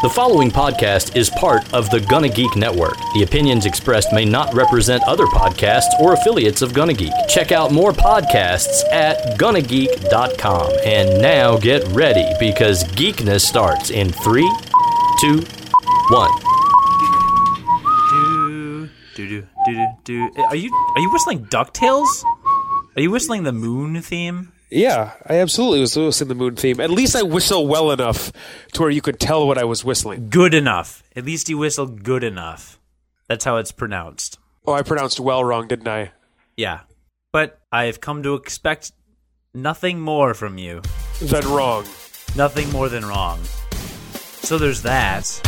[0.00, 2.96] The following podcast is part of the Gonna Geek Network.
[3.14, 7.12] The opinions expressed may not represent other podcasts or affiliates of Gonna Geek.
[7.28, 10.70] Check out more podcasts at gonnageek.com.
[10.84, 14.48] And now get ready because geekness starts in three,
[15.20, 15.40] two,
[16.10, 16.30] one.
[19.16, 20.30] Do do do do.
[20.30, 20.42] do.
[20.44, 22.22] Are you are you whistling Ducktales?
[22.94, 24.52] Are you whistling the Moon theme?
[24.70, 26.80] Yeah, I absolutely was whistling the moon theme.
[26.80, 28.32] At least I whistle well enough
[28.72, 30.28] to where you could tell what I was whistling.
[30.28, 31.02] Good enough.
[31.16, 32.78] At least you whistled good enough.
[33.28, 34.38] That's how it's pronounced.
[34.66, 36.12] Oh, I pronounced well wrong, didn't I?
[36.56, 36.80] Yeah.
[37.32, 38.92] But I've come to expect
[39.54, 40.82] nothing more from you.
[41.20, 41.84] Then wrong.
[42.36, 43.42] Nothing more than wrong.
[44.42, 45.40] So there's that.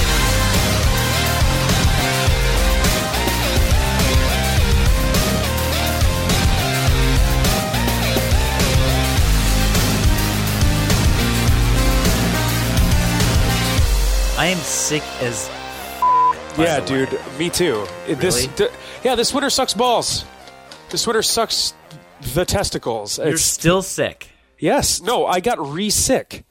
[14.51, 15.49] Am sick as
[16.59, 16.87] yeah, way.
[16.87, 17.21] dude.
[17.39, 17.87] Me too.
[18.07, 18.69] It- This, d-
[19.05, 20.25] yeah, this winter sucks balls.
[20.91, 21.75] This winter sucks
[22.35, 23.19] the testicles.
[23.19, 24.29] You're It's- still sick.
[24.59, 25.01] yes.
[25.01, 26.45] No, I got re-sick.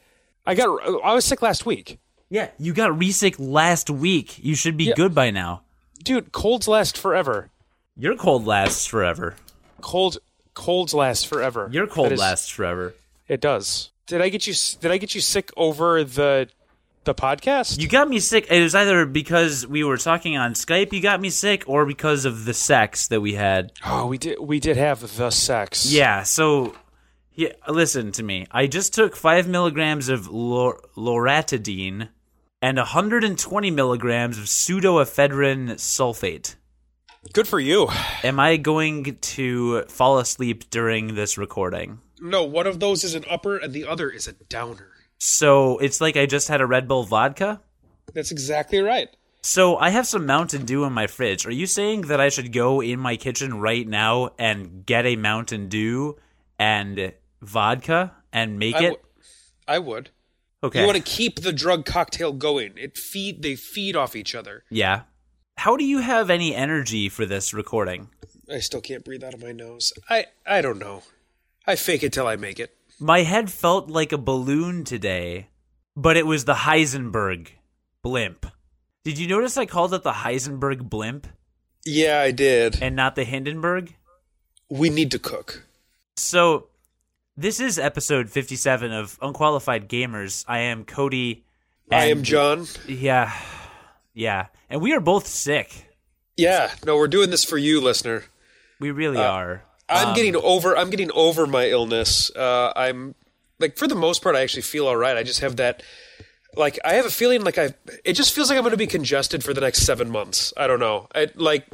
[0.45, 0.67] I got.
[1.03, 4.39] I was sick last week, Yeah, you got re-sick last week.
[4.43, 4.95] You should be Yeah.
[4.95, 5.61] good by now.
[6.03, 6.31] dude.
[6.31, 7.49] Colds last forever.
[7.97, 9.35] Your cold lasts forever.
[9.81, 10.17] Cold.
[10.55, 11.69] Colds last forever.
[11.71, 12.95] Your cold is- lasts forever.
[13.27, 13.91] It does.
[14.07, 14.53] Did I get you?
[14.81, 16.47] Did I get you sick over the
[17.09, 17.81] the podcast?
[17.81, 18.47] You got me sick.
[18.49, 22.25] It was either because we were talking on Skype, you got me sick, or because
[22.25, 23.71] of the sex that we had.
[23.85, 24.39] Oh, we did.
[24.39, 25.91] We did have the sex.
[25.91, 26.23] Yeah.
[26.23, 26.75] So,
[27.33, 27.53] yeah.
[27.67, 28.45] Listen to me.
[28.51, 32.09] I just took five milligrams of lor- loratadine
[32.61, 36.55] and 120 milligrams of pseudoephedrine sulfate.
[37.33, 37.89] Good for you.
[38.23, 41.99] Am I going to fall asleep during this recording?
[42.21, 44.88] No, one of those is an upper, and the other is a downer.
[45.19, 47.61] So it's like I just had a Red Bull vodka.
[48.13, 49.09] That's exactly right.
[49.41, 51.45] So I have some Mountain Dew in my fridge.
[51.45, 55.15] Are you saying that I should go in my kitchen right now and get a
[55.15, 56.17] Mountain Dew
[56.57, 58.89] and vodka and make I it?
[58.89, 59.03] w-
[59.67, 60.09] I would.
[60.63, 60.81] okay.
[60.81, 62.73] You want to keep the drug cocktail going.
[62.77, 63.41] It feed.
[63.43, 64.63] They feed off each other.
[64.69, 65.01] yeah.
[65.57, 68.07] How do you have any energy for this recording?
[68.49, 69.91] I still can't breathe out of my nose.
[70.09, 70.27] I.
[70.47, 71.03] I don't know.
[71.67, 72.73] I fake it till I make it.
[72.99, 75.47] My head felt like a balloon today,
[75.95, 77.49] but it was the Heisenberg
[78.03, 78.45] blimp.
[79.03, 81.27] Did you notice I called it the Heisenberg blimp
[81.85, 82.81] Yeah, I did.
[82.81, 83.95] and not the Hindenburg?
[84.69, 85.65] We need to cook.
[86.17, 86.67] So,
[87.37, 90.43] this is episode 57 of Unqualified Gamers.
[90.47, 91.45] I am Cody.
[91.89, 92.67] I am John.
[92.87, 93.33] Yeah.
[94.13, 94.47] Yeah.
[94.69, 95.87] And we are both sick.
[96.35, 96.71] Yeah.
[96.85, 98.25] No, we're doing this for you, listener.
[98.79, 99.63] We really Uh, are.
[99.89, 100.77] I'm Um, getting over.
[100.77, 102.29] I'm getting over my illness.
[102.35, 103.15] Uh, I'm
[103.59, 105.17] like for the most part, I actually feel all right.
[105.17, 105.83] I just have that.
[106.55, 107.73] Like I have a feeling like I.
[108.03, 110.51] It just feels like I'm going to be congested for the next seven months.
[110.57, 111.07] I don't know.
[111.13, 111.67] I like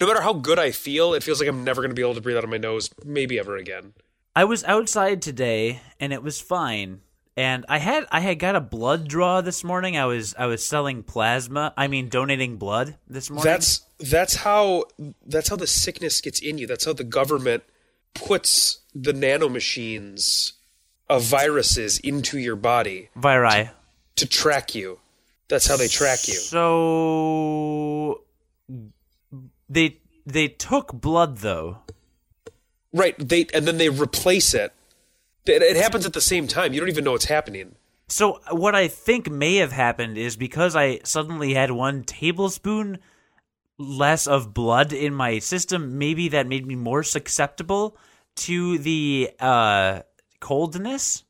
[0.00, 2.14] no matter how good I feel, it feels like I'm never going to be able
[2.14, 3.94] to breathe out of my nose, maybe ever again.
[4.36, 7.00] I was outside today and it was fine.
[7.36, 9.96] And I had I had got a blood draw this morning.
[9.96, 11.72] I was I was selling plasma.
[11.76, 13.44] I mean donating blood this morning.
[13.44, 14.84] That's that's how
[15.26, 16.66] that's how the sickness gets in you.
[16.66, 17.64] That's how the government
[18.14, 20.52] puts the nanomachines
[21.08, 23.70] of viruses into your body viri.
[24.16, 25.00] to track you.
[25.48, 26.34] That's how they track you.
[26.34, 28.22] So
[29.68, 31.78] they they took blood though.
[32.92, 33.16] Right.
[33.18, 34.72] They and then they replace it.
[35.46, 36.72] It, it happens at the same time.
[36.74, 37.76] You don't even know what's happening.
[38.08, 42.98] So what I think may have happened is because I suddenly had one tablespoon
[43.78, 47.96] less of blood in my system, maybe that made me more susceptible
[48.36, 50.00] to the uh,
[50.40, 51.24] coldness.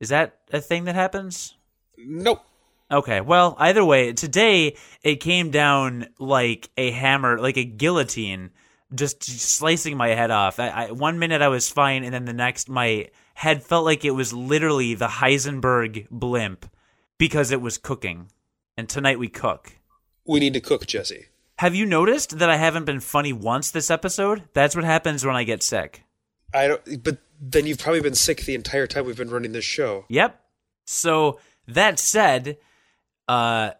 [0.00, 1.56] Is that a thing that happens?
[1.96, 2.44] Nope.
[2.90, 8.50] Okay, well, either way, today it came down like a hammer, like a guillotine,
[8.94, 10.60] just slicing my head off.
[10.60, 14.04] I, I, one minute I was fine, and then the next my head felt like
[14.04, 16.66] it was literally the Heisenberg blimp
[17.18, 18.30] because it was cooking.
[18.76, 19.72] And tonight we cook.
[20.26, 21.26] We need to cook, Jesse.
[21.58, 24.42] Have you noticed that I haven't been funny once this episode?
[24.54, 26.02] That's what happens when I get sick.
[26.52, 27.02] I don't.
[27.02, 30.04] But then you've probably been sick the entire time we've been running this show.
[30.08, 30.40] Yep.
[30.86, 32.58] So that said,
[33.28, 33.70] uh,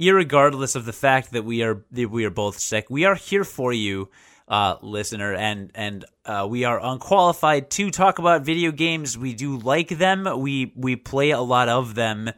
[0.00, 3.44] irregardless of the fact that we are that we are both sick, we are here
[3.44, 4.08] for you,
[4.48, 9.16] uh, listener, and and uh, we are unqualified to talk about video games.
[9.16, 10.28] We do like them.
[10.40, 12.30] We we play a lot of them.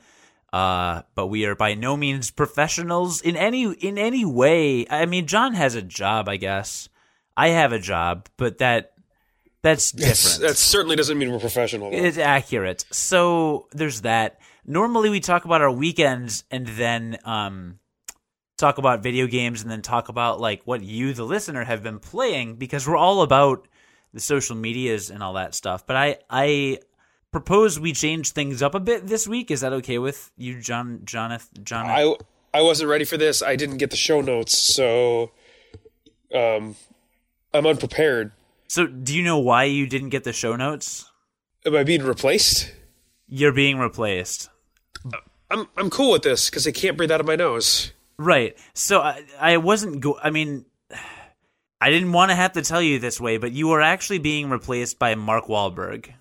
[0.55, 4.87] Uh, but we are by no means professionals in any in any way.
[4.89, 6.89] I mean, John has a job, I guess.
[7.37, 8.93] I have a job, but that
[9.62, 10.43] that's different.
[10.43, 11.91] that certainly doesn't mean we're professional.
[11.91, 11.97] though.
[11.97, 12.85] It's accurate.
[12.93, 14.39] So there's that.
[14.65, 17.81] normally we talk about our weekends and then um,
[18.56, 21.99] talk about video games and then talk about like what you, the listener, have been
[21.99, 23.67] playing because we're all about
[24.12, 25.85] the social medias and all that stuff.
[25.85, 26.79] But I, I
[27.34, 29.50] propose we change things up a bit this week.
[29.50, 31.86] Is that okay with you, John, Jonathan, John?
[31.86, 32.14] I
[32.56, 33.42] I wasn't ready for this.
[33.42, 35.32] I didn't get the show notes, so
[36.32, 36.76] um,
[37.52, 38.31] I'm unprepared.
[38.69, 41.10] So, do you know why you didn't get the show notes?
[41.66, 42.72] Am I being replaced?
[43.26, 44.48] You're being replaced.
[45.50, 47.92] I'm I'm cool with this because I can't breathe out of my nose.
[48.16, 48.56] Right.
[48.75, 50.20] So I, I wasn't go.
[50.22, 50.66] I mean,
[51.81, 54.50] I didn't want to have to tell you this way, but you are actually being
[54.50, 56.12] replaced by Mark Wahlberg.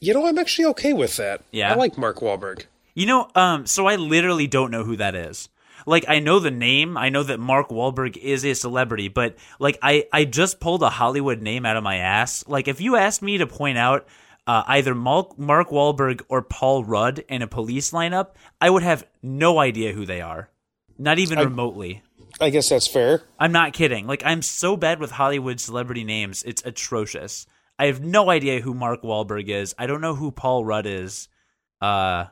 [0.00, 1.42] You know, I'm actually okay with that.
[1.50, 1.72] Yeah?
[1.72, 2.64] I like Mark Wahlberg.
[2.94, 5.48] You know, um, so I literally don't know who that is.
[5.86, 6.96] Like, I know the name.
[6.96, 10.90] I know that Mark Wahlberg is a celebrity, but like, I I just pulled a
[10.90, 12.46] Hollywood name out of my ass.
[12.46, 14.06] Like, if you asked me to point out
[14.46, 19.06] uh, either Mark Mark Wahlberg or Paul Rudd in a police lineup, I would have
[19.22, 20.50] no idea who they are,
[20.98, 22.02] not even remotely.
[22.40, 23.22] I guess that's fair.
[23.38, 24.06] I'm not kidding.
[24.06, 27.46] Like I'm so bad with Hollywood celebrity names, it's atrocious.
[27.82, 29.74] I have no idea who Mark Wahlberg is.
[29.76, 31.28] I don't know who Paul Rudd is.
[31.80, 32.26] Uh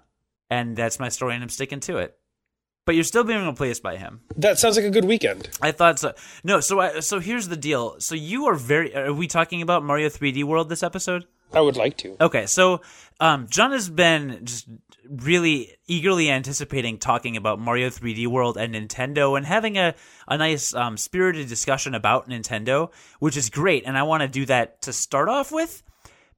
[0.49, 2.17] and that's my story and I'm sticking to it.
[2.87, 4.20] But you're still being replaced by him.
[4.37, 5.49] That sounds like a good weekend.
[5.61, 6.14] I thought so.
[6.44, 7.99] No, so I, so here's the deal.
[7.99, 11.26] So you are very are we talking about Mario 3D World this episode?
[11.52, 12.17] I would like to.
[12.20, 12.81] Okay, so
[13.19, 14.69] um, John has been just
[15.11, 19.95] really eagerly anticipating talking about Mario 3D World and Nintendo and having a,
[20.29, 23.85] a nice um, spirited discussion about Nintendo, which is great.
[23.85, 25.83] And I want to do that to start off with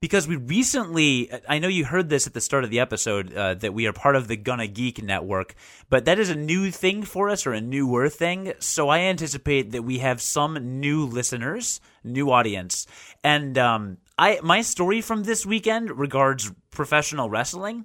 [0.00, 3.54] because we recently, I know you heard this at the start of the episode, uh,
[3.54, 5.54] that we are part of the Gonna Geek network,
[5.90, 8.52] but that is a new thing for us or a newer thing.
[8.58, 12.88] So I anticipate that we have some new listeners, new audience.
[13.22, 17.84] And um, I my story from this weekend regards professional wrestling.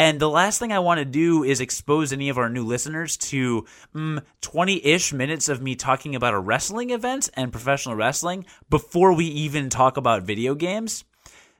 [0.00, 3.18] And the last thing I want to do is expose any of our new listeners
[3.18, 8.46] to mm, 20 ish minutes of me talking about a wrestling event and professional wrestling
[8.70, 11.04] before we even talk about video games.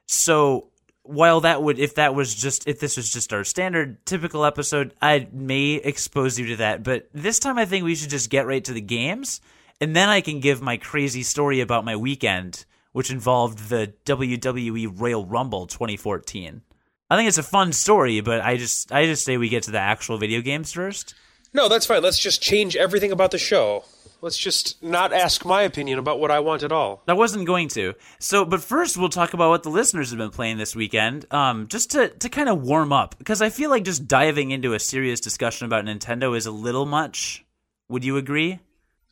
[0.07, 0.69] So
[1.03, 4.95] while that would, if that was just, if this was just our standard typical episode,
[4.99, 6.81] I may expose you to that.
[6.81, 9.39] But this time I think we should just get right to the games.
[9.79, 14.99] And then I can give my crazy story about my weekend, which involved the WWE
[14.99, 16.63] Royal Rumble 2014.
[17.11, 19.71] I think it's a fun story, but I just, I just say we get to
[19.71, 21.13] the actual video games first.
[21.53, 22.01] No, that's fine.
[22.01, 23.83] Let's just change everything about the show.
[24.21, 27.03] Let's just not ask my opinion about what I want at all.
[27.09, 27.95] I wasn't going to.
[28.19, 31.67] So, but first we'll talk about what the listeners have been playing this weekend, um,
[31.67, 34.79] just to, to kind of warm up, because I feel like just diving into a
[34.79, 37.43] serious discussion about Nintendo is a little much.
[37.89, 38.59] Would you agree?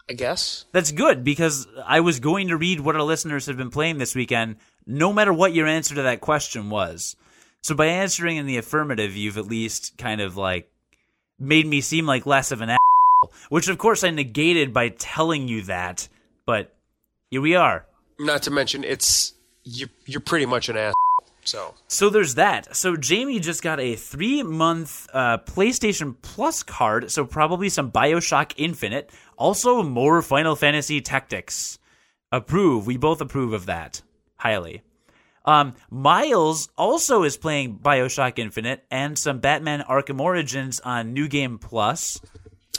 [0.09, 0.63] I guess.
[0.71, 4.15] That's good because I was going to read what our listeners have been playing this
[4.15, 4.55] weekend,
[4.85, 7.17] no matter what your answer to that question was.
[7.61, 10.69] So by answering in the affirmative, you've at least kind of like
[11.39, 15.47] made me seem like less of an asshole, which of course I negated by telling
[15.47, 16.07] you that.
[16.45, 16.73] But
[17.29, 17.85] here we are.
[18.17, 19.33] Not to mention, it's
[19.63, 19.87] you.
[20.05, 20.93] You're pretty much an ass.
[21.45, 22.75] So So there's that.
[22.75, 27.11] So Jamie just got a three month uh, PlayStation Plus card.
[27.11, 29.09] So probably some Bioshock Infinite.
[29.37, 31.79] Also more Final Fantasy Tactics.
[32.31, 32.85] Approve.
[32.85, 34.01] We both approve of that
[34.35, 34.83] highly.
[35.45, 41.57] Um, Miles also is playing Bioshock Infinite and some Batman Arkham Origins on New Game
[41.57, 42.21] Plus.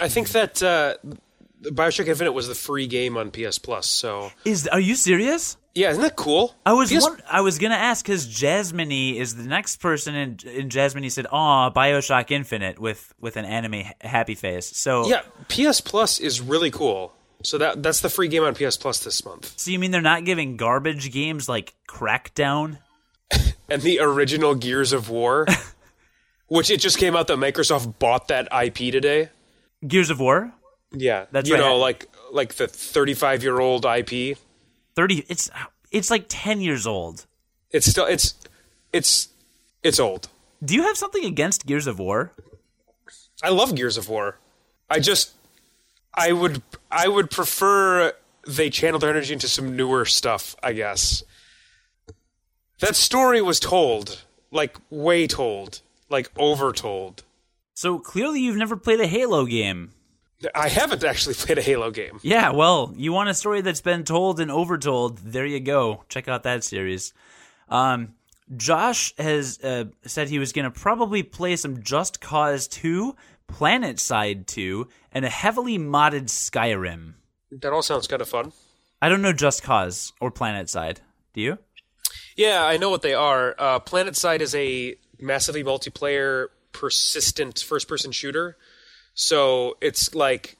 [0.00, 0.94] I think that uh,
[1.62, 3.86] Bioshock Infinite was the free game on PS Plus.
[3.86, 5.56] So Is are you serious?
[5.74, 6.54] yeah, isn't that cool?
[6.64, 10.42] I was PS won- I was gonna ask because Jasmine is the next person, and
[10.44, 14.74] and Jasmine said, "Aw, Bioshock Infinite" with with an anime happy face.
[14.76, 17.12] So yeah, PS Plus is really cool.
[17.42, 19.54] So that that's the free game on PS Plus this month.
[19.58, 22.78] So you mean they're not giving garbage games like Crackdown?
[23.72, 25.46] And the original Gears of War,
[26.48, 29.28] which it just came out that Microsoft bought that IP today.
[29.86, 30.52] Gears of War,
[30.90, 31.60] Yeah, That's you right.
[31.60, 34.36] know, like like the 35 year old IP.
[34.96, 35.24] thirty.
[35.28, 35.48] It's
[35.92, 37.26] it's like ten years old.
[37.70, 38.34] It's still it's
[38.92, 39.28] it's
[39.84, 40.28] it's old.
[40.64, 42.32] Do you have something against Gears of War?
[43.40, 44.36] I love Gears of War.
[44.90, 45.30] I just
[46.14, 48.12] I would I would prefer
[48.46, 51.22] they channel their energy into some newer stuff, I guess.
[52.80, 57.24] That story was told, like way told, like over told.
[57.74, 59.92] So clearly you've never played a Halo game.
[60.54, 62.18] I haven't actually played a Halo game.
[62.22, 65.18] Yeah, well, you want a story that's been told and overtold?
[65.22, 66.04] There you go.
[66.08, 67.12] Check out that series.
[67.68, 68.14] Um,
[68.56, 73.14] Josh has uh, said he was going to probably play some Just Cause 2,
[73.52, 77.14] PlanetSide 2, and a heavily modded Skyrim.
[77.50, 78.52] That all sounds kind of fun.
[79.02, 80.98] I don't know Just Cause or PlanetSide.
[81.32, 81.58] Do you?
[82.36, 83.54] Yeah, I know what they are.
[83.58, 88.56] Uh, PlanetSide is a massively multiplayer persistent first person shooter.
[89.14, 90.56] So it's like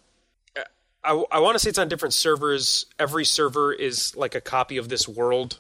[1.03, 2.87] I, I want to say it's on different servers.
[2.99, 5.59] Every server is like a copy of this world,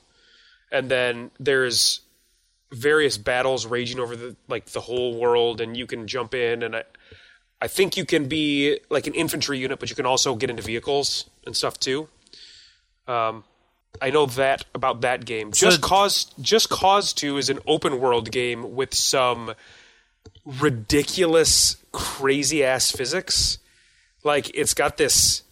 [0.71, 2.01] and then there's
[2.73, 6.63] various battles raging over the like the whole world, and you can jump in.
[6.63, 6.85] And I,
[7.63, 10.63] I think you can be like an infantry unit, but you can also get into
[10.63, 12.09] vehicles and stuff too.
[13.07, 13.45] Um,
[14.01, 15.53] I know that about that game.
[15.53, 19.53] So- Just Cause Just Cause Two is an open world game with some
[20.47, 23.59] ridiculous, crazy ass physics.
[24.25, 25.43] Like it's got this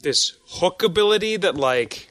[0.00, 2.10] this hook ability that like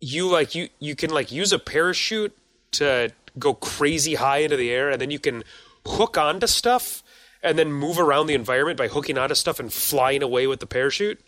[0.00, 2.36] you like you you can like use a parachute
[2.72, 5.42] to go crazy high into the air, and then you can
[5.86, 7.02] hook onto stuff
[7.42, 10.66] and then move around the environment by hooking onto stuff and flying away with the
[10.66, 11.20] parachute.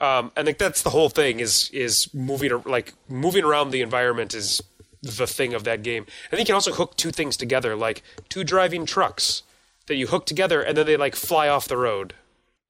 [0.00, 4.34] Um, I think that's the whole thing is is moving like moving around the environment
[4.34, 4.60] is
[5.00, 6.06] the thing of that game.
[6.26, 9.42] I think you can also hook two things together, like two driving trucks
[9.86, 12.14] that you hook together and then they like fly off the road.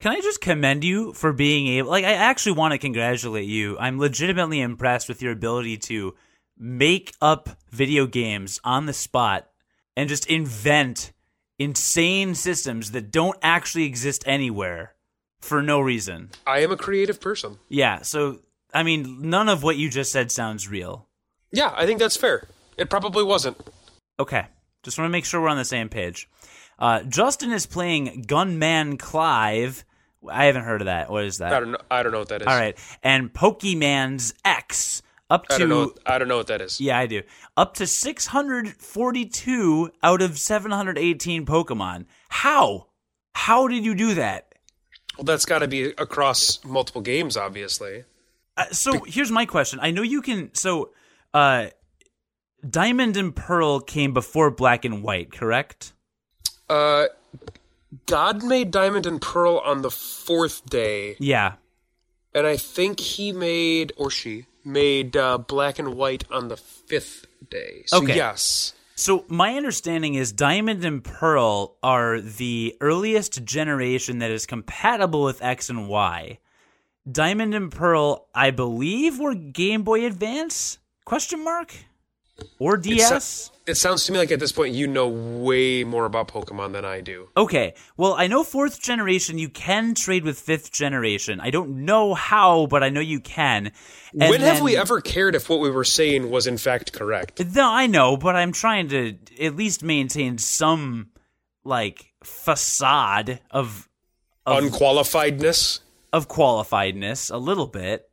[0.01, 3.79] Can I just commend you for being able like I actually want to congratulate you.
[3.79, 6.15] I'm legitimately impressed with your ability to
[6.59, 9.49] make up video games on the spot
[9.97, 11.13] and just invent
[11.63, 14.95] insane systems that don't actually exist anywhere
[15.41, 16.31] for no reason.
[16.47, 17.59] I am a creative person.
[17.69, 18.41] Yeah, so
[18.75, 21.09] I mean none of what you just said sounds real.
[21.51, 22.49] Yeah, I think that's fair.
[22.77, 23.59] It probably wasn't.
[24.19, 24.47] Okay,
[24.83, 26.29] just want to make sure we're on the same page.
[26.79, 29.85] Uh, Justin is playing Gunman Clive.
[30.29, 31.11] I haven't heard of that.
[31.11, 31.53] What is that?
[31.53, 31.79] I don't know.
[31.91, 32.47] I don't know what that is.
[32.47, 35.03] All right, and Pokemon's X
[35.33, 35.95] up to I don't know.
[36.07, 36.81] I don't know what that is.
[36.81, 37.23] yeah, I do
[37.57, 42.05] up to six hundred forty-two out of seven hundred eighteen Pokemon.
[42.29, 42.87] How?
[43.35, 44.55] How did you do that?
[45.17, 48.05] Well, that's got to be across multiple games, obviously.
[48.57, 49.79] Uh, so here's my question.
[49.83, 50.55] I know you can.
[50.55, 50.91] So,
[51.35, 51.67] uh,
[52.69, 55.93] Diamond and Pearl came before Black and White, correct?
[56.69, 57.07] Uh,
[58.07, 61.55] God made Diamond and Pearl on the fourth day, Yeah.
[62.35, 67.27] and I think he made or she made uh, Black and White on the fifth
[67.51, 67.85] day.
[67.87, 68.17] So Okay.
[68.17, 75.23] yes, So my understanding is Diamond and Pearl are the earliest generation that is compatible
[75.25, 76.39] with X and Y.
[77.11, 80.79] Diamond and Pearl, I believe, were Game Boy Advance?
[81.05, 81.75] Question mark?
[82.59, 83.51] Or It DS?
[83.73, 86.85] It sounds to me like at this point you know way more about Pokemon than
[86.85, 87.29] I do.
[87.37, 87.75] Okay.
[87.97, 91.41] Well, I know fourth generation you can trade with fifth generation.
[91.41, 93.73] I don't know how, but I know you can.
[94.13, 96.93] And when have then- we ever cared if what we were saying was in fact
[96.93, 97.43] correct?
[97.55, 101.09] No, I know, but I'm trying to at least maintain some
[101.65, 103.89] like facade of
[104.47, 105.81] Unqualifiedness.
[106.13, 108.09] of qualifiedness a little bit.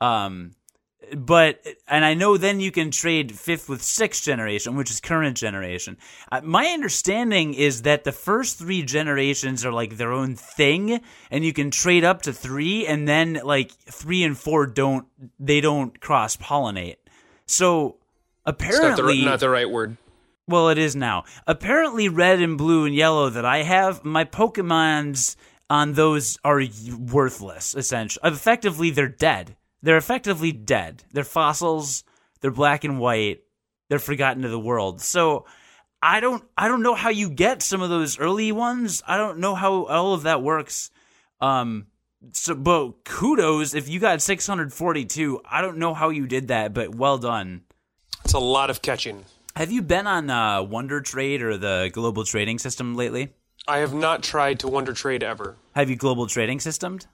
[0.00, 0.52] Um
[1.16, 5.36] but and I know then you can trade fifth with sixth generation, which is current
[5.36, 5.96] generation.
[6.30, 11.44] Uh, my understanding is that the first three generations are like their own thing, and
[11.44, 15.06] you can trade up to three, and then like three and four don't
[15.38, 16.96] they don't cross pollinate.
[17.46, 17.96] So
[18.46, 19.96] It's not apparently, the, not the right word.
[20.46, 21.24] well, it is now.
[21.46, 25.36] Apparently, red and blue and yellow that I have, my Pokemons
[25.68, 26.62] on those are
[26.98, 28.28] worthless, essentially.
[28.28, 29.56] Effectively, they're dead.
[29.82, 31.04] They're effectively dead.
[31.12, 32.04] They're fossils.
[32.40, 33.40] They're black and white.
[33.88, 35.00] They're forgotten to the world.
[35.00, 35.46] So,
[36.02, 39.02] I don't, I don't know how you get some of those early ones.
[39.06, 40.90] I don't know how all of that works.
[41.40, 41.86] Um,
[42.32, 45.40] so, but kudos if you got 642.
[45.48, 47.62] I don't know how you did that, but well done.
[48.24, 49.24] It's a lot of catching.
[49.56, 53.30] Have you been on uh, Wonder Trade or the global trading system lately?
[53.66, 55.56] I have not tried to Wonder Trade ever.
[55.74, 57.06] Have you global trading systemed?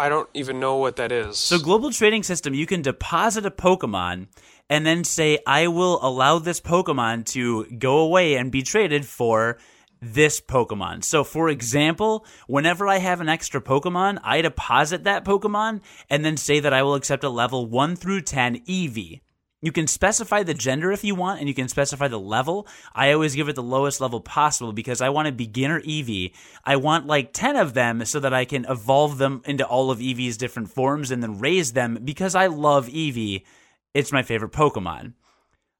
[0.00, 1.38] I don't even know what that is.
[1.38, 4.28] So global trading system, you can deposit a Pokemon
[4.70, 9.58] and then say, I will allow this Pokemon to go away and be traded for
[10.00, 11.04] this Pokemon.
[11.04, 16.38] So for example, whenever I have an extra Pokemon, I deposit that Pokemon and then
[16.38, 19.20] say that I will accept a level 1 through 10 Eevee.
[19.62, 22.66] You can specify the gender if you want, and you can specify the level.
[22.94, 26.32] I always give it the lowest level possible because I want a beginner Eevee.
[26.64, 29.98] I want like 10 of them so that I can evolve them into all of
[29.98, 33.44] Eevee's different forms and then raise them because I love Eevee.
[33.92, 35.12] It's my favorite Pokemon.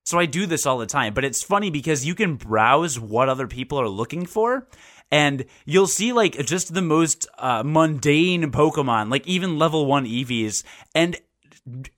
[0.05, 3.29] So I do this all the time, but it's funny because you can browse what
[3.29, 4.67] other people are looking for
[5.11, 10.65] and you'll see like just the most uh, mundane Pokemon, like even level 1 Eevees
[10.95, 11.17] and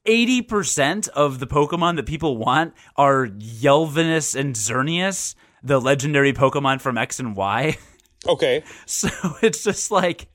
[0.06, 6.98] 80% of the Pokemon that people want are Yelvinus and Xerneas, the legendary Pokemon from
[6.98, 7.76] X and Y.
[8.26, 9.08] okay, So
[9.42, 10.28] it's just like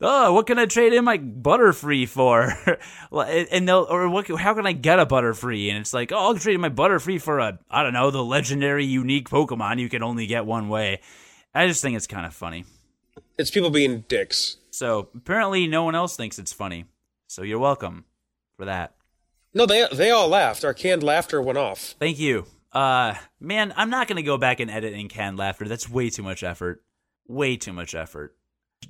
[0.00, 2.54] oh, what can I trade in my Butterfree for?
[3.12, 5.68] and they'll, or what, how can I get a Butterfree?
[5.68, 8.24] And it's like, oh, I'll trade in my Butterfree for a, I don't know, the
[8.24, 11.00] legendary unique Pokemon you can only get one way.
[11.54, 12.64] I just think it's kind of funny.
[13.36, 14.56] It's people being dicks.
[14.70, 16.84] So apparently no one else thinks it's funny.
[17.26, 18.04] So you're welcome
[18.58, 18.94] for that.
[19.54, 20.64] No, they they all laughed.
[20.64, 21.94] Our canned laughter went off.
[21.98, 22.44] Thank you.
[22.72, 25.66] Uh man, I'm not gonna go back and edit in canned laughter.
[25.66, 26.84] That's way too much effort.
[27.26, 28.34] Way too much effort.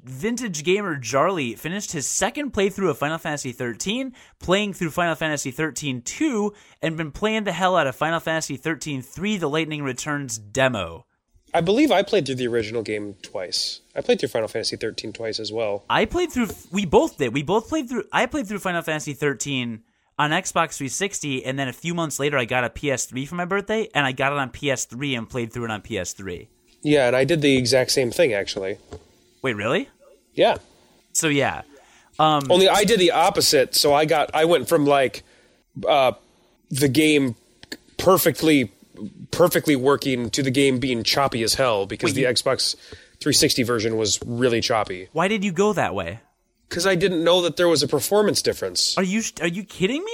[0.03, 5.51] Vintage gamer Charlie finished his second playthrough of Final Fantasy 13, playing through Final Fantasy
[5.51, 9.83] 13 2, and been playing the hell out of Final Fantasy 13 3 The Lightning
[9.83, 11.07] Returns demo.
[11.55, 13.81] I believe I played through the original game twice.
[13.97, 15.85] I played through Final Fantasy 13 twice as well.
[15.89, 16.49] I played through.
[16.71, 17.33] We both did.
[17.33, 18.05] We both played through.
[18.13, 19.83] I played through Final Fantasy 13
[20.19, 23.45] on Xbox 360, and then a few months later, I got a PS3 for my
[23.45, 26.49] birthday, and I got it on PS3 and played through it on PS3.
[26.83, 28.79] Yeah, and I did the exact same thing actually.
[29.43, 29.89] Wait, really?
[30.35, 30.57] Yeah.
[31.13, 31.63] So yeah.
[32.19, 33.75] Um, Only I did the opposite.
[33.75, 35.23] So I got I went from like
[35.87, 36.13] uh,
[36.71, 37.37] the game
[37.97, 38.73] perfectly
[39.31, 42.75] perfectly working to the game being choppy as hell because Wait, the you- Xbox
[43.21, 45.09] 360 version was really choppy.
[45.13, 46.21] why did you go that way?
[46.69, 48.97] Because I didn't know that there was a performance difference.
[48.99, 50.13] Are you are you kidding me?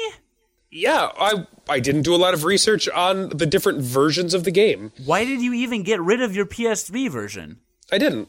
[0.71, 4.51] Yeah, I I didn't do a lot of research on the different versions of the
[4.51, 4.93] game.
[5.05, 7.59] Why did you even get rid of your PS3 version?
[7.93, 8.29] I didn't.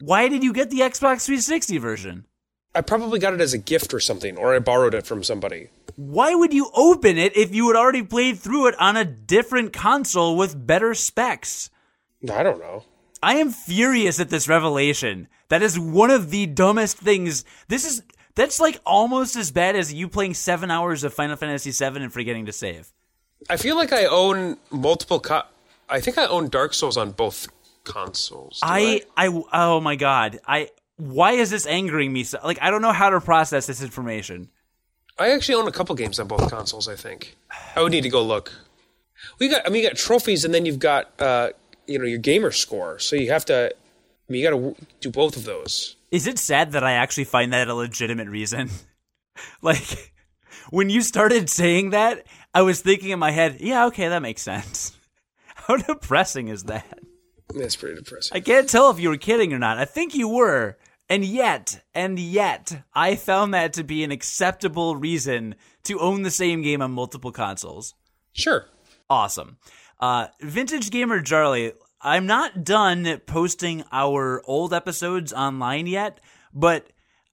[0.00, 2.24] Why did you get the Xbox 360 version?
[2.74, 5.68] I probably got it as a gift or something, or I borrowed it from somebody.
[5.96, 9.72] Why would you open it if you had already played through it on a different
[9.72, 11.70] console with better specs?
[12.32, 12.84] I don't know.
[13.22, 15.28] I am furious at this revelation.
[15.48, 17.44] That is one of the dumbest things.
[17.68, 18.02] This is
[18.34, 22.12] that's like almost as bad as you playing 7 hours of Final Fantasy VII and
[22.12, 22.92] forgetting to save.
[23.48, 25.20] I feel like I own multiple.
[25.20, 25.42] Co-
[25.88, 27.46] I think I own Dark Souls on both
[27.84, 28.60] consoles.
[28.60, 30.40] Do I, I oh my god.
[30.46, 33.82] I why is this angering me so like I don't know how to process this
[33.82, 34.48] information.
[35.18, 36.88] I actually own a couple games on both consoles.
[36.88, 37.36] I think
[37.76, 38.52] I would need to go look.
[39.38, 39.66] We got.
[39.66, 41.50] I mean, you got trophies, and then you've got uh,
[41.86, 42.98] you know your gamer score.
[42.98, 43.72] So you have to.
[44.28, 45.96] I mean, you got to do both of those.
[46.10, 48.70] Is it sad that I actually find that a legitimate reason?
[49.62, 50.12] like
[50.70, 54.42] when you started saying that, I was thinking in my head, yeah, okay, that makes
[54.42, 54.96] sense.
[55.54, 56.98] How depressing is that?
[57.54, 58.36] That's pretty depressing.
[58.36, 59.78] I can't tell if you were kidding or not.
[59.78, 60.76] I think you were.
[61.08, 66.30] And yet, and yet, I found that to be an acceptable reason to own the
[66.30, 67.94] same game on multiple consoles.
[68.32, 68.66] sure.
[69.10, 69.58] Awesome.
[70.00, 76.20] Uh, Vintage Gamer Charlie, I'm not done posting our old episodes online yet,
[76.54, 76.88] but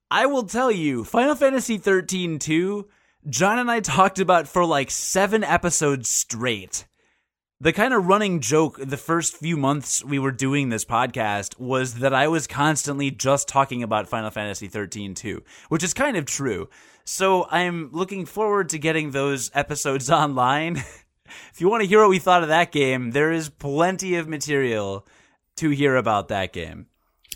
[0.10, 2.88] I will tell you, Final Fantasy 13 2,
[3.30, 6.86] John and I talked about for like seven episodes straight.
[7.62, 12.00] The kind of running joke the first few months we were doing this podcast was
[12.00, 16.26] that I was constantly just talking about Final Fantasy 13 2, which is kind of
[16.26, 16.70] true.
[17.04, 20.78] So I'm looking forward to getting those episodes online.
[20.78, 24.28] if you want to hear what we thought of that game, there is plenty of
[24.28, 25.06] material
[25.58, 26.88] to hear about that game.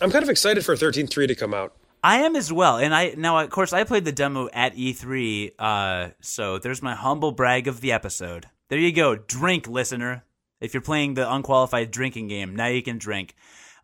[0.02, 1.76] I'm kind of excited for 13.3 to come out.
[2.04, 5.52] I am as well, and I now of course I played the demo at E3,
[5.60, 8.48] uh, so there's my humble brag of the episode.
[8.70, 10.24] There you go, drink, listener.
[10.60, 13.36] If you're playing the unqualified drinking game, now you can drink.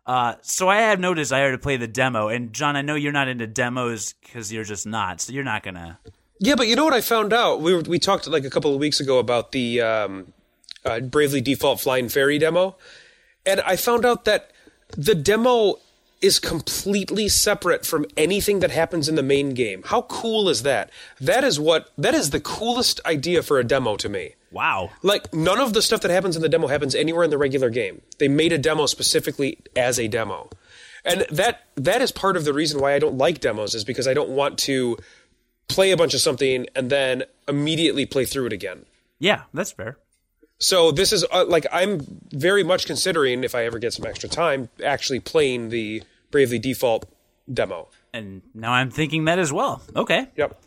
[0.04, 3.12] Uh, so I have no desire to play the demo, and John, I know you're
[3.12, 6.00] not into demos because you're just not, so you're not gonna.
[6.40, 7.60] Yeah, but you know what I found out?
[7.60, 10.32] We were, we talked like a couple of weeks ago about the um,
[10.84, 12.76] uh, Bravely Default Flying Fairy demo,
[13.46, 14.50] and I found out that
[14.96, 15.76] the demo
[16.22, 19.82] is completely separate from anything that happens in the main game.
[19.84, 20.90] How cool is that?
[21.20, 24.34] That is what that is the coolest idea for a demo to me.
[24.50, 24.90] Wow.
[25.02, 27.70] Like none of the stuff that happens in the demo happens anywhere in the regular
[27.70, 28.00] game.
[28.18, 30.48] They made a demo specifically as a demo.
[31.04, 34.06] And that that is part of the reason why I don't like demos is because
[34.06, 34.96] I don't want to
[35.68, 38.84] play a bunch of something and then immediately play through it again.
[39.18, 39.98] Yeah, that's fair.
[40.58, 44.28] So this is uh, like I'm very much considering if I ever get some extra
[44.28, 47.06] time actually playing the Bravely Default
[47.52, 47.88] demo.
[48.12, 49.82] And now I'm thinking that as well.
[49.94, 50.28] Okay.
[50.36, 50.60] Yep.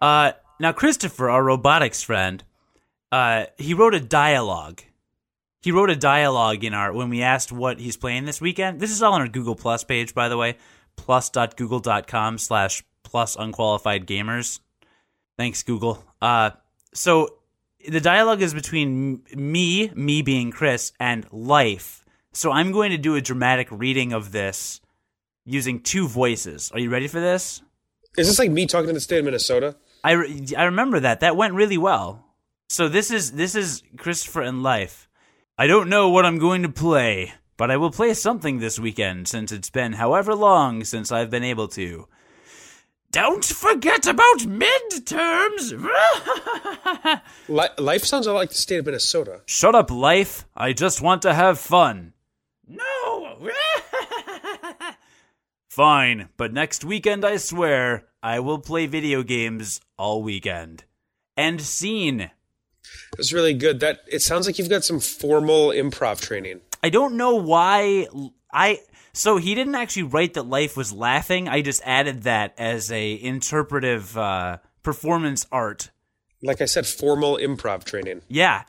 [0.00, 2.42] Uh, now Christopher, our robotics friend,
[3.12, 4.82] uh, he wrote a dialogue.
[5.60, 8.80] He wrote a dialogue in our when we asked what he's playing this weekend.
[8.80, 10.56] This is all on our Google Plus page, by the way,
[10.96, 14.60] plus.google.com slash plus unqualified gamers.
[15.36, 16.04] Thanks, Google.
[16.22, 16.50] Uh,
[16.94, 17.34] so
[17.88, 22.04] the dialogue is between me, me being Chris, and life.
[22.32, 24.80] So I'm going to do a dramatic reading of this
[25.48, 26.70] using two voices.
[26.72, 27.62] Are you ready for this?
[28.16, 29.76] Is this like me talking to the state of Minnesota?
[30.04, 31.20] I, re- I remember that.
[31.20, 32.24] That went really well.
[32.68, 35.08] So this is this is Christopher and Life.
[35.56, 39.26] I don't know what I'm going to play, but I will play something this weekend
[39.26, 42.06] since it's been however long since I've been able to.
[43.10, 45.72] Don't forget about midterms.
[47.78, 49.40] Life sounds a lot like the state of Minnesota.
[49.46, 50.44] Shut up, life.
[50.54, 52.12] I just want to have fun.
[52.66, 53.38] No.
[55.68, 60.84] Fine, but next weekend I swear I will play video games all weekend.
[61.36, 62.30] End scene.
[63.16, 63.80] That's really good.
[63.80, 66.62] That it sounds like you've got some formal improv training.
[66.82, 68.08] I don't know why
[68.52, 68.80] I
[69.12, 71.48] so he didn't actually write that life was laughing.
[71.48, 75.90] I just added that as a interpretive uh, performance art.
[76.42, 78.22] Like I said, formal improv training.
[78.28, 78.62] Yeah.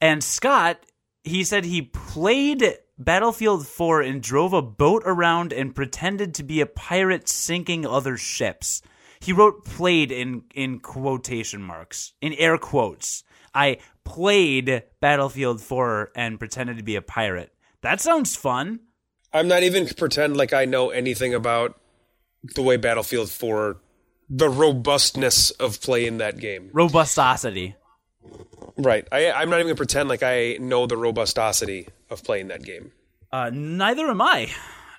[0.00, 0.78] And Scott,
[1.24, 6.62] he said he played Battlefield 4 and drove a boat around and pretended to be
[6.62, 8.80] a pirate sinking other ships.
[9.20, 13.22] He wrote played in in quotation marks, in air quotes.
[13.54, 17.52] I played Battlefield 4 and pretended to be a pirate.
[17.82, 18.80] That sounds fun.
[19.32, 21.78] I'm not even pretend like I know anything about
[22.54, 23.76] the way Battlefield 4
[24.28, 26.70] the robustness of playing that game.
[26.72, 27.74] Robustosity.
[28.76, 29.06] Right.
[29.12, 32.92] I, I'm not even gonna pretend like I know the robustosity of playing that game.
[33.32, 34.50] Uh, neither am I.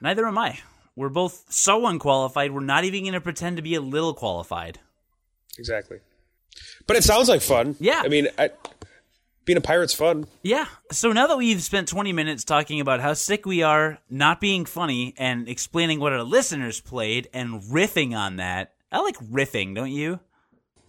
[0.01, 0.59] Neither am I.
[0.95, 2.51] We're both so unqualified.
[2.51, 4.79] We're not even going to pretend to be a little qualified.
[5.57, 5.99] Exactly.
[6.87, 7.75] But it sounds like fun.
[7.79, 8.01] Yeah.
[8.03, 8.49] I mean, I,
[9.45, 10.25] being a pirate's fun.
[10.43, 10.65] Yeah.
[10.91, 14.65] So now that we've spent 20 minutes talking about how sick we are, not being
[14.65, 19.91] funny, and explaining what our listeners played and riffing on that, I like riffing, don't
[19.91, 20.19] you?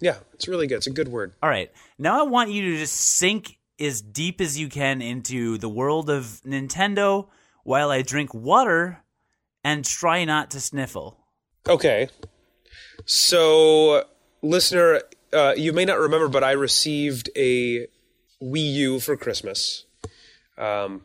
[0.00, 0.76] Yeah, it's really good.
[0.76, 1.34] It's a good word.
[1.42, 1.70] All right.
[1.98, 6.10] Now I want you to just sink as deep as you can into the world
[6.10, 7.28] of Nintendo
[7.64, 9.02] while I drink water
[9.64, 11.18] and try not to sniffle.
[11.68, 12.08] Okay.
[13.04, 14.04] So,
[14.42, 17.86] listener, uh, you may not remember, but I received a
[18.42, 19.84] Wii U for Christmas.
[20.56, 21.02] Um,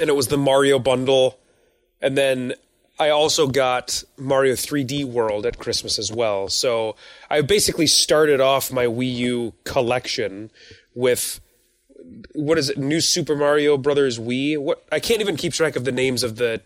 [0.00, 1.38] and it was the Mario bundle.
[2.00, 2.54] And then
[2.98, 6.48] I also got Mario 3D World at Christmas as well.
[6.48, 6.96] So
[7.30, 10.50] I basically started off my Wii U collection
[10.94, 11.40] with
[12.34, 12.78] what is it?
[12.78, 14.58] New Super Mario Brothers Wii.
[14.58, 16.62] What I can't even keep track of the names of the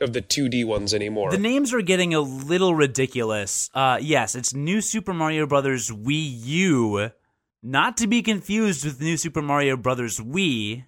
[0.00, 1.30] of the 2D ones anymore.
[1.30, 3.70] The names are getting a little ridiculous.
[3.74, 7.10] Uh, yes, it's New Super Mario Brothers Wii U,
[7.62, 10.84] not to be confused with New Super Mario Brothers Wii.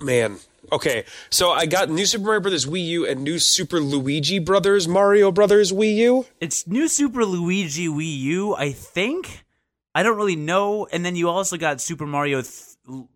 [0.00, 0.38] Man.
[0.70, 4.86] Okay, so I got New Super Mario Brothers Wii U and New Super Luigi Brothers
[4.86, 6.26] Mario Brothers Wii U.
[6.40, 9.44] It's New Super Luigi Wii U, I think.
[9.94, 10.86] I don't really know.
[10.92, 12.42] And then you also got Super Mario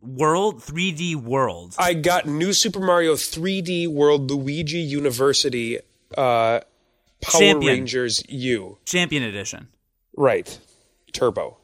[0.00, 1.74] World 3D World.
[1.78, 5.78] I got New Super Mario 3D World Luigi University
[6.16, 6.60] uh,
[7.20, 7.72] Power Champion.
[7.74, 8.78] Rangers U.
[8.84, 9.68] Champion Edition.
[10.16, 10.58] Right.
[11.12, 11.58] Turbo.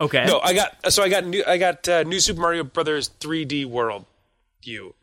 [0.00, 0.24] Okay.
[0.26, 3.66] No, I got so I got new I got uh, New Super Mario Brothers 3D
[3.66, 4.04] World
[4.62, 4.94] U.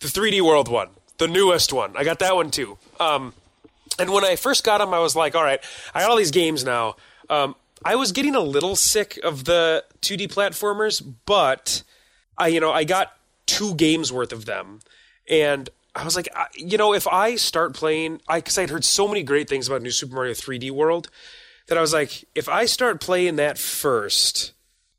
[0.00, 1.96] The 3D World one, the newest one.
[1.96, 2.78] I got that one too.
[2.98, 3.34] Um,
[3.98, 5.60] and when I first got them, I was like, all right,
[5.94, 6.96] I got all these games now.
[7.28, 7.54] Um,
[7.84, 11.82] I was getting a little sick of the 2D platformers, but
[12.36, 13.16] I, you know, I got
[13.46, 14.80] two games worth of them,
[15.28, 18.84] and I was like, I, you know, if I start playing, I because I'd heard
[18.84, 21.10] so many great things about New Super Mario 3D World
[21.68, 24.52] that I was like, if I start playing that first,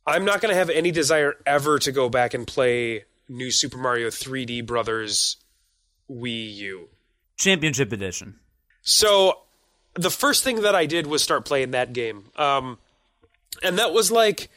[0.08, 3.78] I'm not going to have any desire ever to go back and play New Super
[3.78, 5.38] Mario 3D Brothers
[6.10, 6.90] Wii U.
[7.38, 8.40] Championship Edition.
[8.82, 9.40] So
[9.94, 12.26] the first thing that I did was start playing that game.
[12.36, 12.78] Um,
[13.64, 14.50] and that was like,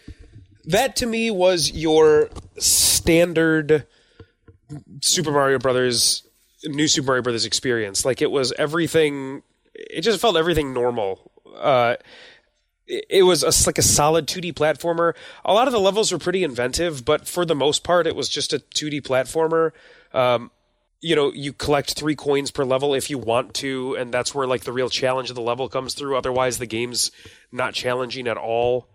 [0.65, 3.87] that to me was your standard
[5.01, 6.27] Super Mario Brothers,
[6.65, 8.05] New Super Mario Brothers experience.
[8.05, 9.43] Like it was everything,
[9.75, 11.31] it just felt everything normal.
[11.57, 11.97] Uh,
[12.87, 15.15] it was a, like a solid 2D platformer.
[15.45, 18.29] A lot of the levels were pretty inventive, but for the most part, it was
[18.29, 19.73] just a 2D platformer.
[20.13, 20.51] Um,
[21.05, 24.47] you know, you collect three coins per level if you want to, and that's where
[24.47, 26.17] like the real challenge of the level comes through.
[26.17, 27.11] Otherwise, the game's
[27.53, 28.89] not challenging at all.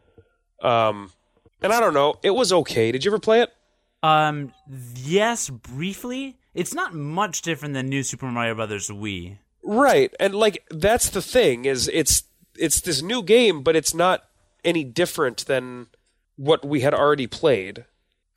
[0.63, 1.11] Um,
[1.61, 2.91] and I don't know, it was okay.
[2.91, 3.51] Did you ever play it?
[4.01, 4.53] Um,
[4.95, 6.39] yes, briefly.
[6.55, 9.37] It's not much different than New Super Mario Brothers Wii.
[9.63, 12.23] Right, and like that's the thing is it's
[12.57, 14.23] it's this new game, but it's not
[14.65, 15.87] any different than
[16.37, 17.85] what we had already played,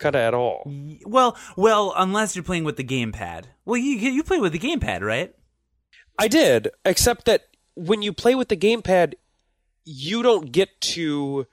[0.05, 0.71] of at all.
[1.05, 3.45] Well, well, unless you're playing with the gamepad.
[3.65, 5.35] Well, you you play with the gamepad, right?
[6.19, 9.15] I did, except that when you play with the gamepad,
[9.85, 11.47] you don't get to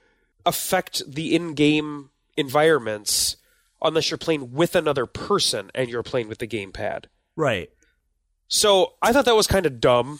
[0.46, 3.38] affect the in-game environments
[3.82, 7.06] unless you're playing with another person and you're playing with the gamepad.
[7.36, 7.70] Right.
[8.48, 10.20] So I thought that was kind of dumb.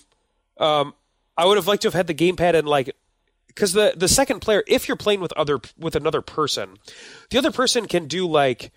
[0.58, 0.94] Um,
[1.38, 2.96] I would have liked to have had the gamepad and like,
[3.60, 6.78] because the the second player, if you're playing with other with another person,
[7.30, 8.72] the other person can do like.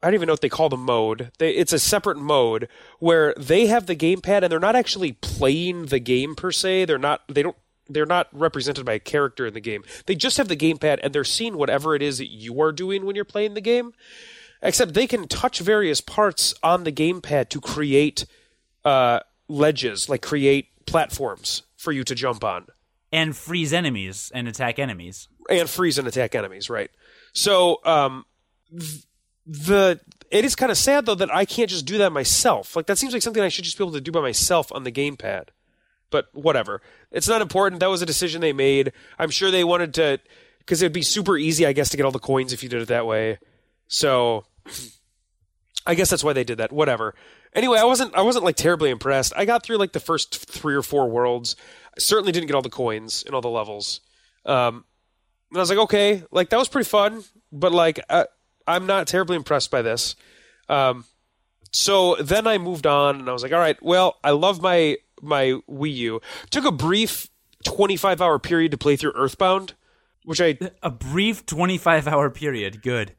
[0.00, 1.32] I don't even know what they call the mode.
[1.38, 2.68] They, it's a separate mode
[3.00, 6.84] where they have the gamepad and they're not actually playing the game per se.
[6.84, 7.22] They're not.
[7.26, 7.56] They don't
[7.88, 9.82] they're not represented by a character in the game.
[10.06, 13.06] They just have the gamepad and they're seeing whatever it is that you are doing
[13.06, 13.92] when you're playing the game.
[14.62, 18.24] Except they can touch various parts on the gamepad to create
[18.84, 22.66] uh, ledges, like create platforms for you to jump on
[23.12, 25.28] and freeze enemies and attack enemies.
[25.48, 26.90] and freeze and attack enemies, right?
[27.32, 28.24] So um,
[28.70, 29.04] th-
[29.46, 32.76] the it is kind of sad though that I can't just do that myself.
[32.76, 34.84] Like that seems like something I should just be able to do by myself on
[34.84, 35.48] the gamepad.
[36.10, 37.80] But whatever, it's not important.
[37.80, 38.92] That was a decision they made.
[39.18, 40.20] I'm sure they wanted to
[40.60, 42.82] because it'd be super easy, I guess, to get all the coins if you did
[42.82, 43.38] it that way.
[43.88, 44.44] So
[45.86, 46.72] I guess that's why they did that.
[46.72, 47.14] Whatever.
[47.54, 49.32] Anyway, I wasn't I wasn't like terribly impressed.
[49.36, 51.56] I got through like the first three or four worlds.
[51.98, 54.00] I certainly didn't get all the coins in all the levels.
[54.46, 54.84] Um,
[55.50, 58.26] and I was like, okay, like that was pretty fun, but like I,
[58.66, 60.14] I'm not terribly impressed by this.
[60.68, 61.04] Um,
[61.72, 64.96] so then I moved on, and I was like, all right, well, I love my
[65.20, 66.20] my Wii U.
[66.50, 67.28] Took a brief
[67.64, 69.74] 25 hour period to play through Earthbound,
[70.24, 72.82] which I A brief 25 hour period.
[72.82, 73.14] Good.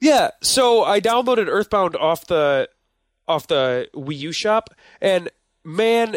[0.00, 0.30] yeah.
[0.42, 2.68] So I downloaded Earthbound off the
[3.26, 5.30] off the Wii U shop, and
[5.64, 6.16] man,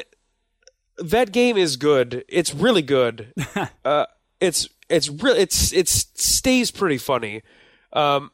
[0.97, 2.23] that game is good.
[2.27, 3.33] It's really good.
[3.85, 4.05] uh,
[4.39, 5.35] it's it's real.
[5.35, 7.41] It's it stays pretty funny.
[7.93, 8.31] Um,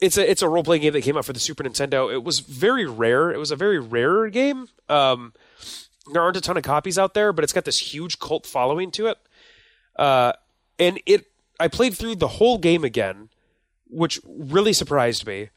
[0.00, 2.12] it's a it's a role playing game that came out for the Super Nintendo.
[2.12, 3.30] It was very rare.
[3.30, 4.68] It was a very rare game.
[4.88, 5.32] Um,
[6.12, 8.90] there aren't a ton of copies out there, but it's got this huge cult following
[8.92, 9.18] to it.
[9.96, 10.32] Uh,
[10.78, 11.26] and it
[11.60, 13.30] I played through the whole game again,
[13.88, 15.50] which really surprised me.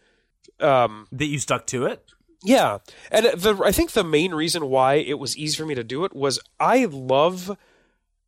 [0.60, 2.11] Um, That you stuck to it?
[2.44, 2.80] Yeah,
[3.12, 6.06] and the I think the main reason why it was easy for me to do
[6.06, 7.56] it was I love,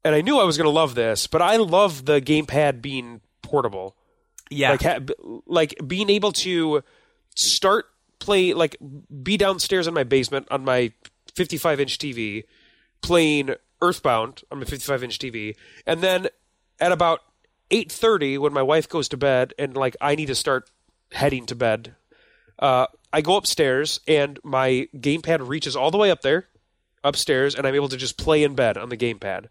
[0.03, 3.21] and I knew I was going to love this, but I love the gamepad being
[3.41, 3.95] portable,
[4.49, 4.71] Yeah.
[4.71, 5.13] like ha- b-
[5.45, 6.83] like being able to
[7.35, 7.85] start
[8.19, 8.77] play like
[9.23, 10.91] be downstairs in my basement on my
[11.35, 12.43] 55 inch TV,
[13.01, 16.27] playing Earthbound on my 55 inch TV, and then
[16.79, 17.19] at about
[17.71, 20.69] 8:30 when my wife goes to bed and like I need to start
[21.11, 21.95] heading to bed
[22.59, 26.47] uh, I go upstairs and my gamepad reaches all the way up there,
[27.03, 29.45] upstairs, and I'm able to just play in bed on the gamepad.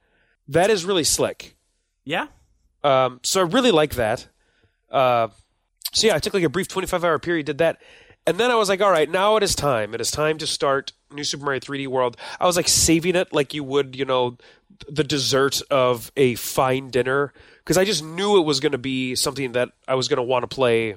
[0.49, 1.57] That is really slick.
[2.05, 2.27] yeah.
[2.85, 4.27] Um, so I really like that.
[4.91, 5.29] Uh,
[5.93, 7.81] so yeah, I took like a brief 25 hour period, did that,
[8.27, 9.95] and then I was like, all right, now it is time.
[9.95, 12.17] It is time to start New Super Mario 3D World.
[12.41, 14.37] I was like saving it like you would, you know,
[14.89, 19.15] the dessert of a fine dinner because I just knew it was going to be
[19.15, 20.97] something that I was going to want to play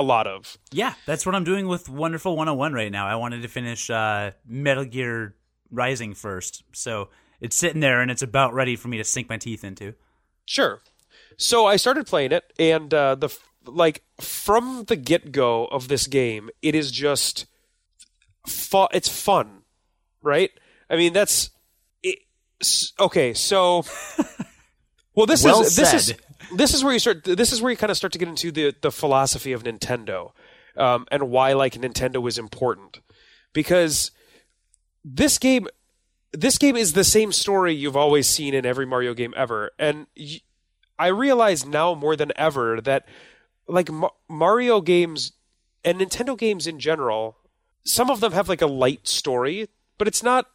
[0.00, 0.56] a lot of.
[0.72, 3.06] Yeah, that's what I'm doing with Wonderful 101 right now.
[3.06, 5.34] I wanted to finish uh, Metal Gear
[5.70, 6.64] Rising first.
[6.72, 7.10] So
[7.40, 9.94] it's sitting there and it's about ready for me to sink my teeth into.
[10.46, 10.80] Sure.
[11.36, 13.34] So I started playing it, and uh, the
[13.64, 17.46] like from the get go of this game, it is just
[18.46, 19.62] fu- It's fun,
[20.22, 20.50] right?
[20.90, 21.50] I mean, that's
[22.02, 22.18] it,
[22.98, 23.32] okay.
[23.32, 23.84] So,
[25.14, 26.20] well, this Well is this is said.
[26.54, 27.24] This is where you start.
[27.24, 30.32] This is where you kind of start to get into the the philosophy of Nintendo,
[30.76, 33.00] um, and why like Nintendo is important,
[33.52, 34.10] because
[35.04, 35.66] this game
[36.32, 40.06] this game is the same story you've always seen in every Mario game ever, and
[40.16, 40.40] y-
[40.98, 43.06] I realize now more than ever that
[43.66, 45.32] like Ma- Mario games
[45.84, 47.38] and Nintendo games in general,
[47.84, 50.46] some of them have like a light story, but it's not,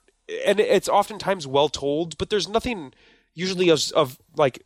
[0.45, 2.93] and it's oftentimes well told, but there's nothing
[3.33, 4.63] usually of, of like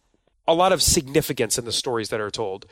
[0.49, 2.65] a lot of significance in the stories that are told.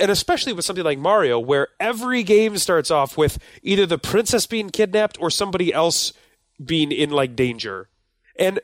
[0.00, 4.46] And especially with something like Mario, where every game starts off with either the princess
[4.46, 6.12] being kidnapped or somebody else
[6.64, 7.88] being in like danger.
[8.38, 8.60] And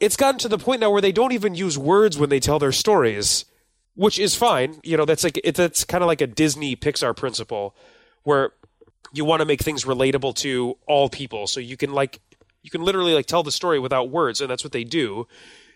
[0.00, 2.58] it's gotten to the point now where they don't even use words when they tell
[2.58, 3.44] their stories,
[3.94, 4.80] which is fine.
[4.82, 7.76] You know, that's like it, that's kind of like a Disney Pixar principle
[8.22, 8.52] where
[9.12, 11.46] you want to make things relatable to all people.
[11.46, 12.20] So you can like
[12.62, 15.26] you can literally like tell the story without words and that's what they do.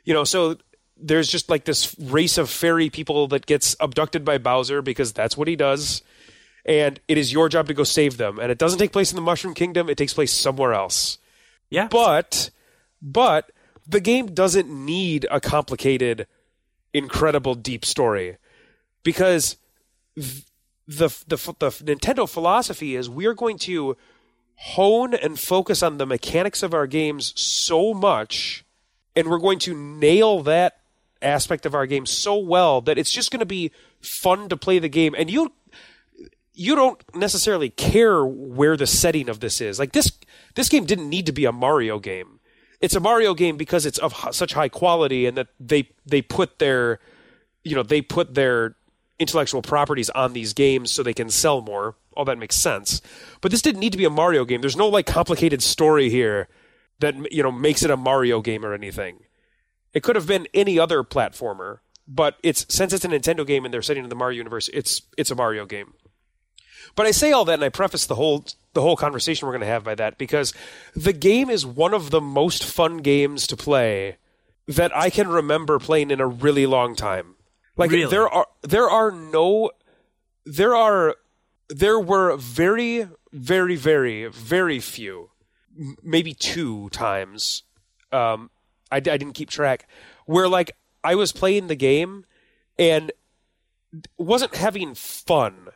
[0.04, 0.56] You know, so
[1.02, 5.36] there's just like this race of fairy people that gets abducted by Bowser because that's
[5.36, 6.02] what he does.
[6.64, 8.38] And it is your job to go save them.
[8.38, 11.18] And it doesn't take place in the Mushroom Kingdom, it takes place somewhere else
[11.70, 11.88] Yeah.
[11.88, 12.50] but
[13.00, 13.50] but
[13.86, 16.28] the game doesn't need a complicated
[16.94, 18.36] incredible deep story
[19.02, 19.56] because
[20.14, 20.44] th-
[20.86, 23.96] the, the the Nintendo philosophy is we're going to
[24.54, 28.64] hone and focus on the mechanics of our games so much
[29.16, 30.78] and we're going to nail that
[31.22, 34.78] aspect of our game so well that it's just going to be fun to play
[34.78, 35.52] the game and you
[36.54, 39.78] you don't necessarily care where the setting of this is.
[39.78, 40.12] Like this
[40.54, 42.40] this game didn't need to be a Mario game.
[42.80, 46.58] It's a Mario game because it's of such high quality and that they they put
[46.58, 47.00] their
[47.64, 48.74] you know, they put their
[49.18, 51.94] intellectual properties on these games so they can sell more.
[52.14, 53.00] All that makes sense.
[53.40, 54.60] But this didn't need to be a Mario game.
[54.60, 56.48] There's no like complicated story here
[57.00, 59.20] that you know makes it a Mario game or anything.
[59.94, 61.78] It could have been any other platformer,
[62.08, 65.02] but it's since it's a Nintendo game and they're setting in the Mario universe, it's
[65.18, 65.94] it's a Mario game.
[66.94, 69.60] But I say all that and I preface the whole the whole conversation we're going
[69.60, 70.52] to have by that because
[70.94, 74.16] the game is one of the most fun games to play
[74.66, 77.36] that I can remember playing in a really long time.
[77.76, 78.10] Like Really?
[78.10, 79.70] there are there are no
[80.44, 81.16] there are
[81.68, 85.30] there were very very very very few
[86.02, 87.62] maybe two times
[88.10, 88.50] um
[88.92, 89.88] I, I didn't keep track
[90.26, 92.24] where like I was playing the game
[92.78, 93.12] and
[94.16, 95.68] wasn't having fun.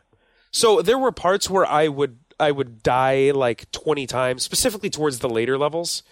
[0.50, 5.18] So there were parts where I would I would die like 20 times specifically towards
[5.18, 6.02] the later levels.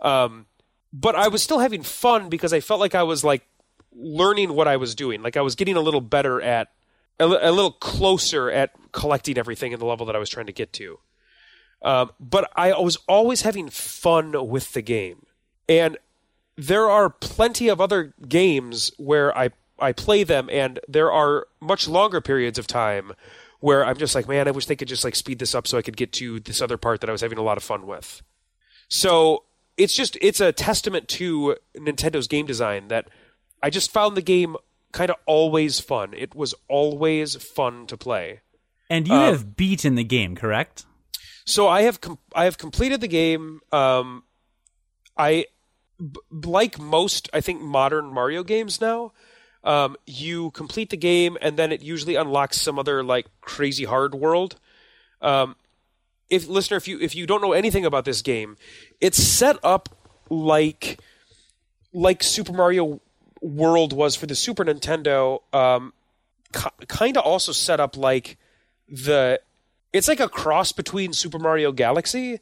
[0.00, 0.46] Um
[0.92, 3.46] but I was still having fun because I felt like I was like
[3.94, 5.22] learning what I was doing.
[5.22, 6.68] Like I was getting a little better at
[7.18, 10.72] a, little closer at collecting everything in the level that I was trying to get
[10.74, 10.98] to.
[11.82, 15.26] Um, but I was always having fun with the game,
[15.68, 15.98] and
[16.56, 21.88] there are plenty of other games where I I play them, and there are much
[21.88, 23.12] longer periods of time
[23.60, 25.78] where I'm just like, man, I wish they could just like speed this up so
[25.78, 27.86] I could get to this other part that I was having a lot of fun
[27.86, 28.22] with.
[28.88, 29.44] So
[29.76, 33.08] it's just it's a testament to Nintendo's game design that
[33.62, 34.56] I just found the game
[34.92, 36.12] kind of always fun.
[36.14, 38.40] It was always fun to play.
[38.90, 40.84] And you have beaten the game, correct?
[41.46, 43.60] So I have com- I have completed the game.
[43.72, 44.24] Um,
[45.16, 45.46] I
[46.02, 49.12] b- like most I think modern Mario games now.
[49.64, 54.14] Um, you complete the game and then it usually unlocks some other like crazy hard
[54.14, 54.56] world.
[55.20, 55.54] Um,
[56.28, 58.56] if listener, if you if you don't know anything about this game,
[59.00, 59.88] it's set up
[60.30, 60.98] like
[61.92, 63.00] like Super Mario
[63.40, 65.40] World was for the Super Nintendo.
[65.52, 65.92] Um,
[66.52, 68.38] ki- kind of also set up like
[68.88, 69.40] the
[69.92, 72.40] it's like a cross between Super Mario Galaxy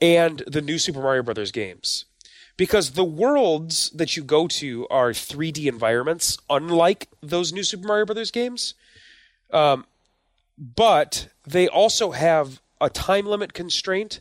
[0.00, 2.04] and the new Super Mario Brothers games.
[2.56, 8.06] Because the worlds that you go to are 3D environments, unlike those new Super Mario
[8.06, 8.74] Brothers games.
[9.50, 9.86] Um,
[10.56, 14.20] but they also have a time limit constraint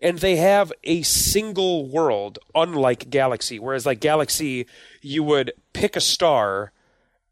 [0.00, 3.58] and they have a single world, unlike Galaxy.
[3.58, 4.66] Whereas, like Galaxy,
[5.00, 6.72] you would pick a star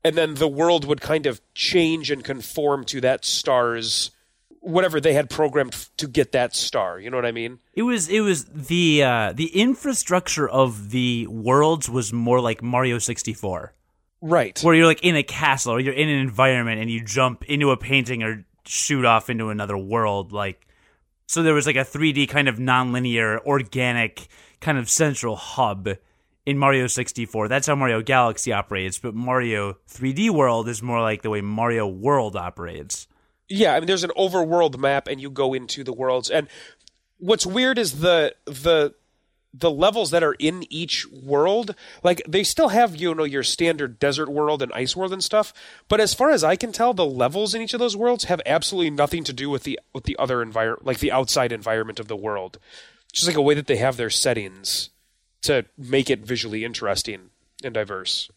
[0.05, 4.11] and then the world would kind of change and conform to that star's
[4.63, 6.99] whatever they had programmed to get that star.
[6.99, 7.59] You know what I mean?
[7.75, 12.99] It was it was the uh, the infrastructure of the worlds was more like Mario
[12.99, 13.75] 64,
[14.21, 14.59] Right.
[14.63, 17.71] where you're like in a castle or you're in an environment and you jump into
[17.73, 20.33] a painting or shoot off into another world.
[20.33, 20.67] Like
[21.27, 24.29] so, there was like a 3D kind of nonlinear, organic
[24.61, 25.89] kind of central hub
[26.47, 27.49] in Mario 64.
[27.49, 31.87] That's how Mario Galaxy operates, but Mario 3D World is more like the way Mario
[31.87, 33.07] World operates.
[33.55, 36.31] Yeah, I mean, there's an overworld map, and you go into the worlds.
[36.31, 36.49] And
[37.19, 38.95] what's weird is the the
[39.55, 41.75] the levels that are in each world.
[42.03, 45.53] Like they still have you know your standard desert world and ice world and stuff.
[45.89, 48.41] But as far as I can tell, the levels in each of those worlds have
[48.47, 52.09] absolutely nothing to do with the with the other environment, like the outside environment of
[52.09, 52.59] the world.
[53.13, 54.89] Just like a way that they have their settings
[55.43, 57.29] to make it visually interesting
[57.63, 58.31] and diverse.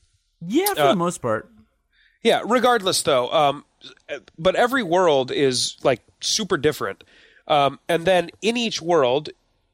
[0.46, 1.50] Yeah, for Uh, the most part.
[2.24, 3.64] Yeah, regardless though, um,
[4.38, 7.04] but every world is like super different.
[7.48, 9.30] Um, and then in each world,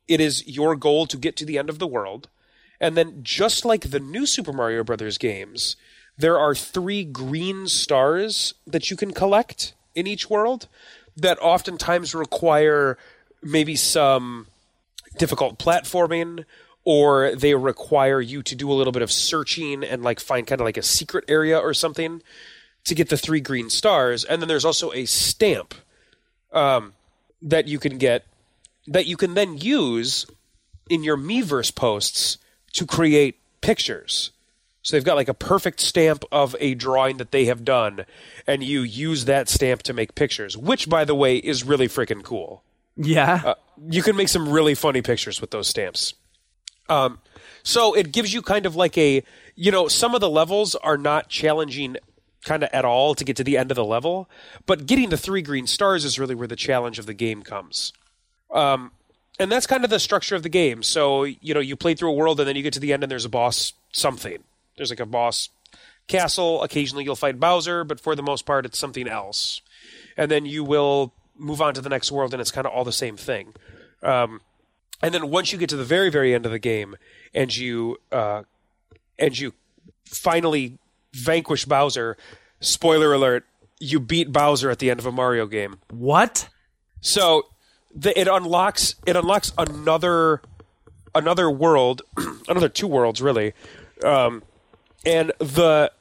[0.08, 2.28] it is your goal to get to the end of the world.
[2.80, 5.76] And then just like the new Super Mario Brothers games,
[6.18, 10.68] there are three green stars that you can collect in each world
[11.16, 12.98] that oftentimes require
[13.42, 14.48] maybe some
[15.18, 16.46] difficult platforming
[16.84, 20.60] or they require you to do a little bit of searching and like find kind
[20.62, 22.22] of like a secret area or something
[22.86, 25.74] to get the three green stars and then there's also a stamp
[26.52, 26.94] um,
[27.42, 28.26] that you can get
[28.88, 30.26] that you can then use
[30.90, 32.38] in your Miiverse posts
[32.74, 34.32] to create pictures.
[34.84, 38.06] So they've got like a perfect stamp of a drawing that they have done,
[38.48, 42.24] and you use that stamp to make pictures, which, by the way, is really freaking
[42.24, 42.64] cool
[42.98, 43.42] Yeah.
[43.46, 43.54] Uh,
[43.90, 46.16] you can make some really funny pictures with those stamps.
[46.90, 47.20] Um,
[47.64, 49.24] so it gives you kind of like a,
[49.56, 51.98] you know, some of the levels are not challenging
[52.44, 54.30] kind of at all to get to the end of the level,
[54.66, 57.94] but getting the three green stars is really where the challenge of the game comes.
[58.52, 58.92] Um,
[59.40, 60.84] and that's kind of the structure of the game.
[60.84, 63.04] So, you know, you play through a world and then you get to the end
[63.04, 64.44] and there's a boss something.
[64.78, 65.50] There's like a boss
[66.08, 66.62] castle.
[66.64, 69.62] Occasionally you'll fight Bowser, but for the most part it's something else.
[70.18, 72.84] And then you will move on to the next world and it's kind of all
[72.84, 73.54] the same thing.
[74.04, 74.42] Um,
[75.02, 76.96] and then once you get to the very, very end of the game
[77.34, 78.44] and you uh,
[79.18, 79.54] and you
[80.06, 80.78] finally
[81.14, 82.18] vanquish Bowser,
[82.60, 83.46] spoiler alert,
[83.80, 85.80] you beat Bowser at the end of a Mario game.
[85.90, 86.50] what?
[87.02, 87.48] So
[87.94, 90.42] the, it unlocks it unlocks another
[91.16, 92.04] another world,
[92.48, 93.54] another two worlds really,
[94.04, 94.44] Um,
[95.06, 95.92] and the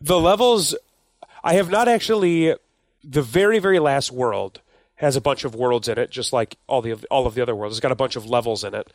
[0.00, 0.74] the levels
[1.44, 2.54] I have not actually
[3.04, 4.60] the very very last world
[4.96, 7.54] has a bunch of worlds in it, just like all the all of the other
[7.54, 7.76] worlds.
[7.76, 8.92] It's got a bunch of levels in it.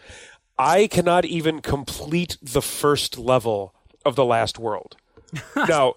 [0.59, 3.73] I cannot even complete the first level
[4.05, 4.95] of the last world.
[5.55, 5.95] now,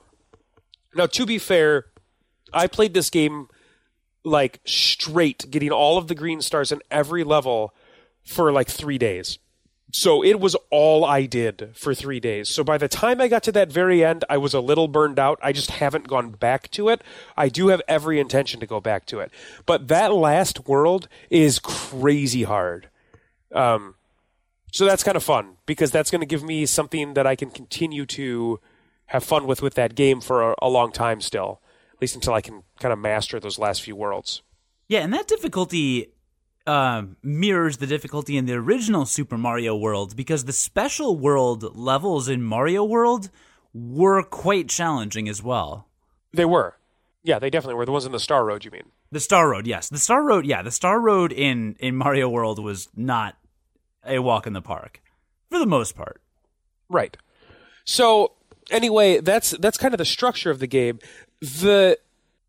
[0.94, 1.86] now to be fair,
[2.52, 3.48] I played this game
[4.24, 7.74] like straight, getting all of the green stars in every level
[8.24, 9.38] for like three days.
[9.92, 12.48] So it was all I did for three days.
[12.48, 15.18] So by the time I got to that very end, I was a little burned
[15.18, 15.38] out.
[15.42, 17.02] I just haven't gone back to it.
[17.36, 19.32] I do have every intention to go back to it.
[19.66, 22.88] But that last world is crazy hard.
[23.52, 23.96] Um,
[24.72, 27.50] so that's kind of fun because that's going to give me something that I can
[27.50, 28.60] continue to
[29.10, 31.60] have fun with with that game for a, a long time still,
[31.92, 34.42] at least until I can kind of master those last few worlds.
[34.88, 36.12] Yeah, and that difficulty
[36.66, 42.28] uh, mirrors the difficulty in the original Super Mario World because the special world levels
[42.28, 43.30] in Mario World
[43.74, 45.88] were quite challenging as well.
[46.32, 46.76] They were.
[47.24, 47.86] Yeah, they definitely were.
[47.86, 48.90] The ones in the Star Road, you mean?
[49.10, 49.88] The Star Road, yes.
[49.88, 50.62] The Star Road, yeah.
[50.62, 53.36] The Star Road in, in Mario World was not
[54.06, 55.02] a walk in the park
[55.50, 56.22] for the most part.
[56.88, 57.16] Right.
[57.84, 58.32] So
[58.70, 60.98] anyway, that's that's kind of the structure of the game.
[61.40, 61.98] The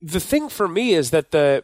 [0.01, 1.63] the thing for me is that the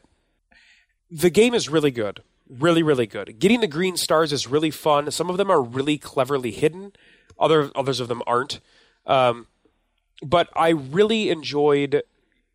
[1.10, 2.22] the game is really good.
[2.50, 3.40] Really, really good.
[3.40, 5.12] Getting the green stars is really fun.
[5.12, 6.94] Some of them are really cleverly hidden.
[7.40, 8.60] Other others of them aren't.
[9.06, 9.48] Um,
[10.22, 12.04] but I really enjoyed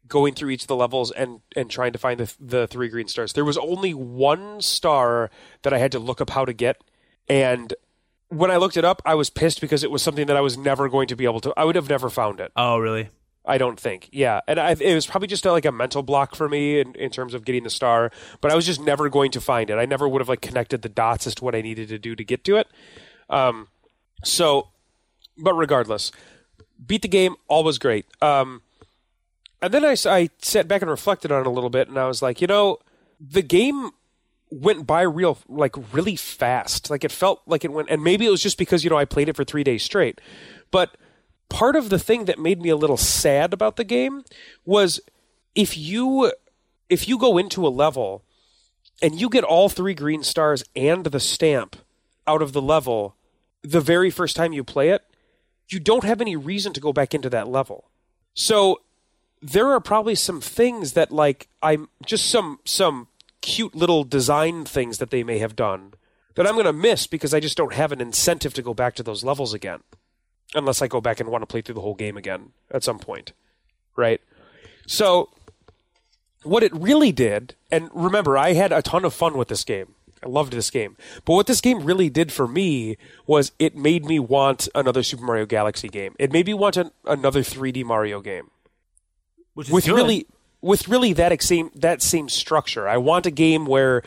[0.09, 3.09] going through each of the levels and and trying to find the the three green
[3.09, 3.35] stars.
[3.35, 5.31] There was only one star
[5.63, 6.83] that I had to look up how to get,
[7.29, 7.75] and
[8.33, 10.57] when I looked it up, I was pissed because it was something that I was
[10.57, 11.53] never going to be able to.
[11.57, 12.51] I would have never found it.
[12.57, 13.11] Oh, really?
[13.45, 14.09] I don't think.
[14.13, 16.95] Yeah, and I, it was probably just a, like a mental block for me in,
[16.95, 18.11] in terms of getting the star.
[18.41, 19.75] But I was just never going to find it.
[19.75, 22.15] I never would have like connected the dots as to what I needed to do
[22.17, 22.69] to get to it.
[23.29, 23.69] Um,
[24.25, 24.69] so,
[25.37, 26.13] but regardless,
[26.85, 27.35] beat the game.
[27.49, 28.07] All was great.
[28.23, 28.63] Um,
[29.61, 32.07] and then I, I sat back and reflected on it a little bit, and I
[32.07, 32.79] was like, you know,
[33.21, 33.91] the game
[34.53, 36.91] went by real like really fast.
[36.91, 39.07] Like it felt like it went, and maybe it was just because you know I
[39.07, 40.21] played it for three days straight,
[40.71, 40.97] but
[41.49, 44.25] part of the thing that made me a little sad about the game
[44.65, 45.01] was
[45.55, 46.33] if you
[46.89, 48.25] if you go into a level
[49.01, 51.77] and you get all three green stars and the stamp
[52.27, 53.17] out of the level
[53.63, 55.03] the very first time you play it,
[55.69, 57.91] you don't have any reason to go back into that level.
[58.35, 58.81] So
[59.41, 63.09] there are probably some things that like I'm just some some
[63.43, 65.95] cute little design things that they may have done
[66.35, 68.95] that I'm going to miss because I just don't have an incentive to go back
[68.95, 69.81] to those levels again
[70.55, 72.99] unless I go back and want to play through the whole game again at some
[72.99, 73.33] point,
[73.97, 74.21] right?
[74.87, 75.31] So,
[76.43, 79.95] what it really did, and remember, I had a ton of fun with this game.
[80.25, 80.97] I loved this game.
[81.25, 85.25] But what this game really did for me was it made me want another Super
[85.25, 86.15] Mario Galaxy game.
[86.19, 88.51] It made me want an, another 3D Mario game.
[89.55, 89.95] Which is with good.
[89.95, 90.27] really
[90.63, 92.89] with really that same that same structure.
[92.89, 94.03] I want a game where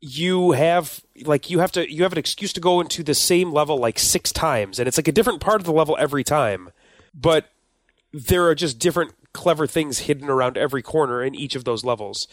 [0.00, 3.52] you have like you have to you have an excuse to go into the same
[3.52, 6.70] level like six times and it's like a different part of the level every time
[7.14, 7.50] but
[8.12, 12.28] there are just different clever things hidden around every corner in each of those levels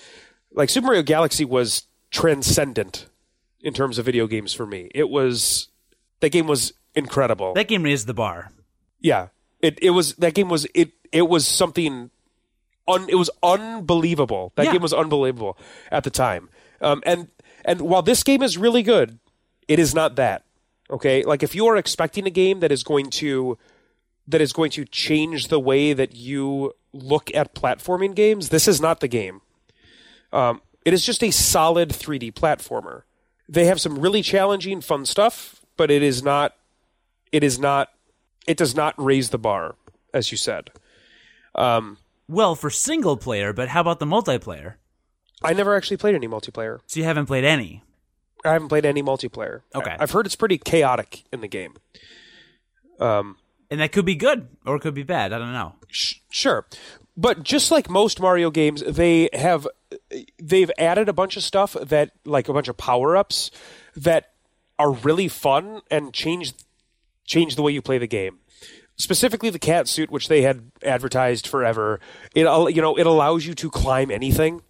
[0.54, 3.08] like super mario galaxy was transcendent
[3.62, 5.70] in terms of video games for me it was
[6.20, 8.52] that game was incredible that game raised the bar.
[9.00, 9.30] yeah
[9.62, 12.12] it it was that game was it it was something
[12.88, 14.52] un, it was unbelievable.
[14.56, 14.74] That Yeah.
[14.74, 15.58] game was unbelievable
[15.92, 16.50] at the time.
[16.82, 17.28] Um, and
[17.66, 19.20] and while this game is really good
[19.68, 20.44] it is not that
[20.90, 21.24] okay?
[21.24, 23.58] Like if you are expecting a game that is going to
[24.28, 28.82] that is going to change the way that you look at platforming games this is
[28.82, 29.42] not the game.
[30.34, 33.04] Um, it is just a solid 3d platformer.
[33.48, 36.56] They have some really challenging fun stuff but it is not
[37.32, 37.90] it is not
[38.46, 39.76] it does not raise the bar
[40.14, 40.70] as you said.
[41.56, 44.76] Um, Well, for single player, but how about the multiplayer?
[45.45, 47.84] i never actually played any multiplayer So you haven't played any.
[48.45, 49.93] i haven't played any multiplayer Okay.
[49.99, 51.74] i've heard it's pretty chaotic in the game
[52.99, 53.36] um,
[53.69, 55.34] And that could be good or it could be bad.
[55.34, 55.76] I don't know.
[55.89, 56.65] Sh- sure
[57.17, 59.67] but just like most mario games they have
[60.41, 63.51] they've added a bunch of stuff that like a bunch of power-ups
[63.95, 64.32] that
[64.80, 66.53] are really fun and change
[67.26, 68.39] change the way you play the game
[68.96, 72.00] specifically the cat suit which they had advertised forever
[72.36, 72.41] it
[72.76, 74.62] you know it allows you to climb anything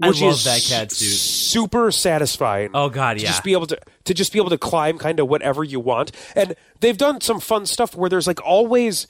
[0.00, 1.06] I love is that cat suit.
[1.16, 3.28] super satisfying Oh, God, to yeah.
[3.30, 6.12] just be able to to just be able to climb kind of whatever you want
[6.36, 9.06] and they've done some fun stuff where there's like always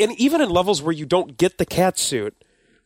[0.00, 2.34] and even in levels where you don't get the cat suit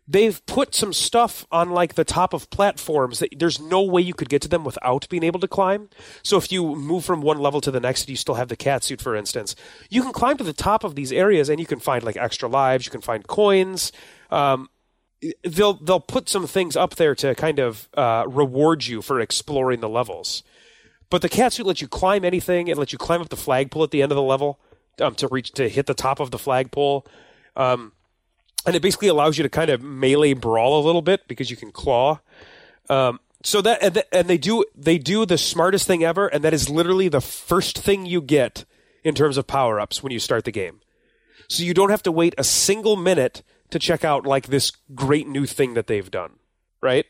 [0.07, 4.15] they've put some stuff on like the top of platforms that there's no way you
[4.15, 5.89] could get to them without being able to climb.
[6.23, 8.83] So if you move from one level to the next, you still have the cat
[8.83, 9.55] suit, for instance,
[9.89, 12.49] you can climb to the top of these areas and you can find like extra
[12.49, 13.93] lives, you can find coins.
[14.31, 14.69] Um,
[15.43, 19.81] they'll they'll put some things up there to kind of uh, reward you for exploring
[19.81, 20.43] the levels.
[21.11, 22.69] But the cat suit lets you climb anything.
[22.69, 24.61] It lets you climb up the flagpole at the end of the level
[25.01, 27.07] um, to reach to hit the top of the flagpole.
[27.57, 27.93] Um,
[28.67, 31.57] and it basically allows you to kind of melee brawl a little bit because you
[31.57, 32.21] can claw.
[32.89, 36.53] Um, so that and, and they do they do the smartest thing ever, and that
[36.53, 38.65] is literally the first thing you get
[39.03, 40.81] in terms of power ups when you start the game.
[41.49, 45.27] So you don't have to wait a single minute to check out like this great
[45.27, 46.33] new thing that they've done,
[46.81, 47.07] right?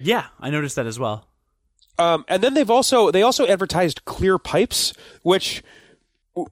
[0.00, 1.28] Yeah, I noticed that as well.
[1.98, 4.92] Um, and then they've also they also advertised clear pipes,
[5.22, 5.62] which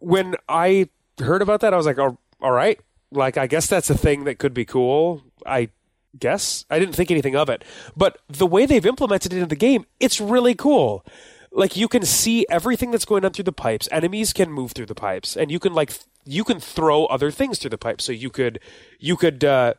[0.01, 0.89] when I
[1.19, 2.81] heard about that, I was like, oh, all right,
[3.13, 5.23] like I guess that's a thing that could be cool.
[5.45, 5.71] I
[6.19, 7.65] guess I didn't think anything of it,
[7.97, 11.05] but the way they've implemented it in the game, it's really cool.
[11.53, 13.89] Like you can see everything that's going on through the pipes.
[13.91, 15.93] Enemies can move through the pipes, and you can like
[16.25, 18.05] you can throw other things through the pipes.
[18.05, 18.61] So you could
[18.99, 19.75] you could uh,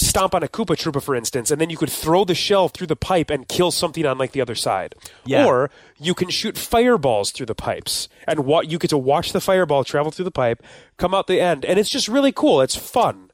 [0.00, 2.86] stomp on a Koopa Troopa, for instance, and then you could throw the shell through
[2.86, 4.94] the pipe and kill something on like the other side.
[5.24, 5.44] Yeah.
[5.44, 9.40] Or you can shoot fireballs through the pipes, and what you get to watch the
[9.40, 10.62] fireball travel through the pipe,
[10.96, 12.60] come out the end, and it's just really cool.
[12.60, 13.30] It's fun,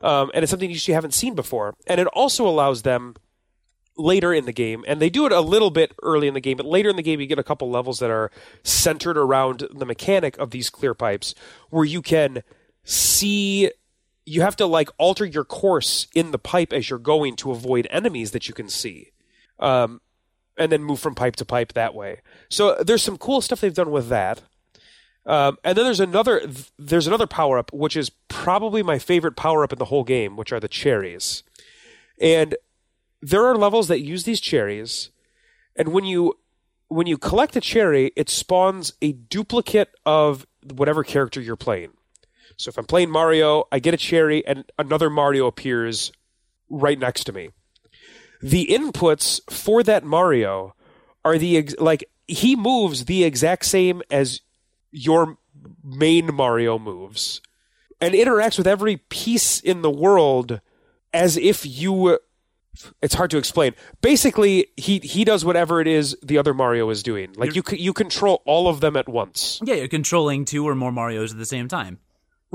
[0.00, 1.74] um, and it's something you haven't seen before.
[1.86, 3.14] And it also allows them
[3.98, 6.56] later in the game, and they do it a little bit early in the game,
[6.56, 8.30] but later in the game you get a couple levels that are
[8.62, 11.34] centered around the mechanic of these clear pipes,
[11.70, 12.42] where you can
[12.84, 13.70] see
[14.26, 17.86] you have to like alter your course in the pipe as you're going to avoid
[17.90, 19.12] enemies that you can see.
[19.58, 20.00] Um,
[20.58, 22.20] and then move from pipe to pipe that way.
[22.48, 24.42] So there's some cool stuff they've done with that.
[25.26, 26.48] Um, and then there's another
[26.78, 30.36] there's another power up which is probably my favorite power up in the whole game,
[30.36, 31.42] which are the cherries.
[32.20, 32.54] And
[33.20, 35.10] there are levels that use these cherries,
[35.74, 36.38] and when you
[36.88, 41.90] when you collect a cherry, it spawns a duplicate of whatever character you're playing.
[42.56, 46.12] So if I'm playing Mario, I get a cherry and another Mario appears
[46.68, 47.50] right next to me.
[48.42, 50.74] The inputs for that Mario
[51.24, 54.40] are the ex- like he moves the exact same as
[54.90, 55.38] your
[55.82, 57.40] main Mario moves
[58.00, 60.60] and interacts with every piece in the world
[61.12, 62.18] as if you
[63.00, 63.74] it's hard to explain.
[64.02, 67.32] Basically, he he does whatever it is the other Mario is doing.
[67.36, 69.60] Like you you control all of them at once.
[69.64, 71.98] Yeah, you're controlling two or more Marios at the same time.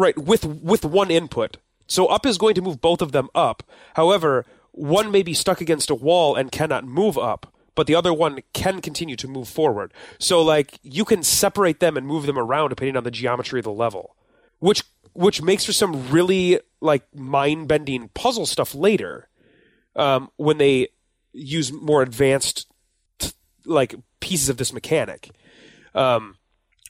[0.01, 1.57] Right, with with one input.
[1.85, 3.61] So up is going to move both of them up.
[3.93, 8.11] However, one may be stuck against a wall and cannot move up, but the other
[8.11, 9.93] one can continue to move forward.
[10.17, 13.65] So like you can separate them and move them around depending on the geometry of
[13.65, 14.15] the level.
[14.57, 14.81] Which
[15.13, 19.29] which makes for some really like mind-bending puzzle stuff later.
[19.95, 20.87] Um, when they
[21.31, 22.65] use more advanced
[23.65, 25.29] like pieces of this mechanic.
[25.93, 26.37] Um,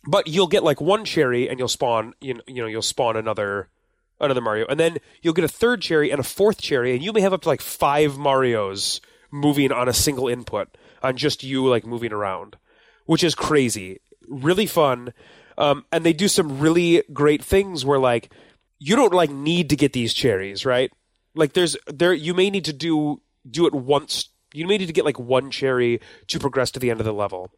[0.06, 3.16] but you'll get like one cherry and you'll spawn you know, you know you'll spawn
[3.16, 3.70] another
[4.20, 4.66] another Mario.
[4.68, 7.34] And then you'll get a third cherry and a fourth cherry and you may have
[7.34, 9.00] up to like five Marios
[9.32, 12.58] moving on a single input on just you like moving around
[13.06, 14.00] which is crazy.
[14.28, 15.14] Really fun.
[15.58, 18.32] Um, and they do some really great things where like
[18.80, 20.92] you don't like need to get these cherries right?
[21.36, 24.94] Like there's there you may need to do do it once you may need to
[24.94, 27.52] get like one cherry to progress to the end of the level.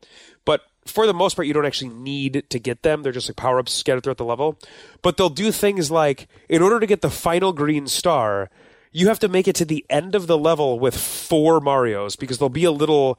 [0.46, 3.04] But for the most part, you don't actually need to get them.
[3.04, 4.60] They're just like power ups scattered throughout the level.
[5.02, 8.50] But they'll do things like, in order to get the final green star,
[8.92, 12.38] you have to make it to the end of the level with four Marios because
[12.38, 13.18] there'll be a little,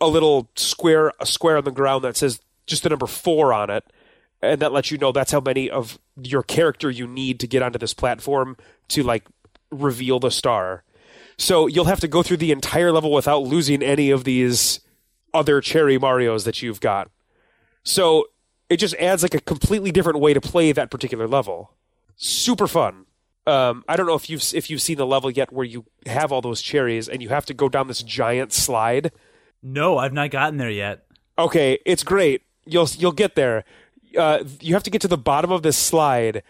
[0.00, 3.70] a little square, a square on the ground that says just the number four on
[3.70, 3.84] it,
[4.40, 7.62] and that lets you know that's how many of your character you need to get
[7.62, 8.56] onto this platform
[8.88, 9.24] to like
[9.70, 10.84] reveal the star.
[11.36, 14.80] So you'll have to go through the entire level without losing any of these
[15.34, 17.10] other cherry Marios that you've got.
[17.82, 18.28] So
[18.70, 21.72] it just adds like a completely different way to play that particular level.
[22.16, 23.06] Super fun.
[23.46, 26.32] Um, I don't know if you've if you've seen the level yet where you have
[26.32, 29.12] all those cherries and you have to go down this giant slide.
[29.62, 31.06] No, I've not gotten there yet.
[31.38, 32.42] Okay, it's great.
[32.64, 33.64] You'll you'll get there.
[34.16, 36.42] Uh, you have to get to the bottom of this slide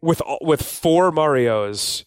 [0.00, 2.04] with with four Mario's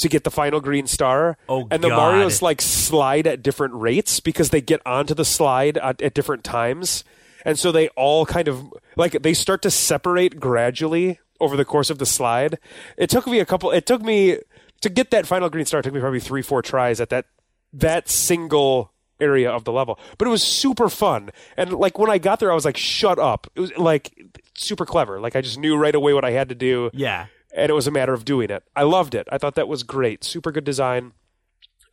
[0.00, 1.36] to get the final green star.
[1.48, 1.96] Oh, and the God.
[1.96, 6.42] Mario's like slide at different rates because they get onto the slide at, at different
[6.42, 7.04] times.
[7.44, 11.90] And so they all kind of like they start to separate gradually over the course
[11.90, 12.58] of the slide.
[12.96, 14.38] It took me a couple it took me
[14.80, 17.26] to get that final green star it took me probably 3 4 tries at that
[17.72, 19.98] that single area of the level.
[20.18, 21.30] But it was super fun.
[21.56, 23.46] And like when I got there I was like shut up.
[23.54, 24.12] It was like
[24.54, 25.20] super clever.
[25.20, 27.26] Like I just knew right away what I had to do Yeah.
[27.54, 28.62] And it was a matter of doing it.
[28.74, 29.28] I loved it.
[29.30, 30.24] I thought that was great.
[30.24, 31.12] Super good design.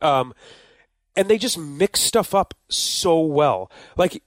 [0.00, 0.34] Um,
[1.16, 3.70] and they just mix stuff up so well.
[3.96, 4.22] Like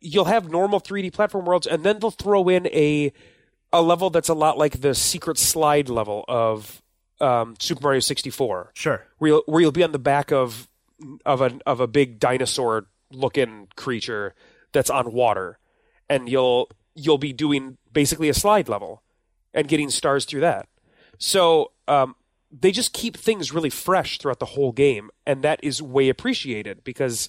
[0.00, 3.12] you'll have normal 3D platform worlds, and then they'll throw in a
[3.72, 6.80] a level that's a lot like the secret slide level of
[7.20, 8.70] um, Super Mario 64.
[8.74, 9.04] Sure.
[9.18, 10.68] Where you'll, where you'll be on the back of
[11.24, 14.34] of a of a big dinosaur looking creature
[14.72, 15.58] that's on water,
[16.08, 19.02] and you'll you'll be doing basically a slide level
[19.52, 20.68] and getting stars through that.
[21.18, 22.16] So um,
[22.50, 26.84] they just keep things really fresh throughout the whole game, and that is way appreciated
[26.84, 27.28] because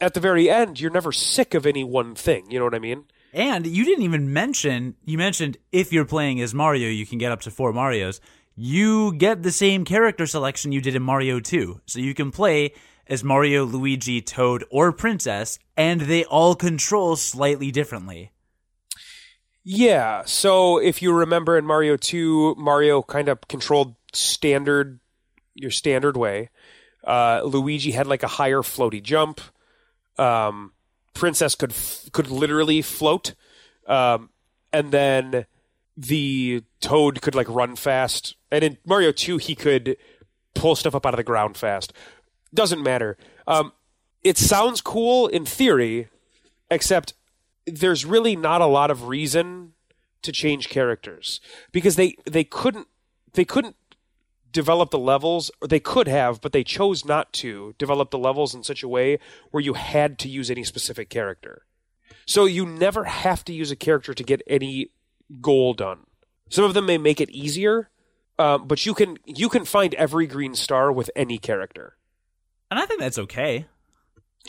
[0.00, 2.50] at the very end, you're never sick of any one thing.
[2.50, 3.04] You know what I mean?
[3.32, 7.32] And you didn't even mention, you mentioned if you're playing as Mario, you can get
[7.32, 8.20] up to four Marios.
[8.54, 11.82] You get the same character selection you did in Mario 2.
[11.86, 12.72] So you can play
[13.06, 18.32] as Mario, Luigi, Toad, or Princess, and they all control slightly differently.
[19.68, 20.22] Yeah.
[20.26, 25.00] So if you remember in Mario 2, Mario kind of controlled standard,
[25.56, 26.50] your standard way.
[27.02, 29.40] Uh, Luigi had like a higher floaty jump.
[30.18, 30.70] Um,
[31.14, 31.74] Princess could
[32.12, 33.34] could literally float,
[33.88, 34.30] um,
[34.72, 35.46] and then
[35.96, 38.36] the Toad could like run fast.
[38.52, 39.96] And in Mario Two, he could
[40.54, 41.92] pull stuff up out of the ground fast.
[42.54, 43.16] Doesn't matter.
[43.48, 43.72] Um,
[44.22, 46.08] it sounds cool in theory,
[46.70, 47.14] except
[47.66, 49.72] there's really not a lot of reason
[50.22, 51.40] to change characters
[51.72, 52.88] because they they couldn't
[53.34, 53.76] they couldn't
[54.50, 58.54] develop the levels or they could have but they chose not to develop the levels
[58.54, 59.18] in such a way
[59.50, 61.66] where you had to use any specific character.
[62.24, 64.90] So you never have to use a character to get any
[65.40, 66.06] goal done.
[66.48, 67.90] Some of them may make it easier
[68.38, 71.96] um, but you can you can find every green star with any character.
[72.70, 73.66] And I think that's okay.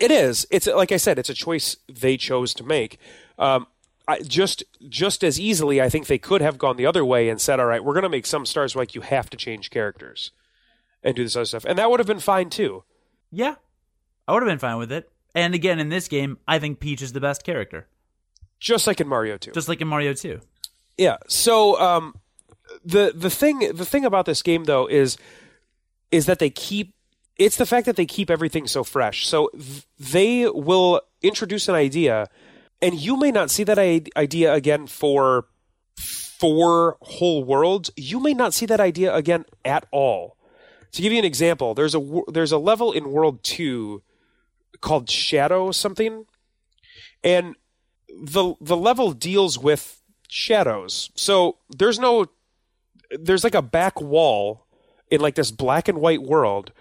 [0.01, 2.99] It is it's like i said it's a choice they chose to make
[3.39, 3.67] um,
[4.07, 7.41] I, just just as easily, I think they could have gone the other way and
[7.41, 10.31] said, "All right, we're going to make some stars like you have to change characters
[11.03, 12.83] and do this other stuff," and that would have been fine too.
[13.31, 13.55] Yeah.
[14.27, 15.09] I would have been fine with it.
[15.33, 17.87] And again, in this game, I think Peach is the best character.
[18.59, 19.51] Just like in Mario 2.
[19.51, 20.39] Just like in Mario 2.
[20.97, 21.17] Yeah.
[21.27, 22.15] So um,
[22.83, 25.17] the the thing the thing about this game though is
[26.11, 26.93] is that they keep
[27.37, 29.27] it's the fact that they keep everything so fresh.
[29.27, 32.27] So th- they will introduce an idea,
[32.81, 35.45] and you may not see that idea again for
[35.97, 37.91] four whole worlds.
[37.95, 40.37] You may not see that idea again at all.
[40.93, 44.03] To give you an example, there's a there's a level in World Two
[44.81, 46.25] called Shadow something,
[47.23, 47.55] and
[48.09, 51.11] the the level deals with shadows.
[51.15, 52.27] So there's no
[53.11, 54.65] there's like a back wall
[55.09, 56.71] in like this black and white world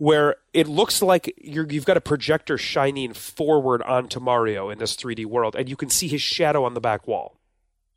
[0.00, 4.96] where it looks like you're, you've got a projector shining forward onto Mario in this
[4.96, 7.36] 3D world, and you can see his shadow on the back wall,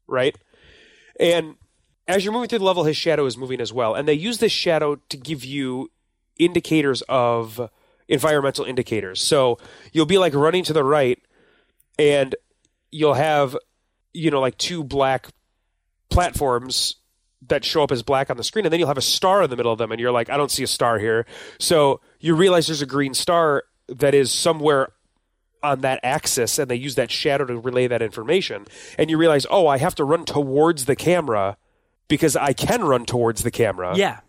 [0.05, 0.37] right?
[1.17, 1.55] And
[2.05, 4.39] as you're moving through the level, his shadow is moving as well, and they use
[4.39, 5.91] this shadow to give you
[6.37, 7.69] indicators of
[8.09, 9.21] environmental indicators.
[9.21, 9.57] So
[9.93, 11.23] you'll be like running to the right,
[11.97, 12.35] and
[12.91, 13.55] you'll have
[14.11, 15.29] you know like two black
[16.09, 16.97] platforms
[17.47, 19.49] that show up as black on the screen, and then you'll have a star in
[19.49, 21.25] the middle of them, and you're like, I don't see a star here.
[21.59, 24.89] So you realize there's a green star that is somewhere
[25.61, 28.65] on that axis, and they use that shadow to relay that information.
[28.97, 31.57] And you realize, oh, I have to run towards the camera
[32.07, 34.19] because I can run towards the camera Yeah.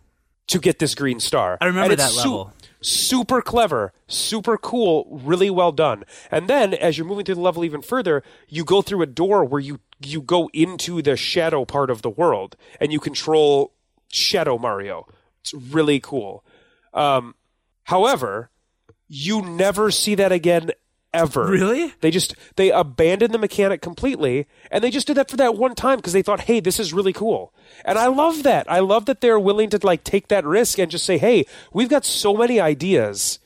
[0.47, 1.57] to get this green star.
[1.59, 2.53] I remember that level.
[2.81, 6.03] super clever, super cool, really well done.
[6.31, 9.43] And then as you're moving through the level even further, you go through a door
[9.43, 13.73] where you you go into the shadow part of the world and you control
[14.11, 15.07] Shadow Mario.
[15.41, 16.43] It's really cool.
[16.93, 17.35] Um,
[17.83, 18.49] however,
[19.07, 20.71] you never see that again
[21.13, 21.45] ever.
[21.47, 21.93] Really?
[22.01, 25.75] They just they abandoned the mechanic completely, and they just did that for that one
[25.75, 27.53] time because they thought, "Hey, this is really cool."
[27.85, 28.69] And I love that.
[28.69, 31.89] I love that they're willing to like take that risk and just say, "Hey, we've
[31.89, 33.39] got so many ideas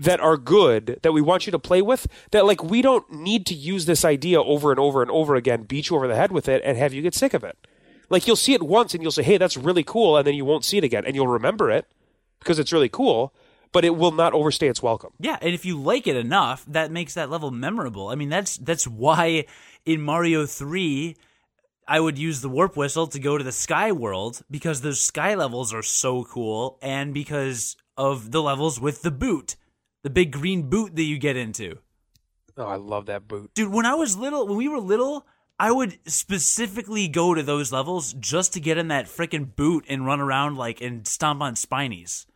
[0.00, 3.46] that are good that we want you to play with that like we don't need
[3.46, 6.32] to use this idea over and over and over again, beat you over the head
[6.32, 7.56] with it, and have you get sick of it."
[8.08, 10.44] Like you'll see it once and you'll say, "Hey, that's really cool," and then you
[10.44, 11.86] won't see it again, and you'll remember it
[12.40, 13.32] because it's really cool,
[13.72, 15.12] but it will not overstay its welcome.
[15.20, 18.08] Yeah, and if you like it enough, that makes that level memorable.
[18.08, 19.44] I mean, that's that's why
[19.84, 21.16] in Mario 3
[21.86, 25.34] I would use the warp whistle to go to the sky world because those sky
[25.34, 29.56] levels are so cool and because of the levels with the boot.
[30.02, 31.78] The big green boot that you get into.
[32.56, 33.52] Oh, I love that boot.
[33.54, 35.26] Dude, when I was little, when we were little,
[35.58, 40.06] I would specifically go to those levels just to get in that freaking boot and
[40.06, 42.26] run around like and stomp on spinies.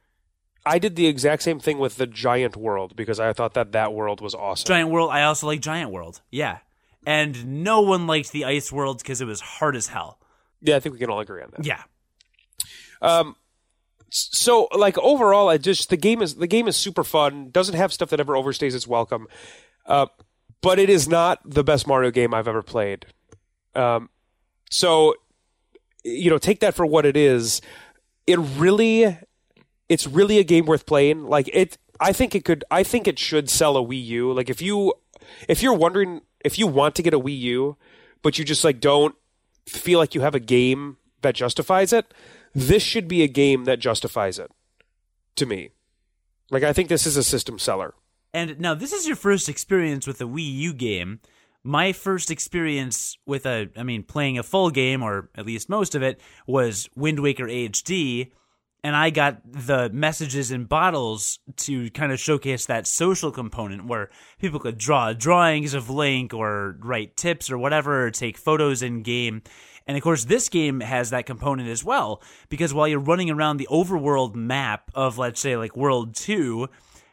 [0.66, 3.92] I did the exact same thing with the giant world because I thought that that
[3.92, 4.66] world was awesome.
[4.66, 5.10] Giant World.
[5.10, 6.22] I also like Giant World.
[6.30, 6.58] Yeah,
[7.06, 10.18] and no one liked the Ice World because it was hard as hell.
[10.62, 11.66] Yeah, I think we can all agree on that.
[11.66, 11.82] Yeah.
[13.02, 13.36] Um,
[14.16, 17.50] So, like overall, I just the game is the game is super fun.
[17.50, 19.26] Doesn't have stuff that ever overstays its welcome,
[19.86, 20.06] uh,
[20.60, 23.06] but it is not the best Mario game I've ever played.
[23.74, 24.08] Um,
[24.70, 25.16] so,
[26.04, 27.60] you know, take that for what it is.
[28.24, 29.18] It really,
[29.88, 31.24] it's really a game worth playing.
[31.24, 32.64] Like it, I think it could.
[32.70, 34.32] I think it should sell a Wii U.
[34.32, 34.94] Like if you,
[35.48, 37.76] if you're wondering if you want to get a Wii U,
[38.22, 39.16] but you just like don't
[39.66, 42.14] feel like you have a game that justifies it,
[42.54, 44.50] this should be a game that justifies it
[45.36, 45.70] to me.
[46.50, 47.94] Like I think this is a system seller.
[48.32, 51.20] And now this is your first experience with a Wii U game.
[51.62, 55.94] My first experience with a, I mean, playing a full game, or at least most
[55.94, 58.32] of it, was Wind Waker HD.
[58.82, 64.10] And I got the messages in bottles to kind of showcase that social component where
[64.38, 69.02] people could draw drawings of Link or write tips or whatever, or take photos in
[69.02, 69.40] game.
[69.86, 73.58] And of course, this game has that component as well, because while you're running around
[73.58, 76.68] the overworld map of, let's say, like World 2,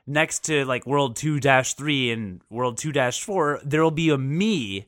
[0.08, 4.86] next to like World 2 3 and World 2 4, there will be a Mii,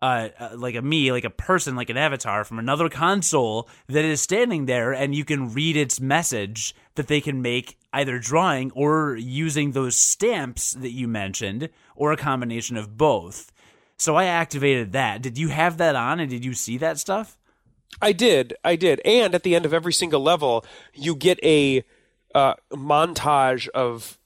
[0.00, 4.04] uh, uh, like a Mii, like a person, like an avatar from another console that
[4.04, 8.70] is standing there, and you can read its message that they can make either drawing
[8.72, 13.50] or using those stamps that you mentioned, or a combination of both.
[13.98, 15.22] So I activated that.
[15.22, 17.36] Did you have that on and did you see that stuff?
[18.02, 21.84] I did, I did, and at the end of every single level, you get a
[22.34, 24.18] uh, montage of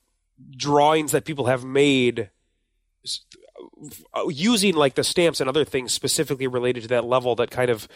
[0.57, 2.31] drawings that people have made
[4.15, 7.71] uh, using like the stamps and other things specifically related to that level that kind
[7.71, 7.87] of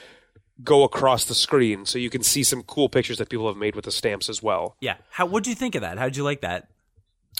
[0.62, 3.75] go across the screen, so you can see some cool pictures that people have made
[3.75, 4.77] with the stamps as well.
[4.81, 4.97] Yeah.
[5.11, 5.99] How what'd you think of that?
[5.99, 6.68] How'd you like that?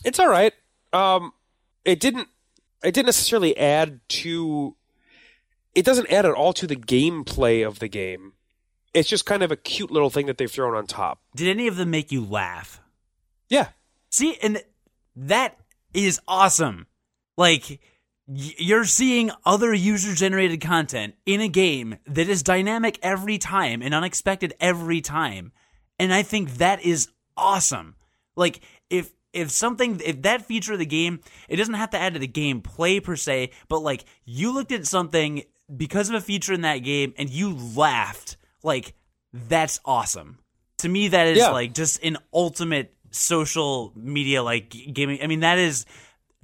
[0.05, 0.53] It's all right.
[0.93, 1.33] Um,
[1.85, 2.29] it didn't.
[2.85, 4.77] It didn't necessarily add to.
[5.75, 8.35] It doesn't add at all to the gameplay of the game.
[8.93, 11.21] It's just kind of a cute little thing that they've thrown on top.
[11.35, 12.81] Did any of them make you laugh?
[13.49, 13.69] Yeah,
[14.15, 14.63] See, and
[15.17, 15.59] that
[15.93, 16.87] is awesome.
[17.37, 17.81] Like
[18.29, 23.93] you're seeing other user generated content in a game that is dynamic every time and
[23.93, 25.51] unexpected every time.
[25.99, 27.97] And I think that is awesome.
[28.37, 32.15] Like if if something if that feature of the game, it doesn't have to add
[32.15, 35.43] to the gameplay per se, but like you looked at something
[35.77, 38.95] because of a feature in that game and you laughed, like
[39.33, 40.39] that's awesome.
[40.79, 41.51] To me that is Yeah.
[41.51, 45.21] like just an ultimate social media like gaming.
[45.23, 45.87] I mean that is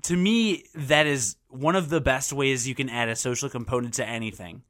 [0.02, 3.94] to me that is one of the best ways you can add a social component
[3.94, 4.62] to anything.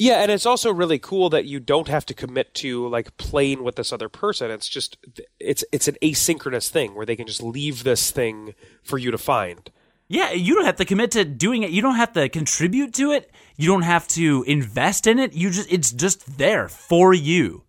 [0.00, 3.62] Yeah, and it's also really cool that you don't have to commit to like playing
[3.62, 4.50] with this other person.
[4.50, 4.96] It's just
[5.38, 9.18] it's it's an asynchronous thing where they can just leave this thing for you to
[9.18, 9.70] find.
[10.08, 11.70] Yeah, you don't have to commit to doing it.
[11.70, 13.30] You don't have to contribute to it.
[13.58, 15.34] You don't have to invest in it.
[15.34, 17.64] You just it's just there for you.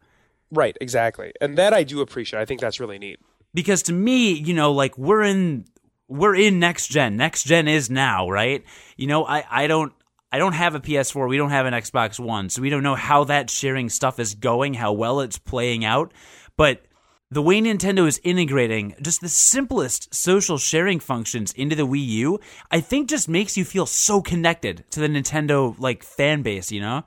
[0.52, 2.40] Right, exactly, and that I do appreciate.
[2.40, 3.20] I think that's really neat.
[3.54, 5.66] Because to me, you know, like we're in
[6.08, 7.18] we're in next gen.
[7.18, 8.64] Next gen is now, right?
[8.96, 9.92] You know, I I don't
[10.32, 11.28] I don't have a PS4.
[11.28, 14.34] We don't have an Xbox One, so we don't know how that sharing stuff is
[14.36, 16.14] going, how well it's playing out.
[16.56, 16.84] But
[17.30, 22.40] the way Nintendo is integrating just the simplest social sharing functions into the Wii U,
[22.70, 26.82] I think just makes you feel so connected to the Nintendo like fan base, you
[26.82, 27.04] know?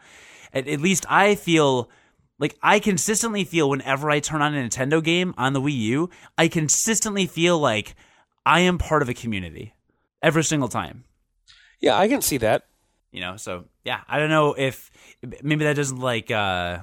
[0.53, 1.91] At, at least I feel
[2.39, 6.11] like I consistently feel whenever I turn on a Nintendo game on the Wii U,
[6.37, 7.95] I consistently feel like
[8.45, 9.75] I am part of a community
[10.23, 11.05] every single time.
[11.81, 12.65] Yeah, I can see that.
[13.15, 14.91] You know, so yeah, I don't know if
[15.43, 16.81] maybe that doesn't like uh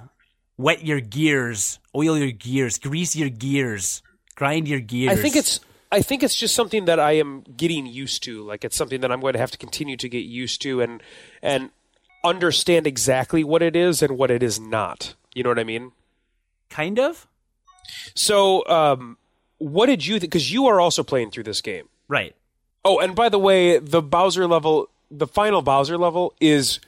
[0.57, 4.01] wet your gears, oil your gears, grease your gears,
[4.36, 5.17] grind your gears.
[5.17, 5.59] I think it's
[5.91, 8.43] I think it's just something that I am getting used to.
[8.43, 11.03] Like it's something that I'm going to have to continue to get used to and
[11.41, 11.69] and
[12.23, 15.15] understand exactly what it is and what it is not.
[15.36, 15.91] You know what I mean?
[16.71, 17.27] kind of
[18.15, 19.17] So, um,
[19.59, 20.32] what did you think?
[20.32, 21.89] Because you are also playing through this game.
[22.07, 22.36] right.
[22.84, 26.80] Oh, and by the way, the Bowser level, the final Bowser level is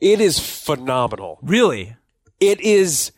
[0.00, 1.38] it is phenomenal.
[1.42, 1.96] Really?
[2.38, 3.12] It is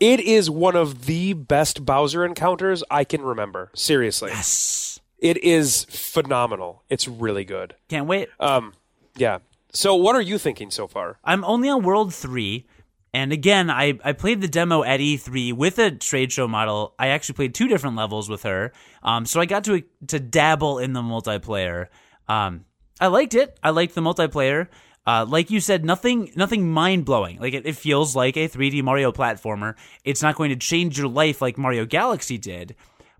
[0.00, 3.70] it is one of the best Bowser encounters I can remember.
[3.74, 4.30] Seriously.
[4.30, 5.00] Yes.
[5.18, 6.82] It is phenomenal.
[6.88, 7.74] It's really good.
[7.88, 8.30] Can't wait.
[8.40, 8.72] Um,
[9.16, 9.38] yeah.
[9.72, 11.18] So, what are you thinking so far?
[11.22, 12.66] I'm only on World 3.
[13.12, 16.94] And again, I, I played the demo at E3 with a trade show model.
[16.98, 18.72] I actually played two different levels with her.
[19.02, 21.88] Um, so I got to to dabble in the multiplayer.
[22.28, 22.64] Um,
[23.00, 23.58] I liked it.
[23.62, 24.68] I liked the multiplayer.
[25.06, 27.38] Uh, like you said, nothing nothing mind blowing.
[27.40, 29.74] Like it, it feels like a 3D Mario platformer.
[30.04, 32.76] It's not going to change your life like Mario Galaxy did.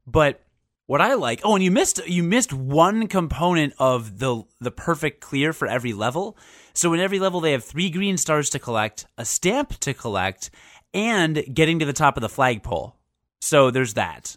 [0.06, 0.44] But
[0.86, 5.20] What I like, oh, and you missed you missed one component of the the perfect
[5.20, 6.36] clear for every level.
[6.74, 10.50] So in every level, they have three green stars to collect, a stamp to collect,
[10.92, 12.96] and getting to the top of the flagpole.
[13.40, 14.36] So there's that.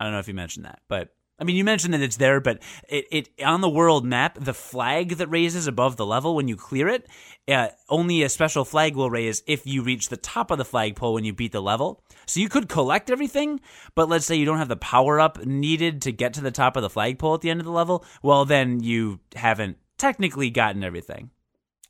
[0.00, 2.40] I don't know if you mentioned that, but I mean, you mentioned that it's there,
[2.40, 6.46] but it, it on the world map, the flag that raises above the level when
[6.46, 7.08] you clear it,
[7.48, 11.14] uh, only a special flag will raise if you reach the top of the flagpole
[11.14, 12.04] when you beat the level.
[12.26, 13.60] So you could collect everything,
[13.96, 16.76] but let's say you don't have the power up needed to get to the top
[16.76, 18.04] of the flagpole at the end of the level.
[18.22, 21.30] Well, then you haven't technically gotten everything.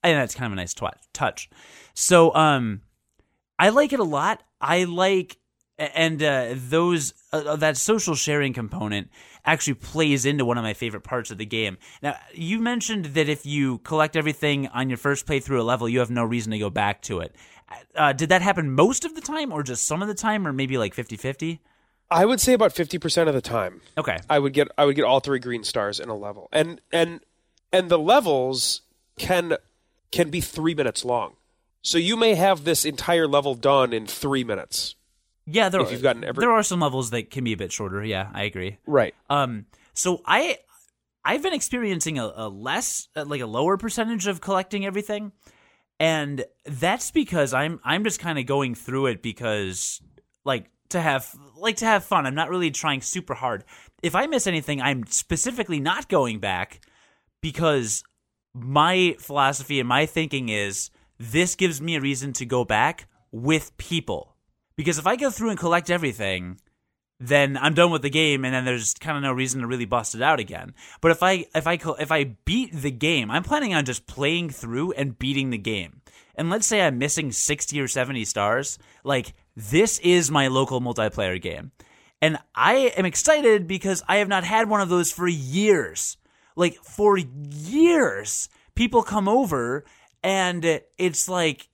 [0.02, 1.50] And that's kind of a nice tw- touch.
[1.94, 2.80] So, um,
[3.58, 4.42] I like it a lot.
[4.60, 5.38] I like
[5.78, 9.10] and uh, those uh, that social sharing component
[9.44, 11.78] actually plays into one of my favorite parts of the game.
[12.02, 15.98] Now, you mentioned that if you collect everything on your first playthrough a level, you
[15.98, 17.34] have no reason to go back to it.
[17.94, 20.52] Uh, did that happen most of the time, or just some of the time, or
[20.52, 21.58] maybe like 50-50?
[22.10, 23.80] I would say about fifty percent of the time.
[23.96, 26.80] Okay, I would get I would get all three green stars in a level, and
[26.92, 27.20] and
[27.72, 28.82] and the levels
[29.18, 29.56] can
[30.12, 31.34] can be three minutes long.
[31.82, 34.94] So you may have this entire level done in three minutes.
[35.46, 37.72] Yeah, there if you've gotten every- there are some levels that can be a bit
[37.72, 38.02] shorter.
[38.04, 38.78] Yeah, I agree.
[38.86, 39.14] Right.
[39.28, 39.66] Um.
[39.92, 40.58] So I
[41.24, 45.32] I've been experiencing a, a less like a lower percentage of collecting everything,
[46.00, 50.00] and that's because I'm I'm just kind of going through it because
[50.44, 52.26] like to have like to have fun.
[52.26, 53.64] I'm not really trying super hard.
[54.02, 56.80] If I miss anything, I'm specifically not going back
[57.40, 58.02] because
[58.54, 63.76] my philosophy and my thinking is this gives me a reason to go back with
[63.78, 64.33] people
[64.76, 66.60] because if I go through and collect everything,
[67.20, 69.84] then I'm done with the game, and then there's kind of no reason to really
[69.84, 70.74] bust it out again.
[71.00, 74.50] But if I if I if I beat the game, I'm planning on just playing
[74.50, 76.02] through and beating the game.
[76.34, 81.40] And let's say I'm missing 60 or 70 stars, like this is my local multiplayer
[81.40, 81.70] game.
[82.20, 86.16] And I am excited because I have not had one of those for years.
[86.56, 89.84] Like for years, people come over
[90.22, 91.68] and it's like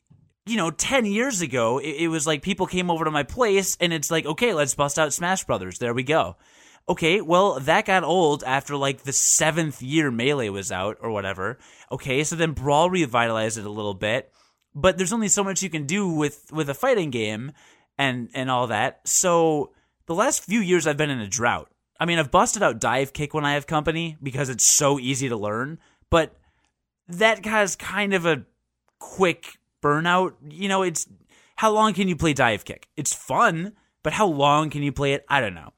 [0.46, 3.76] you know, 10 years ago, it, it, was like people came over to my place
[3.80, 5.78] and it's like, okay, let's bust out Smash Brothers.
[5.78, 6.36] There we go.
[6.88, 11.58] Okay, well, that got old after like the seventh year Melee was out or whatever.
[11.92, 14.32] Okay, so then Brawl revitalized it a little bit,
[14.74, 17.52] but there's only so much you can do with, with a fighting game
[17.98, 19.06] and, and all that.
[19.06, 19.72] So
[20.06, 21.70] the last few years I've been in a drought.
[22.00, 25.36] I mean, I've busted out Divekick when I have company because it's so easy to
[25.36, 25.78] learn,
[26.08, 26.34] but
[27.08, 28.46] that has kind of a
[28.98, 30.34] quick burnout.
[30.48, 31.06] You know, it's
[31.56, 32.84] how long can you play Divekick?
[32.96, 33.72] It's fun,
[34.02, 35.24] but how long can you play it?
[35.28, 35.72] I don't know.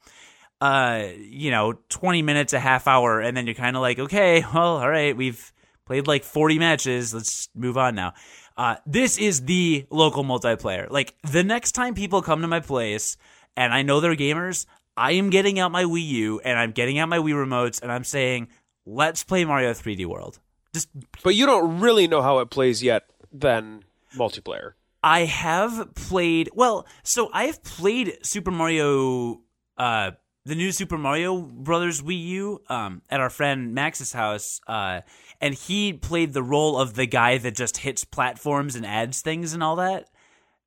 [0.60, 4.44] Uh, you know, 20 minutes, a half hour, and then you're kind of like, okay,
[4.54, 5.52] well, all right, we've
[5.86, 7.12] played like 40 matches.
[7.12, 8.14] Let's move on now.
[8.56, 10.88] Uh, this is the local multiplayer.
[10.90, 13.16] Like the next time people come to my place
[13.56, 16.98] and I know they're gamers, I am getting out my Wii U and I'm getting
[16.98, 18.48] out my Wii remotes and I'm saying,
[18.84, 20.38] let's play Mario 3D World.
[20.74, 20.88] Just,
[21.22, 23.04] but you don't really know how it plays yet.
[23.32, 23.82] Then
[24.16, 24.72] multiplayer.
[25.02, 29.40] I have played well, so I've played Super Mario
[29.76, 30.12] uh
[30.44, 35.02] the new Super Mario Brothers Wii U um, at our friend Max's house, uh,
[35.40, 39.52] and he played the role of the guy that just hits platforms and adds things
[39.52, 40.08] and all that.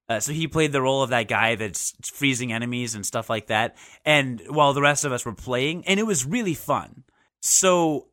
[0.08, 3.48] Uh, so he played the role of that guy that's freezing enemies and stuff like
[3.48, 3.76] that.
[4.06, 7.04] And while the rest of us were playing, and it was really fun.
[7.42, 8.08] So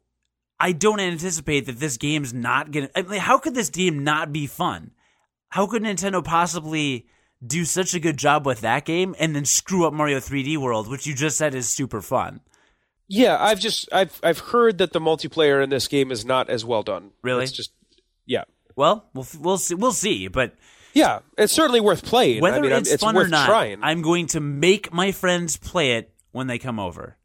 [0.59, 2.89] I don't anticipate that this game's not gonna.
[2.97, 4.93] I mean, how could this game not be fun?
[5.53, 7.07] How could Nintendo possibly
[7.46, 10.88] do such a good job with that game and then screw up Mario 3D World,
[10.88, 12.40] which you just said is super fun?
[13.07, 16.64] Yeah, I've just I've I've heard that the multiplayer in this game is not as
[16.64, 17.11] well done.
[17.20, 17.42] Really?
[17.44, 17.70] It's just
[18.24, 18.44] yeah.
[18.76, 20.55] Well, we'll we'll see, we'll see, but
[20.94, 22.40] yeah, it's certainly worth playing.
[22.40, 23.82] Whether I mean, it's, it's fun worth or not, trying.
[23.82, 27.18] I'm going to make my friends play it when they come over.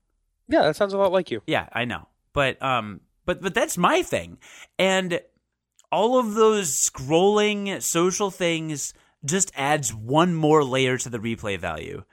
[0.50, 1.42] Yeah, that sounds a lot like you.
[1.48, 4.40] Yeah, I know, but um, but but that's my thing,
[4.78, 5.22] and
[5.92, 8.94] all of those scrolling social things
[9.26, 12.04] just adds one more layer to the replay value.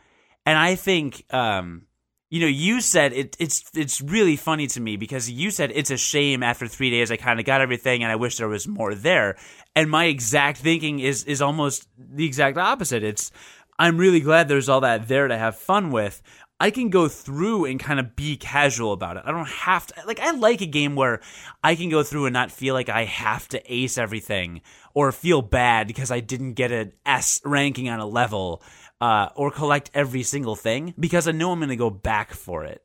[0.46, 1.86] And I think, um,
[2.30, 5.90] you know, you said it, it's it's really funny to me because you said it's
[5.90, 8.66] a shame after three days I kind of got everything and I wish there was
[8.66, 9.36] more there.
[9.76, 13.02] And my exact thinking is is almost the exact opposite.
[13.02, 13.30] It's
[13.78, 16.22] I'm really glad there's all that there to have fun with.
[16.60, 19.24] I can go through and kind of be casual about it.
[19.26, 21.20] I don't have to like I like a game where
[21.62, 24.60] I can go through and not feel like I have to ace everything
[24.94, 28.62] or feel bad because I didn't get an S ranking on a level
[29.00, 32.64] uh, or collect every single thing because I know I'm going to go back for
[32.64, 32.82] it.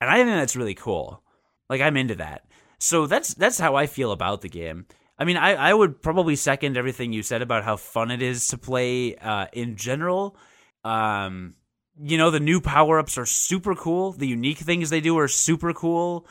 [0.00, 1.22] And I think that's really cool.
[1.70, 2.46] Like I'm into that.
[2.78, 4.86] So that's that's how I feel about the game.
[5.18, 8.48] I mean, I, I would probably second everything you said about how fun it is
[8.48, 10.36] to play uh, in general.
[10.84, 11.54] Um,
[12.00, 14.12] you know, the new power ups are super cool.
[14.12, 16.26] The unique things they do are super cool.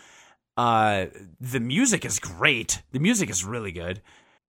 [0.57, 1.07] Uh,
[1.39, 2.81] the music is great.
[2.91, 4.01] The music is really good.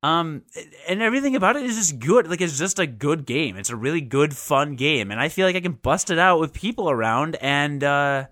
[0.02, 0.42] Um,
[0.88, 2.28] and everything about it is just good.
[2.28, 3.56] Like it's just a good game.
[3.56, 6.38] It's a really good, fun game, and I feel like I can bust it out
[6.38, 8.26] with people around and uh,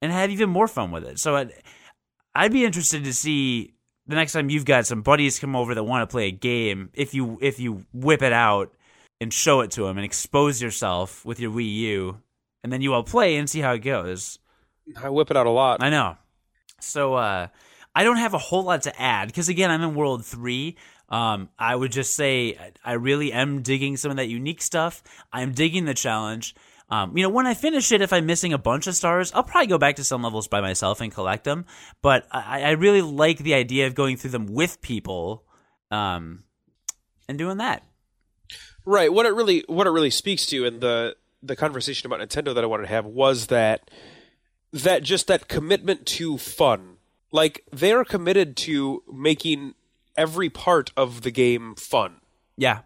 [0.00, 1.18] and have even more fun with it.
[1.18, 1.52] So I'd,
[2.34, 3.74] I'd be interested to see
[4.06, 6.90] the next time you've got some buddies come over that want to play a game.
[6.94, 8.72] If you if you whip it out
[9.20, 12.22] and show it to him and expose yourself with your Wii U,
[12.62, 14.38] and then you all play and see how it goes.
[15.00, 15.82] I whip it out a lot.
[15.82, 16.16] I know.
[16.80, 17.48] So uh,
[17.94, 20.76] I don't have a whole lot to add because again, I'm in World Three.
[21.08, 25.02] Um, I would just say I really am digging some of that unique stuff.
[25.32, 26.54] I'm digging the challenge.
[26.88, 29.44] Um, you know, when I finish it, if I'm missing a bunch of stars, I'll
[29.44, 31.66] probably go back to some levels by myself and collect them.
[32.02, 35.44] But I, I really like the idea of going through them with people,
[35.90, 36.42] um,
[37.28, 37.84] and doing that.
[38.84, 39.12] Right.
[39.12, 42.64] What it really what it really speaks to, and the the conversation about Nintendo that
[42.64, 43.90] I wanted to have was that
[44.72, 46.96] that just that commitment to fun.
[47.32, 49.74] Like they're committed to making
[50.16, 52.16] every part of the game fun.
[52.56, 52.80] Yeah.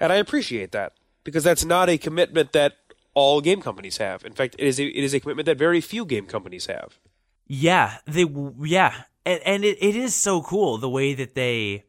[0.00, 0.92] And I appreciate that
[1.24, 2.74] because that's not a commitment that
[3.14, 4.24] all game companies have.
[4.24, 6.98] In fact, it is a, it is a commitment that very few game companies have.
[7.46, 8.26] Yeah, they
[8.60, 11.86] yeah, and, and it, it is so cool the way that they,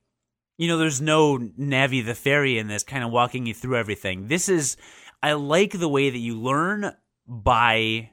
[0.59, 4.27] you know, there's no Navi the fairy in this kind of walking you through everything.
[4.27, 4.75] This is,
[5.23, 6.91] I like the way that you learn
[7.25, 8.09] by,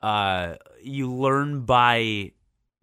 [0.00, 2.32] uh, you learn by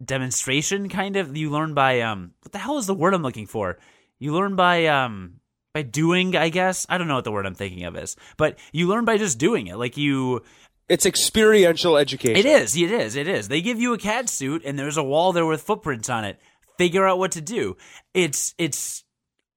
[0.02, 1.36] demonstration, kind of.
[1.36, 3.80] You learn by um, what the hell is the word I'm looking for?
[4.20, 5.40] You learn by um,
[5.74, 6.86] by doing, I guess.
[6.88, 9.40] I don't know what the word I'm thinking of is, but you learn by just
[9.40, 9.78] doing it.
[9.78, 10.44] Like you
[10.88, 12.36] it's experiential education.
[12.36, 12.76] It is.
[12.76, 13.16] It is.
[13.16, 13.48] It is.
[13.48, 16.38] They give you a Cat suit and there's a wall there with footprints on it.
[16.78, 17.76] Figure out what to do.
[18.14, 19.02] It's it's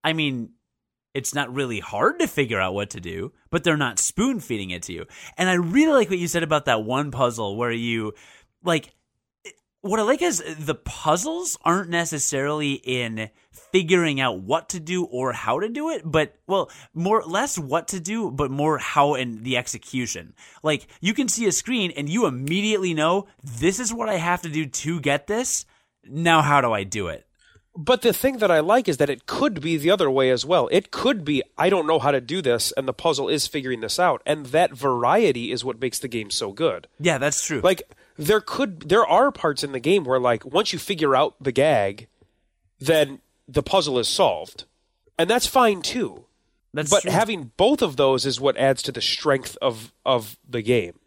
[0.04, 0.52] I mean,
[1.14, 4.70] it's not really hard to figure out what to do, but they're not spoon feeding
[4.70, 5.06] it to you.
[5.38, 8.14] And I really like what you said about that one puzzle where you
[8.64, 8.94] like
[9.82, 13.30] what I like is the puzzles aren't necessarily in
[13.72, 17.88] figuring out what to do or how to do it, but well, more less what
[17.90, 20.36] to do, but more how and the execution.
[20.62, 24.44] Like you can see a screen and you immediately know this is what I have
[24.44, 25.66] to do to get this.
[26.06, 27.26] Now how do I do it?
[27.76, 30.46] But the thing that I like is that it could be the other way as
[30.46, 30.68] well.
[30.72, 33.80] It could be I don't know how to do this and the puzzle is figuring
[33.80, 34.22] this out.
[34.26, 36.88] And that variety is what makes the game so good.
[37.00, 37.62] Yeah, that's true.
[37.62, 37.84] Like
[38.18, 41.52] there could there are parts in the game where like once you figure out the
[41.52, 42.08] gag,
[42.80, 44.66] then the puzzle is solved,
[45.18, 46.26] and that's fine too.
[46.74, 47.12] That's but true.
[47.12, 51.00] having both of those is what adds to the strength of of the game.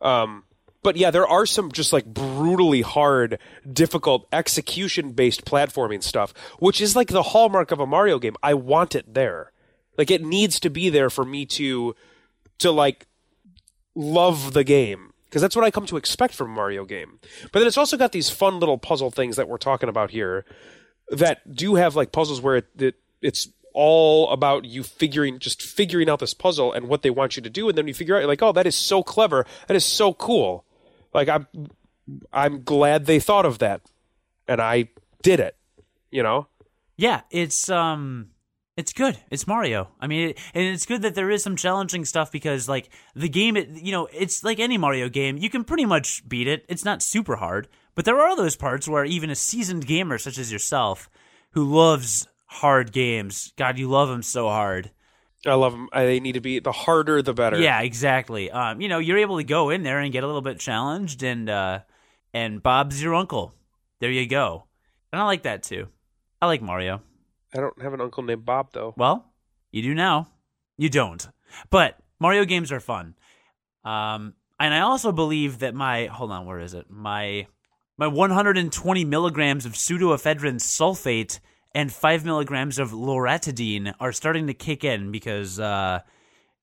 [0.00, 0.44] Um,
[0.86, 6.80] but yeah, there are some just like brutally hard, difficult execution based platforming stuff, which
[6.80, 8.36] is like the hallmark of a Mario game.
[8.40, 9.50] I want it there.
[9.98, 11.96] Like it needs to be there for me to
[12.60, 13.08] to like
[13.96, 17.18] love the game because that's what I come to expect from a Mario game.
[17.50, 20.44] But then it's also got these fun little puzzle things that we're talking about here
[21.10, 26.08] that do have like puzzles where it, it it's all about you figuring just figuring
[26.08, 28.24] out this puzzle and what they want you to do and then you figure out
[28.28, 30.64] like oh that is so clever that is so cool
[31.16, 31.46] like i'm
[32.32, 33.80] i'm glad they thought of that
[34.46, 34.88] and i
[35.22, 35.56] did it
[36.12, 36.46] you know
[36.96, 38.30] yeah, it's um
[38.76, 39.18] it's good.
[39.30, 39.88] It's Mario.
[40.00, 43.28] I mean, it, and it's good that there is some challenging stuff because like the
[43.28, 46.64] game it, you know, it's like any Mario game, you can pretty much beat it.
[46.68, 50.38] It's not super hard, but there are those parts where even a seasoned gamer such
[50.38, 51.08] as yourself
[51.52, 54.90] who loves hard games, god, you love them so hard.
[55.46, 58.50] I love them they need to be the harder the better Yeah, exactly.
[58.50, 61.22] Um, you know, you're able to go in there and get a little bit challenged,
[61.22, 61.80] and uh,
[62.34, 63.54] and Bob's your uncle.
[64.00, 64.64] There you go.
[65.12, 65.88] And I like that too.
[66.42, 67.00] I like Mario.
[67.54, 69.32] i don't have an uncle named bob though Well,
[69.70, 70.28] you do now.
[70.76, 71.26] You don't.
[71.70, 73.14] But Mario games are fun.
[73.84, 76.86] Um, and I also believe that my hold on, where is it?
[76.90, 77.46] My
[77.96, 81.40] my 120 milligrams of pseudoephedrine sulfate
[81.76, 86.00] and five milligrams of loratadine are starting to kick in because uh,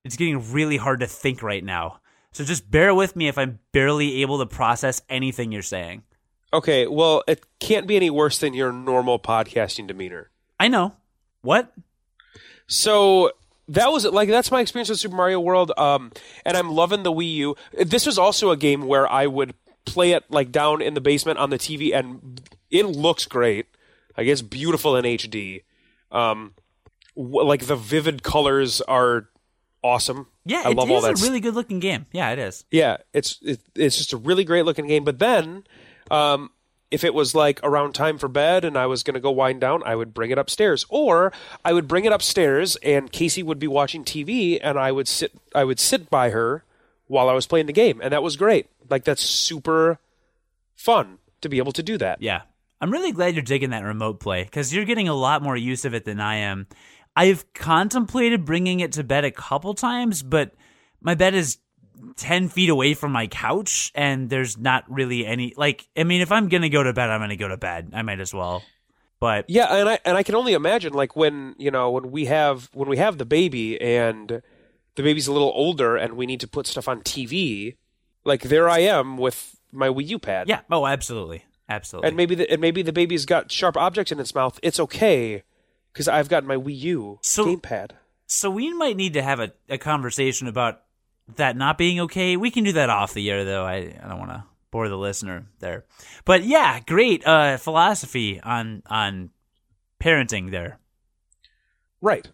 [0.03, 1.99] it's getting really hard to think right now.
[2.31, 6.03] So just bear with me if I'm barely able to process anything you're saying.
[6.51, 10.95] okay well it can't be any worse than your normal podcasting demeanor I know.
[11.41, 11.73] What?
[12.67, 13.31] So
[13.67, 15.71] that was like that's my experience with Super Mario World.
[15.77, 16.11] Um,
[16.45, 17.55] and I'm loving the Wii U.
[17.73, 19.55] This was also a game where I would
[19.85, 22.41] play it like down in the basement on the TV, and
[22.71, 23.67] it looks great.
[24.17, 25.63] I guess beautiful in HD.
[26.11, 26.53] Um,
[27.15, 29.27] w- like the vivid colors are
[29.83, 30.27] awesome.
[30.45, 31.21] Yeah, I it love all is that.
[31.21, 32.05] a really good looking game.
[32.11, 32.65] Yeah, it is.
[32.71, 35.03] Yeah, it's it, it's just a really great looking game.
[35.03, 35.63] But then,
[36.11, 36.51] um,
[36.91, 39.61] if it was like around time for bed and I was going to go wind
[39.61, 41.31] down, I would bring it upstairs, or
[41.65, 45.31] I would bring it upstairs and Casey would be watching TV and I would sit
[45.55, 46.63] I would sit by her
[47.07, 48.67] while I was playing the game, and that was great.
[48.89, 49.97] Like that's super
[50.75, 52.21] fun to be able to do that.
[52.21, 52.41] Yeah.
[52.83, 55.85] I'm really glad you're digging that remote play because you're getting a lot more use
[55.85, 56.67] of it than I am.
[57.15, 60.53] I've contemplated bringing it to bed a couple times, but
[60.99, 61.59] my bed is
[62.17, 66.29] 10 feet away from my couch and there's not really any like I mean if
[66.29, 67.91] I'm going to go to bed I'm going to go to bed.
[67.93, 68.61] I might as well.
[69.21, 72.25] But Yeah, and I and I can only imagine like when, you know, when we
[72.25, 74.41] have when we have the baby and
[74.95, 77.77] the baby's a little older and we need to put stuff on TV,
[78.25, 80.49] like there I am with my Wii U pad.
[80.49, 81.45] yeah, oh absolutely.
[81.69, 82.07] Absolutely.
[82.09, 84.59] And maybe the, and maybe the baby's got sharp objects in its mouth.
[84.61, 85.43] It's okay
[85.91, 87.91] because I've got my Wii U So- gamepad.
[88.25, 90.81] So we might need to have a, a conversation about
[91.35, 92.35] that not being okay.
[92.37, 93.63] We can do that off the air, though.
[93.65, 95.85] I, I don't want to bore the listener there.
[96.25, 99.29] But yeah, great uh, philosophy on on
[100.01, 100.79] parenting there.
[102.01, 102.27] Right.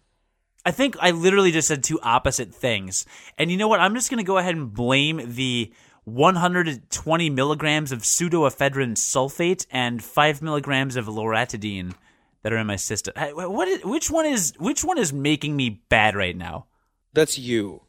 [0.64, 3.04] I think I literally just said two opposite things.
[3.36, 3.80] And you know what?
[3.80, 5.72] I'm just going to go ahead and blame the
[6.14, 11.94] 120 milligrams of pseudoephedrine sulfate and 5 milligrams of loratadine
[12.42, 13.14] that are in my system.
[13.16, 16.66] What is, which one is which one is making me bad right now?
[17.12, 17.82] That's you.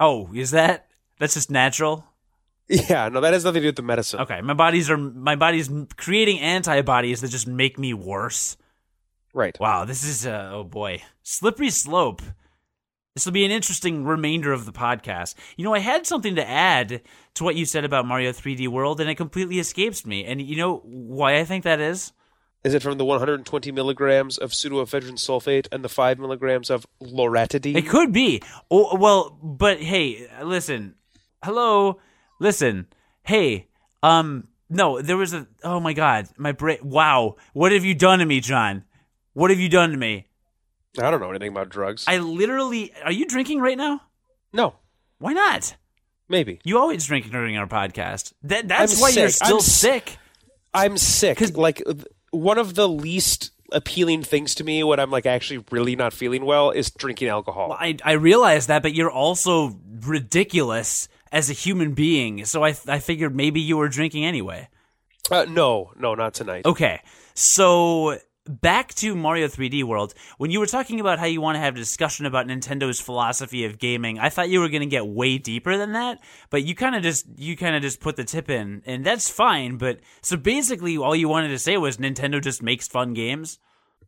[0.00, 0.86] Oh, is that?
[1.18, 2.04] That's just natural.
[2.68, 4.20] Yeah, no, that has nothing to do with the medicine.
[4.20, 8.58] Okay, my bodies are my body's creating antibodies that just make me worse.
[9.32, 9.58] Right.
[9.58, 12.20] Wow, this is uh, oh boy, slippery slope.
[13.14, 15.34] This will be an interesting remainder of the podcast.
[15.56, 17.00] You know, I had something to add
[17.38, 20.24] to what you said about Mario 3D World, and it completely escapes me.
[20.24, 22.12] And you know why I think that is?
[22.64, 27.76] Is it from the 120 milligrams of pseudoephedrine sulfate and the 5 milligrams of loratadine?
[27.76, 28.42] It could be.
[28.70, 30.96] Oh, well, but hey, listen.
[31.42, 32.00] Hello,
[32.40, 32.88] listen.
[33.22, 33.68] Hey,
[34.02, 35.46] um, no, there was a.
[35.62, 36.78] Oh my God, my brain.
[36.82, 38.84] Wow, what have you done to me, John?
[39.32, 40.26] What have you done to me?
[41.00, 42.04] I don't know anything about drugs.
[42.08, 42.92] I literally.
[43.04, 44.02] Are you drinking right now?
[44.52, 44.74] no,
[45.18, 45.76] Why not?
[46.28, 46.60] Maybe.
[46.64, 48.32] You always drink during our podcast.
[48.42, 50.18] That that's I'm why you're still I'm sick.
[50.74, 51.56] I'm sick.
[51.56, 51.82] Like
[52.30, 56.44] one of the least appealing things to me when I'm like actually really not feeling
[56.44, 57.72] well is drinking alcohol.
[57.78, 62.44] I I realize that, but you're also ridiculous as a human being.
[62.44, 64.68] So I I figured maybe you were drinking anyway.
[65.30, 66.64] Uh, no, no, not tonight.
[66.64, 67.02] Okay,
[67.34, 68.18] so
[68.48, 70.14] back to Mario 3D World.
[70.38, 73.64] When you were talking about how you want to have a discussion about Nintendo's philosophy
[73.64, 76.18] of gaming, I thought you were going to get way deeper than that,
[76.50, 79.30] but you kind of just you kind of just put the tip in, and that's
[79.30, 79.76] fine.
[79.76, 83.58] But so basically, all you wanted to say was Nintendo just makes fun games.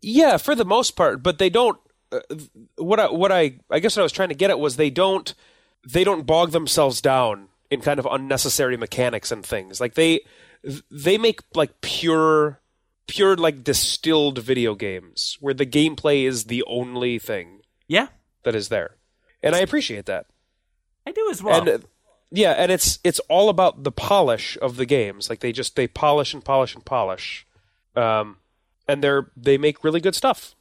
[0.03, 1.79] Yeah, for the most part, but they don't.
[2.11, 2.21] Uh,
[2.77, 4.91] what I what I I guess what I was trying to get at was they
[4.91, 5.33] don't
[5.87, 9.81] they don't bog themselves down in kind of unnecessary mechanics and things.
[9.81, 10.21] Like they
[10.91, 12.60] they make like pure
[13.11, 18.09] pure like distilled video games where the gameplay is the only thing Yeah,
[18.45, 18.97] that is there,
[19.43, 20.27] and I appreciate that.
[21.07, 21.69] I do as well.
[21.69, 21.85] and
[22.31, 25.29] yeah, and it's it's all about the polish of the games.
[25.29, 27.47] Like they just they polish and polish and polish,
[27.97, 28.37] um,
[28.87, 30.55] and they're they make really good stuff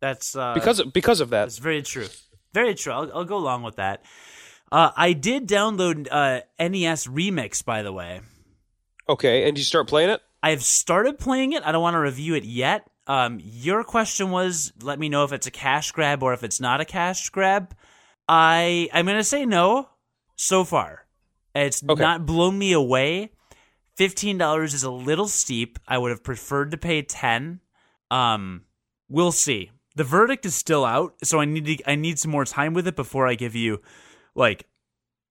[0.00, 1.44] that's uh, because of, because of that.
[1.44, 2.06] That's very true.
[2.52, 2.92] Very true.
[2.92, 4.02] I'll, I'll go along with that.
[4.70, 8.20] Uh, I did download uh, NES Remix, by the way.
[9.08, 10.20] Okay, and you start playing it.
[10.46, 11.62] I've started playing it.
[11.64, 12.88] I don't want to review it yet.
[13.08, 16.60] Um, your question was, let me know if it's a cash grab or if it's
[16.60, 17.74] not a cash grab.
[18.28, 19.88] I I'm gonna say no.
[20.36, 21.06] So far,
[21.54, 22.02] it's Okay.
[22.02, 23.30] not blown me away.
[23.96, 25.78] Fifteen dollars is a little steep.
[25.88, 27.60] I would have preferred to pay ten.
[28.10, 28.62] Um,
[29.08, 29.70] we'll see.
[29.94, 32.86] The verdict is still out, so I need to I need some more time with
[32.86, 33.80] it before I give you
[34.34, 34.66] like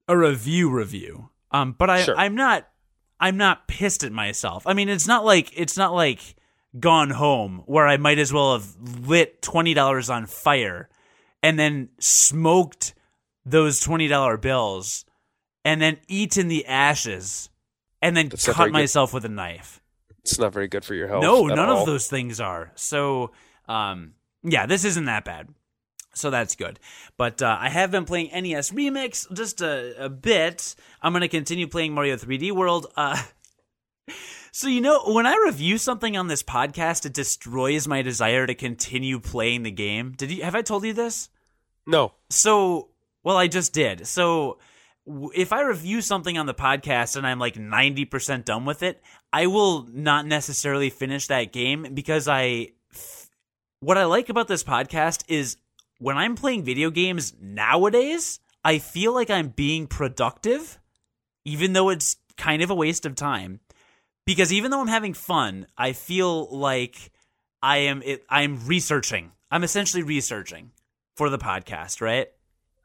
[0.08, 1.30] a review review.
[1.52, 2.18] Um, but I Sure.
[2.18, 2.68] I'm not
[3.20, 4.68] I'm not pissed at myself.
[4.68, 6.36] I mean, it's not like it's not like
[6.80, 8.76] Gone Home where I might as well have
[9.08, 10.90] lit twenty dollars on fire
[11.42, 12.94] and then smoked
[13.46, 15.06] those twenty dollar bills
[15.64, 17.50] and then eaten the ashes
[18.02, 18.74] and then That's cut very good.
[18.74, 19.82] myself with a knife.
[20.20, 21.24] It's not very good for your health.
[21.24, 21.82] No, none all.
[21.82, 22.72] of those things are.
[22.76, 23.32] So,
[23.68, 24.14] um,
[24.44, 25.50] yeah, this isn't that bad.
[26.16, 26.80] So that's good.
[27.18, 30.76] But uh, I have been playing NES Remix just a, a bit.
[31.02, 32.88] I'm going to continue playing Mario 3D World.
[32.96, 33.22] Uh,
[34.52, 38.56] so, you know, when I review something on this podcast, it destroys my desire to
[38.56, 40.14] continue playing the game.
[40.16, 41.30] Did you have I told you this?
[41.86, 42.14] No.
[42.30, 42.90] So,
[43.24, 44.08] well, I just did.
[44.08, 44.60] So,
[45.06, 49.02] w- if I review something on the podcast and I'm like 90% done with it,
[49.34, 52.70] I will not necessarily finish that game because I.
[52.94, 53.30] f-
[53.82, 55.58] What I like about this podcast is
[56.00, 60.80] when I'm playing video games nowadays, I feel like I'm being productive,
[61.46, 63.60] even though it's kind of a waste of time.
[64.26, 67.12] Because even though I'm having fun, I feel like
[67.62, 69.32] I am it, I'm researching.
[69.52, 70.72] I'm essentially researching
[71.16, 72.28] for the podcast, right?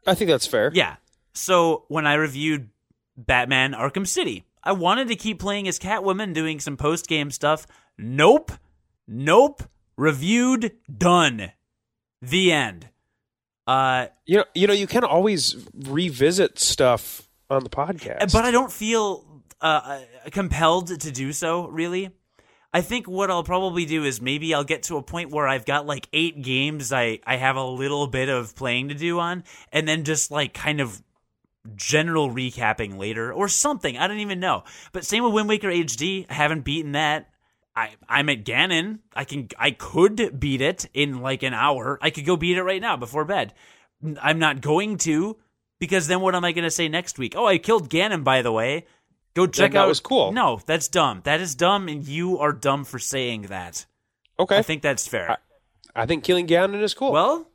[0.06, 0.70] I think that's fair.
[0.74, 0.96] Yeah.
[1.32, 2.68] So when I reviewed
[3.16, 7.66] Batman Arkham City, I wanted to keep playing as Catwoman, doing some post game stuff.
[7.96, 8.52] Nope.
[9.08, 9.62] Nope.
[9.96, 10.72] Reviewed.
[10.94, 11.52] Done.
[12.20, 12.90] The end.
[13.70, 18.32] Uh, You know, you know, you can always revisit stuff on the podcast.
[18.32, 19.24] but I don't feel
[19.60, 20.00] uh,
[20.32, 22.10] compelled to do so, really.
[22.72, 25.64] I think what I'll probably do is maybe I'll get to a point where I've
[25.64, 29.44] got like eight games I, I have a little bit of playing to do on,
[29.72, 31.02] and then just like kind of
[31.76, 33.96] general recapping later or something.
[33.98, 34.64] I don't even know.
[34.92, 36.26] But same with Wind Waker HD.
[36.28, 37.29] I haven't beaten that.
[37.80, 38.98] I, I'm at Ganon.
[39.14, 41.98] I can I could beat it in like an hour.
[42.02, 43.54] I could go beat it right now before bed.
[44.20, 45.36] I'm not going to
[45.78, 47.34] because then what am I going to say next week?
[47.36, 48.86] Oh, I killed Ganon by the way.
[49.34, 49.88] Go check that out.
[49.88, 50.32] was cool.
[50.32, 51.20] No, that's dumb.
[51.24, 53.86] That is dumb, and you are dumb for saying that.
[54.38, 55.38] okay, I think that's fair.
[55.94, 57.12] I think killing Ganon is cool.
[57.12, 57.46] well,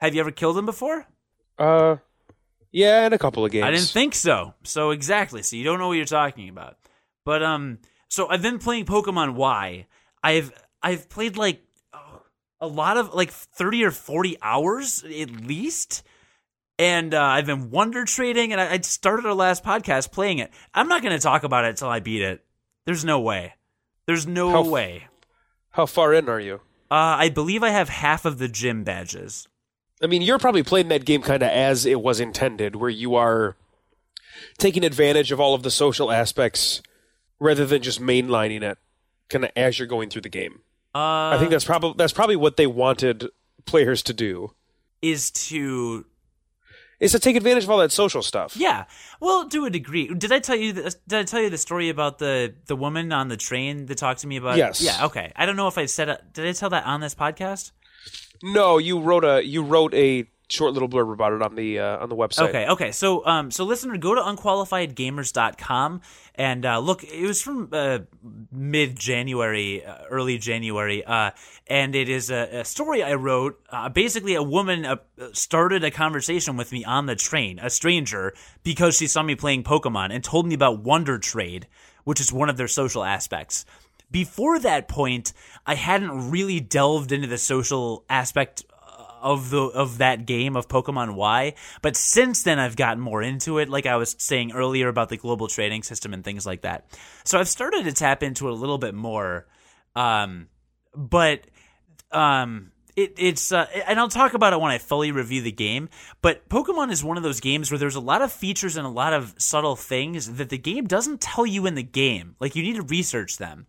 [0.00, 1.06] have you ever killed him before?
[1.58, 1.96] uh,
[2.70, 3.64] yeah, in a couple of games.
[3.64, 4.54] I didn't think so.
[4.62, 5.42] So exactly.
[5.42, 6.76] So you don't know what you're talking about.
[7.24, 7.78] But um,
[8.08, 9.86] so I've been playing Pokemon Y.
[10.22, 10.52] I've
[10.82, 11.62] I've played like
[12.60, 16.02] a lot of like thirty or forty hours at least.
[16.80, 20.52] And uh, I've been wonder trading, and I, I started our last podcast playing it.
[20.72, 22.44] I'm not going to talk about it until I beat it.
[22.84, 23.54] There's no way.
[24.06, 25.08] There's no How f- way.
[25.70, 26.60] How far in are you?
[26.88, 29.48] Uh, I believe I have half of the gym badges.
[30.00, 33.16] I mean, you're probably playing that game kind of as it was intended, where you
[33.16, 33.56] are
[34.56, 36.80] taking advantage of all of the social aspects
[37.40, 38.78] rather than just mainlining it,
[39.28, 40.60] kind of as you're going through the game.
[40.94, 43.28] Uh, I think that's probably that's probably what they wanted
[43.66, 44.54] players to do
[45.02, 46.06] is to
[47.00, 48.56] is to take advantage of all that social stuff.
[48.56, 48.84] Yeah,
[49.20, 50.12] well, to a degree.
[50.12, 50.72] Did I tell you?
[50.72, 53.98] The, did I tell you the story about the the woman on the train that
[53.98, 54.56] talked to me about?
[54.56, 54.80] Yes.
[54.80, 55.04] Yeah.
[55.06, 55.32] Okay.
[55.36, 56.18] I don't know if I said.
[56.32, 57.72] Did I tell that on this podcast?
[58.42, 61.98] No, you wrote a you wrote a short little blurb about it on the uh,
[61.98, 62.48] on the website.
[62.48, 62.92] Okay, okay.
[62.92, 66.00] So, um, so listener, go to unqualifiedgamers.com
[66.34, 67.04] and uh, look.
[67.04, 68.00] It was from uh,
[68.50, 71.30] mid January, uh, early January, uh,
[71.66, 73.60] and it is a, a story I wrote.
[73.70, 74.98] Uh, basically, a woman
[75.32, 79.64] started a conversation with me on the train, a stranger, because she saw me playing
[79.64, 81.66] Pokemon and told me about Wonder Trade,
[82.04, 83.64] which is one of their social aspects.
[84.10, 85.34] Before that point,
[85.66, 88.64] I hadn't really delved into the social aspect
[89.22, 91.54] of the of that game of Pokemon Y.
[91.82, 93.68] But since then, I've gotten more into it.
[93.68, 96.86] Like I was saying earlier about the global trading system and things like that.
[97.24, 99.46] So I've started to tap into it a little bit more.
[99.94, 100.48] Um,
[100.94, 101.42] but
[102.12, 105.88] um, it, it's uh, and I'll talk about it when I fully review the game.
[106.20, 108.90] But Pokemon is one of those games where there's a lot of features and a
[108.90, 112.34] lot of subtle things that the game doesn't tell you in the game.
[112.40, 113.66] Like you need to research them.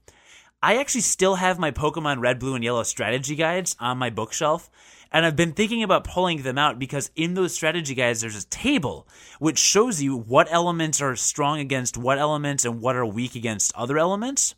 [0.62, 4.70] I actually still have my Pokemon Red, Blue, and Yellow strategy guides on my bookshelf.
[5.12, 8.48] And I've been thinking about pulling them out because in those strategy guides, there's a
[8.48, 9.08] table
[9.40, 13.76] which shows you what elements are strong against what elements and what are weak against
[13.76, 14.54] other elements.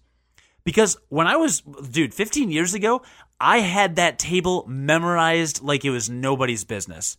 [0.64, 3.02] Because when I was, dude, 15 years ago,
[3.40, 7.18] I had that table memorized like it was nobody's business.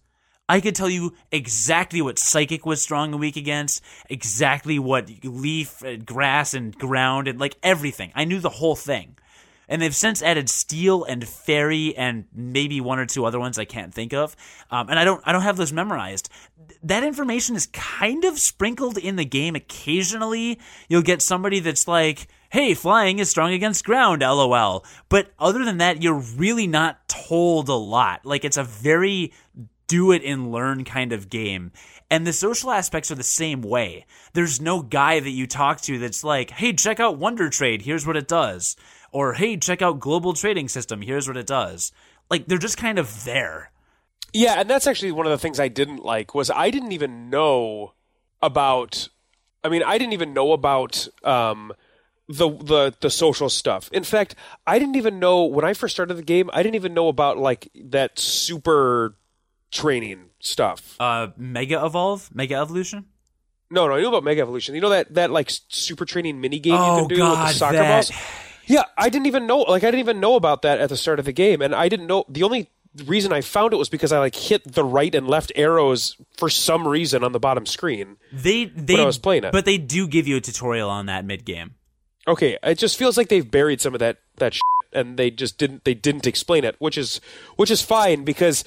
[0.48, 5.82] I could tell you exactly what psychic was strong and weak against, exactly what leaf,
[6.04, 8.12] grass, and ground, and like everything.
[8.14, 9.16] I knew the whole thing.
[9.72, 13.64] And they've since added steel and fairy and maybe one or two other ones I
[13.64, 14.36] can't think of.
[14.70, 16.28] Um, and I don't, I don't have those memorized.
[16.82, 19.56] That information is kind of sprinkled in the game.
[19.56, 24.84] Occasionally, you'll get somebody that's like, "Hey, flying is strong against ground." LOL.
[25.08, 28.26] But other than that, you're really not told a lot.
[28.26, 29.32] Like it's a very
[29.92, 31.70] do it and learn kind of game.
[32.10, 34.06] And the social aspects are the same way.
[34.32, 38.06] There's no guy that you talk to that's like, hey, check out Wonder Trade, here's
[38.06, 38.76] what it does.
[39.12, 41.92] Or hey, check out Global Trading System, here's what it does.
[42.30, 43.70] Like they're just kind of there.
[44.32, 47.28] Yeah, and that's actually one of the things I didn't like was I didn't even
[47.30, 47.92] know
[48.40, 49.08] about
[49.62, 51.72] I mean, I didn't even know about um
[52.28, 53.90] the the the social stuff.
[53.92, 54.34] In fact,
[54.66, 57.36] I didn't even know when I first started the game, I didn't even know about
[57.36, 59.16] like that super
[59.70, 60.96] training stuff.
[60.98, 63.06] Uh Mega Evolve, Mega Evolution?
[63.70, 64.74] No, no, I knew about Mega Evolution.
[64.74, 67.48] You know that that like super training mini game Oh, you can do with the
[67.52, 68.10] soccer that- balls?
[68.66, 71.18] Yeah, I didn't even know like I didn't even know about that at the start
[71.18, 72.70] of the game and I didn't know the only
[73.06, 76.48] reason I found it was because I like hit the right and left arrows for
[76.50, 78.16] some reason on the bottom screen.
[78.32, 79.52] They they I was playing it.
[79.52, 81.74] But they do give you a tutorial on that mid game.
[82.28, 84.62] Okay, it just feels like they've buried some of that that shit
[84.92, 87.20] and they just didn't they didn't explain it, which is
[87.56, 88.64] which is fine because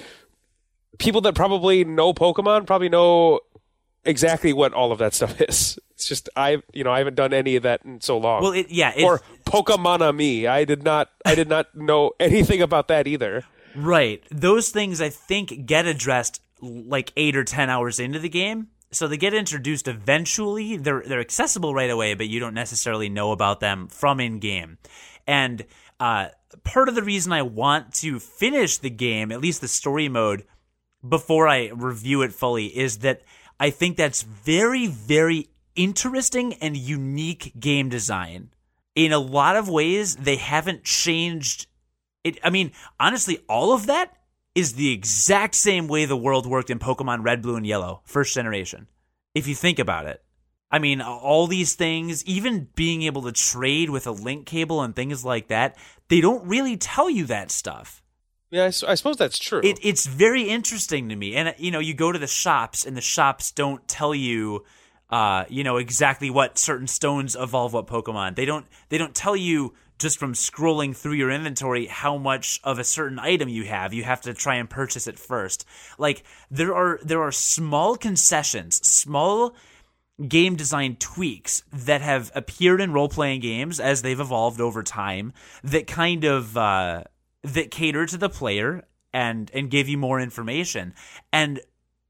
[0.97, 3.41] people that probably know Pokemon probably know
[4.05, 5.79] exactly what all of that stuff is.
[5.91, 8.41] It's just I you know I haven't done any of that in so long.
[8.43, 10.47] Well, it, yeah, or Pokemon me.
[10.47, 13.43] I did not I did not know anything about that either.
[13.75, 14.23] Right.
[14.31, 18.67] Those things I think get addressed like eight or ten hours into the game.
[18.91, 20.77] so they get introduced eventually.
[20.77, 24.77] They're they're accessible right away, but you don't necessarily know about them from in game.
[25.27, 25.65] And
[25.99, 26.27] uh,
[26.63, 30.45] part of the reason I want to finish the game, at least the story mode,
[31.07, 33.21] before I review it fully, is that
[33.59, 38.49] I think that's very very interesting and unique game design.
[38.95, 41.67] In a lot of ways, they haven't changed
[42.23, 42.39] it.
[42.43, 44.15] I mean, honestly, all of that
[44.55, 48.33] is the exact same way the world worked in Pokemon Red, Blue, and Yellow, first
[48.33, 48.87] generation.
[49.33, 50.21] If you think about it.
[50.71, 54.95] I mean, all these things, even being able to trade with a link cable and
[54.95, 55.77] things like that,
[56.09, 58.01] they don't really tell you that stuff.
[58.55, 59.59] Yeah, I, I suppose that's true.
[59.63, 61.35] It, it's very interesting to me.
[61.35, 64.63] And, you know, you go to the shops and the shops don't tell you
[65.09, 68.35] uh, you know exactly what certain stones evolve what Pokemon.
[68.35, 72.79] They don't they don't tell you just from scrolling through your inventory how much of
[72.79, 73.93] a certain item you have.
[73.93, 75.65] You have to try and purchase it first.
[75.97, 79.55] Like there are there are small concessions, small
[80.27, 85.33] game design tweaks that have appeared in role playing games as they've evolved over time
[85.63, 87.03] that kind of uh,
[87.45, 90.93] that cater to the player and and give you more information.
[91.31, 91.61] And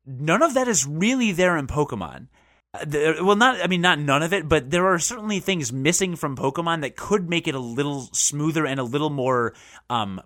[0.05, 2.27] none of that is really there in Pokemon.
[2.83, 6.35] Well not i mean not none of it but there are certainly things missing from
[6.35, 9.53] pokemon that could make it a little smoother and a little more
[9.89, 10.21] um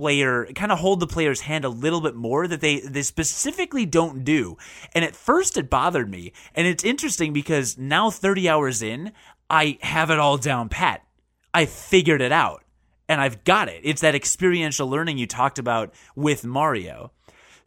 [0.00, 3.84] player kind of hold the player's hand a little bit more that they they specifically
[3.84, 4.56] don't do.
[4.94, 9.12] And at first it bothered me and it's interesting because now 30 hours in
[9.50, 11.04] i have it all down pat.
[11.52, 12.64] I figured it out
[13.10, 17.12] and i've got it it's that experiential learning you talked about with mario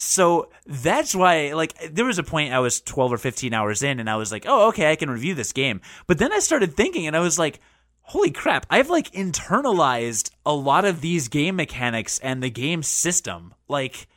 [0.03, 4.01] so that's why, like, there was a point I was 12 or 15 hours in
[4.01, 5.79] and I was like, oh, okay, I can review this game.
[6.07, 7.61] But then I started thinking and I was like,
[8.01, 13.53] holy crap, I've like internalized a lot of these game mechanics and the game system.
[13.69, 14.07] Like,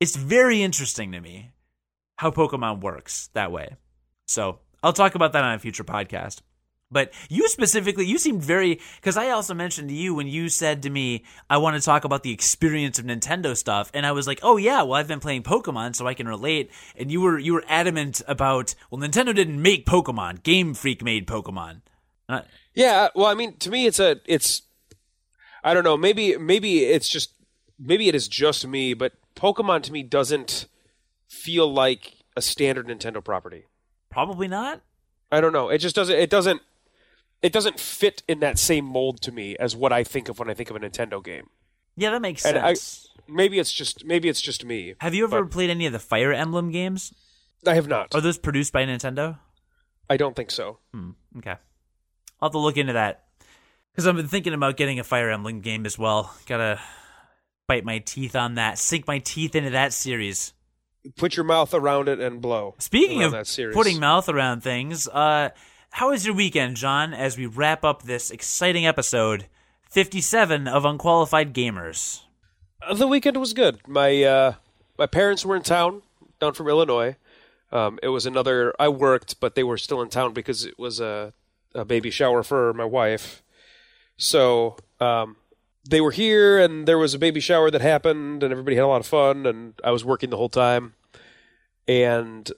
[0.00, 1.50] it's very interesting to me
[2.16, 3.76] how Pokemon works that way.
[4.26, 6.40] So I'll talk about that on a future podcast.
[6.94, 10.84] But you specifically, you seemed very because I also mentioned to you when you said
[10.84, 14.28] to me, "I want to talk about the experience of Nintendo stuff," and I was
[14.28, 17.36] like, "Oh yeah, well I've been playing Pokemon, so I can relate." And you were
[17.36, 21.80] you were adamant about, "Well, Nintendo didn't make Pokemon; Game Freak made Pokemon."
[22.28, 22.42] Uh,
[22.74, 24.62] yeah, well, I mean, to me, it's a it's
[25.64, 27.32] I don't know, maybe maybe it's just
[27.76, 30.68] maybe it is just me, but Pokemon to me doesn't
[31.26, 33.64] feel like a standard Nintendo property.
[34.10, 34.82] Probably not.
[35.32, 35.70] I don't know.
[35.70, 36.16] It just doesn't.
[36.16, 36.62] It doesn't
[37.44, 40.48] it doesn't fit in that same mold to me as what I think of when
[40.48, 41.50] I think of a Nintendo game.
[41.94, 43.10] Yeah, that makes and sense.
[43.18, 44.94] I, maybe it's just maybe it's just me.
[44.98, 47.12] Have you ever played any of the Fire Emblem games?
[47.66, 48.14] I have not.
[48.14, 49.38] Are those produced by Nintendo?
[50.08, 50.78] I don't think so.
[50.94, 51.56] Hmm, okay,
[52.40, 53.24] I'll have to look into that
[53.92, 56.34] because I've been thinking about getting a Fire Emblem game as well.
[56.46, 56.80] Gotta
[57.68, 60.54] bite my teeth on that, sink my teeth into that series.
[61.18, 62.74] Put your mouth around it and blow.
[62.78, 63.34] Speaking of
[63.74, 65.50] putting mouth around things, uh,
[65.94, 69.46] how was your weekend, John, as we wrap up this exciting episode
[69.90, 72.22] 57 of Unqualified Gamers?
[72.82, 73.78] Uh, the weekend was good.
[73.86, 74.54] My uh,
[74.98, 76.02] my parents were in town,
[76.40, 77.14] down from Illinois.
[77.70, 78.74] Um, it was another.
[78.76, 81.32] I worked, but they were still in town because it was a,
[81.76, 83.44] a baby shower for my wife.
[84.16, 85.36] So um,
[85.88, 88.88] they were here, and there was a baby shower that happened, and everybody had a
[88.88, 89.46] lot of fun.
[89.46, 90.94] And I was working the whole time,
[91.86, 92.50] and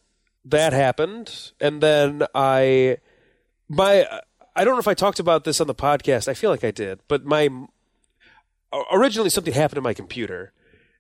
[0.43, 1.53] that happened.
[1.61, 2.97] And then I
[3.69, 4.07] my
[4.55, 6.29] I don't know if I talked about this on the podcast.
[6.29, 7.49] I feel like I did, but my
[8.93, 10.53] originally something happened to my computer,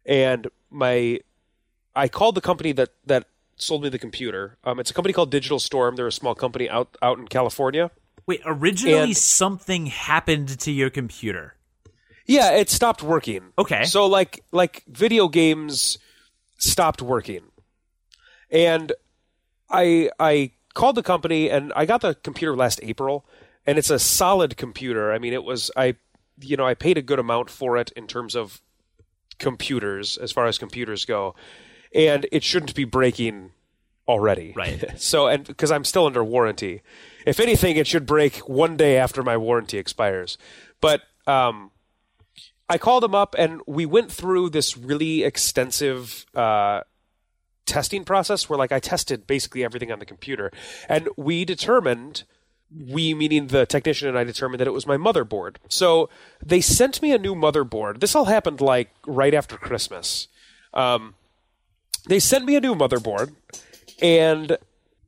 [0.05, 1.21] and my
[1.95, 3.27] I called the company that that
[3.57, 4.59] sold me the computer.
[4.65, 5.97] Um, it's a company called Digital Storm.
[5.97, 7.91] They're a small company out out in California.
[8.27, 11.55] Wait, originally and, something happened to your computer.
[12.27, 13.53] Yeah, it stopped working.
[13.57, 13.85] Okay.
[13.85, 15.99] So like like video games
[16.59, 17.43] stopped working.
[18.51, 18.93] And
[19.71, 23.27] I I called the company and I got the computer last April
[23.67, 25.13] and it's a solid computer.
[25.13, 25.97] I mean, it was I
[26.39, 28.61] you know, I paid a good amount for it in terms of
[29.39, 31.35] computers as far as computers go.
[31.95, 33.53] And it shouldn't be breaking
[34.07, 34.53] already.
[34.55, 34.93] Right.
[35.01, 36.83] so and because I'm still under warranty.
[37.27, 40.37] If anything it should break one day after my warranty expires.
[40.81, 41.73] But um
[42.69, 46.81] I called them up and we went through this really extensive uh,
[47.67, 50.51] testing process where like I tested basically everything on the computer,
[50.89, 52.25] and we determined
[52.75, 55.57] we meaning the technician and I determined that it was my motherboard.
[55.69, 56.09] So
[56.45, 58.01] they sent me a new motherboard.
[58.01, 60.29] This all happened like right after Christmas.
[60.75, 61.15] Um,
[62.09, 63.35] they sent me a new motherboard,
[64.01, 64.59] and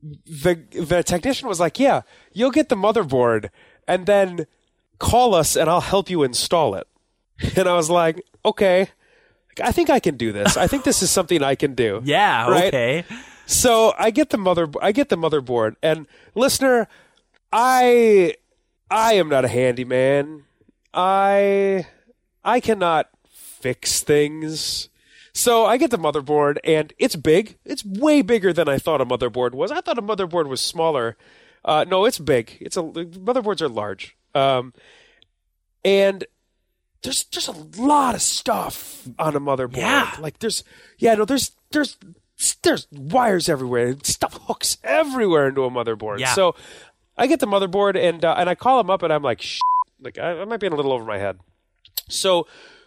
[0.03, 2.03] the the technician was like, "Yeah,
[2.33, 3.51] you'll get the motherboard,
[3.87, 4.47] and then
[4.99, 6.87] call us, and I'll help you install it."
[7.57, 8.89] And I was like, "Okay."
[9.61, 10.57] I think I can do this.
[10.57, 12.01] I think this is something I can do.
[12.05, 12.69] Yeah, right?
[12.69, 13.05] okay.
[13.47, 16.89] so I get the mother I get the motherboard and listener,
[17.53, 18.35] I
[18.91, 20.45] I am not a handyman.
[20.95, 21.87] I
[22.45, 24.89] I cannot fix things.
[25.35, 27.59] So I get the motherboard and it's big.
[27.65, 29.71] It's way bigger than I thought a motherboard was.
[29.71, 31.17] I thought a motherboard was smaller.
[31.65, 32.57] Uh, no, it's big.
[32.61, 34.17] It's a motherboards are large.
[34.35, 34.73] Um,
[35.85, 36.25] and
[37.03, 39.77] there's just a lot of stuff on a motherboard.
[39.77, 40.15] Yeah.
[40.19, 40.65] Like there's
[40.99, 41.97] yeah, no, there's there's
[42.63, 43.97] there's wires everywhere.
[44.03, 46.19] Stuff hooks everywhere into a motherboard.
[46.21, 46.35] Yeah.
[46.35, 46.55] So
[47.17, 49.61] I get the motherboard and uh, and I call him up and I'm like, Shh.
[50.01, 51.39] like I, I might be in a little over my head.
[52.09, 52.47] So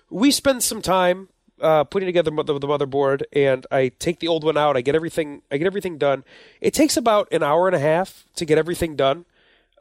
[0.10, 1.30] we spend some time
[1.62, 4.76] uh, putting together the, the motherboard, and I take the old one out.
[4.76, 5.42] I get everything.
[5.52, 6.24] I get everything done.
[6.60, 9.26] It takes about an hour and a half to get everything done,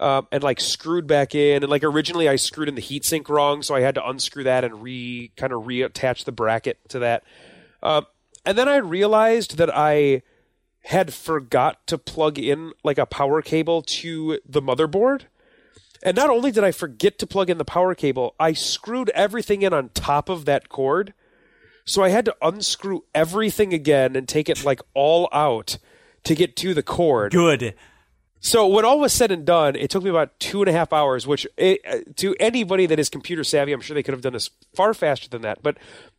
[0.01, 1.63] um, and like screwed back in.
[1.63, 4.65] And like originally, I screwed in the heatsink wrong, so I had to unscrew that
[4.65, 7.23] and re kind of reattach the bracket to that.
[7.83, 8.07] Um,
[8.45, 10.23] and then I realized that I
[10.85, 15.25] had forgot to plug in like a power cable to the motherboard.
[16.03, 19.61] And not only did I forget to plug in the power cable, I screwed everything
[19.61, 21.13] in on top of that cord.
[21.85, 25.77] So I had to unscrew everything again and take it like all out
[26.25, 27.33] to get to the cord.
[27.33, 27.75] Good.
[28.41, 30.95] So when all was said and done, it took me about two and a half
[30.95, 34.23] hours, which it, uh, to anybody that is computer savvy, I'm sure they could have
[34.23, 35.63] done this far faster than that.
[35.63, 35.77] But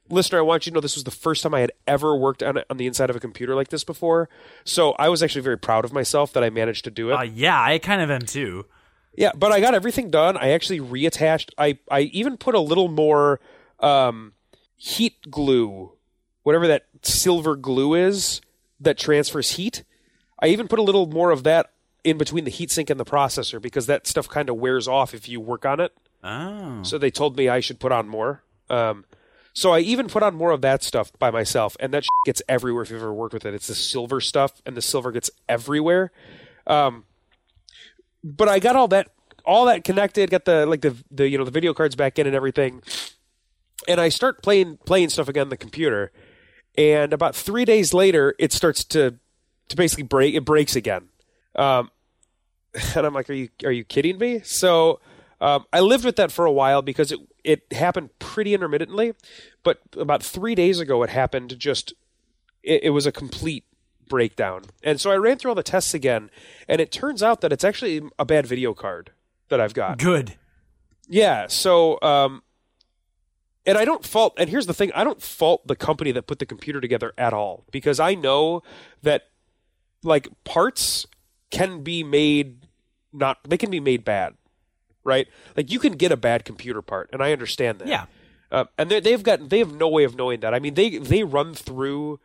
[0.07, 2.43] listener, I want you to know this was the first time I had ever worked
[2.43, 4.29] on on the inside of a computer like this before.
[4.63, 7.13] So I was actually very proud of myself that I managed to do it.
[7.13, 8.65] Uh, yeah, I kind of am too.
[9.17, 10.37] Yeah, but I got everything done.
[10.37, 11.49] I actually reattached.
[11.57, 13.39] I I even put a little more
[13.79, 14.33] um,
[14.77, 15.93] heat glue,
[16.43, 18.41] whatever that silver glue is
[18.79, 19.83] that transfers heat.
[20.39, 21.70] I even put a little more of that
[22.03, 25.29] in between the heatsink and the processor because that stuff kind of wears off if
[25.29, 25.93] you work on it.
[26.23, 26.83] Oh.
[26.83, 28.43] So they told me I should put on more.
[28.69, 29.05] Um,
[29.53, 32.83] so I even put on more of that stuff by myself, and that gets everywhere
[32.83, 33.53] if you've ever worked with it.
[33.53, 36.11] It's the silver stuff, and the silver gets everywhere.
[36.65, 37.03] Um,
[38.23, 39.09] but I got all that
[39.43, 42.27] all that connected, got the like the the you know the video cards back in
[42.27, 42.81] and everything,
[43.87, 46.11] and I start playing playing stuff again on the computer,
[46.77, 49.15] and about three days later, it starts to
[49.67, 50.33] to basically break.
[50.33, 51.09] It breaks again,
[51.55, 51.91] um,
[52.95, 54.41] and I'm like, are you are you kidding me?
[54.43, 54.99] So
[55.39, 59.13] um, I lived with that for a while because it it happened pretty intermittently,
[59.63, 61.93] but about three days ago, it happened just.
[62.63, 63.65] It, it was a complete
[64.11, 64.65] breakdown.
[64.83, 66.29] And so I ran through all the tests again,
[66.67, 69.11] and it turns out that it's actually a bad video card
[69.47, 69.97] that I've got.
[69.97, 70.35] Good.
[71.07, 71.47] Yeah.
[71.47, 72.43] So, um,
[73.65, 76.39] and I don't fault, and here's the thing I don't fault the company that put
[76.39, 78.63] the computer together at all because I know
[79.01, 79.29] that,
[80.03, 81.07] like, parts
[81.51, 82.65] can be made
[83.13, 84.35] not, they can be made bad,
[85.03, 85.27] right?
[85.57, 87.87] Like, you can get a bad computer part, and I understand that.
[87.87, 88.05] Yeah.
[88.51, 90.53] Uh, and they- they've got, they have no way of knowing that.
[90.53, 92.19] I mean, they, they run through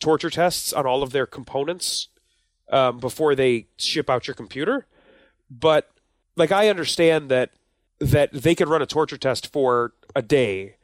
[0.00, 2.08] torture tests on all of their components
[2.70, 4.86] um, before they ship out your computer.
[5.50, 5.90] But
[6.36, 7.50] like I understand that
[8.00, 10.76] that they could run a torture test for a day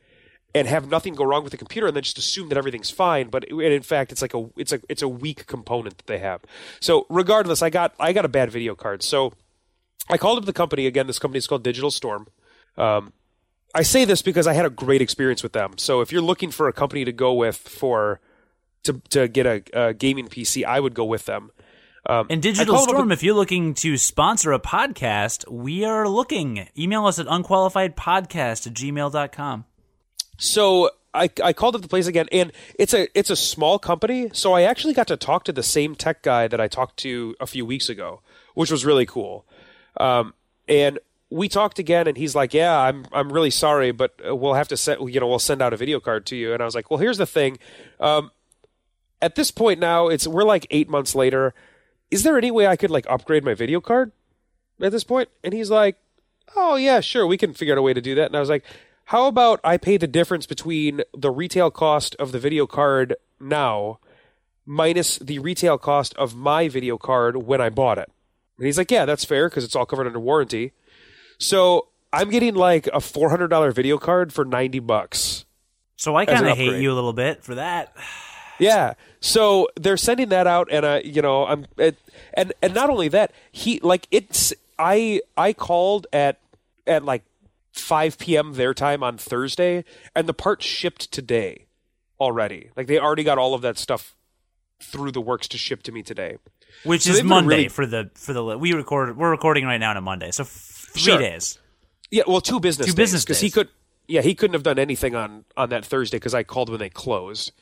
[0.54, 3.28] and have nothing go wrong with the computer and then just assume that everything's fine
[3.28, 6.18] but it- in fact it's like a it's a it's a weak component that they
[6.18, 6.40] have.
[6.80, 9.02] So regardless i got i got a bad video card.
[9.02, 9.32] So
[10.08, 11.06] i called up the company again.
[11.06, 12.26] This company is called digital storm.
[12.76, 13.12] Um,
[13.74, 15.78] i say this because i had a great experience with them.
[15.78, 18.20] So if you're looking for a company to go with for
[18.84, 21.50] to, to get a, a gaming pc i would go with them.
[22.06, 26.66] Um, And Digital Storm, if you're looking to sponsor a podcast, we are looking.
[26.78, 29.64] Email us at unqualifiedpodcast at gmail.com.
[30.40, 34.30] So I, I called up the place again, and it's a it's a small company.
[34.32, 37.36] So I actually got to talk to the same tech guy that I talked to
[37.38, 38.22] a few weeks ago,
[38.54, 39.44] which was really cool.
[39.98, 40.32] Um,
[40.66, 40.98] and
[41.28, 44.68] we talked again, and he's like, "Yeah, I'm I'm really sorry, but uh, we'll have
[44.68, 46.74] to send you know we'll send out a video card to you." And I was
[46.74, 47.58] like, "Well, here's the thing.
[48.00, 48.30] Um,
[49.20, 51.54] at this point now, it's we're like eight months later.
[52.10, 54.12] Is there any way I could like upgrade my video card
[54.80, 55.96] at this point?" And he's like,
[56.56, 58.48] "Oh yeah, sure, we can figure out a way to do that." And I was
[58.48, 58.64] like,
[59.10, 63.98] "How about I pay the difference between the retail cost of the video card now
[64.64, 68.08] minus the retail cost of my video card when I bought it?"
[68.56, 70.72] And he's like, "Yeah, that's fair because it's all covered under warranty."
[71.38, 75.44] So I'm getting like a four hundred dollar video card for ninety bucks.
[75.96, 77.92] So I kind of hate you a little bit for that.
[78.60, 78.94] Yeah.
[79.18, 81.98] So they're sending that out, and I, you know, I'm, it,
[82.34, 86.38] and and not only that, he like it's I I called at
[86.86, 87.24] at like
[87.80, 88.52] 5 p.m.
[88.54, 89.84] their time on Thursday,
[90.14, 91.66] and the part shipped today
[92.20, 92.70] already.
[92.76, 94.14] Like they already got all of that stuff
[94.80, 96.36] through the works to ship to me today.
[96.84, 99.90] Which So is Monday really- for the for the we record we're recording right now
[99.90, 101.18] on a Monday, so three Sure.
[101.18, 101.58] days.
[102.10, 103.68] Yeah, well, two business Two days, business because he could.
[104.08, 106.88] Yeah, he couldn't have done anything on on that Thursday because I called when they
[106.90, 107.52] closed.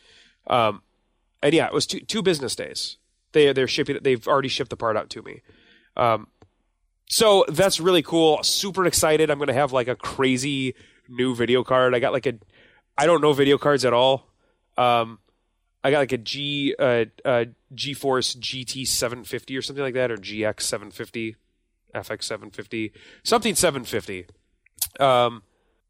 [0.46, 0.82] Um,
[1.42, 2.96] and yeah, it was two two business days.
[3.32, 4.04] They they're shipping it.
[4.04, 5.42] They've already shipped the part out to me.
[5.96, 6.28] Um,
[7.08, 8.42] so that's really cool.
[8.42, 9.30] Super excited.
[9.30, 10.74] I'm gonna have like a crazy
[11.08, 11.94] new video card.
[11.94, 12.34] I got like a
[12.96, 14.28] I don't know video cards at all.
[14.76, 15.18] Um,
[15.82, 17.44] I got like a G uh, uh
[17.74, 21.36] GeForce GT 750 or something like that, or GX 750,
[21.94, 24.26] FX 750, something 750.
[25.00, 25.42] Um,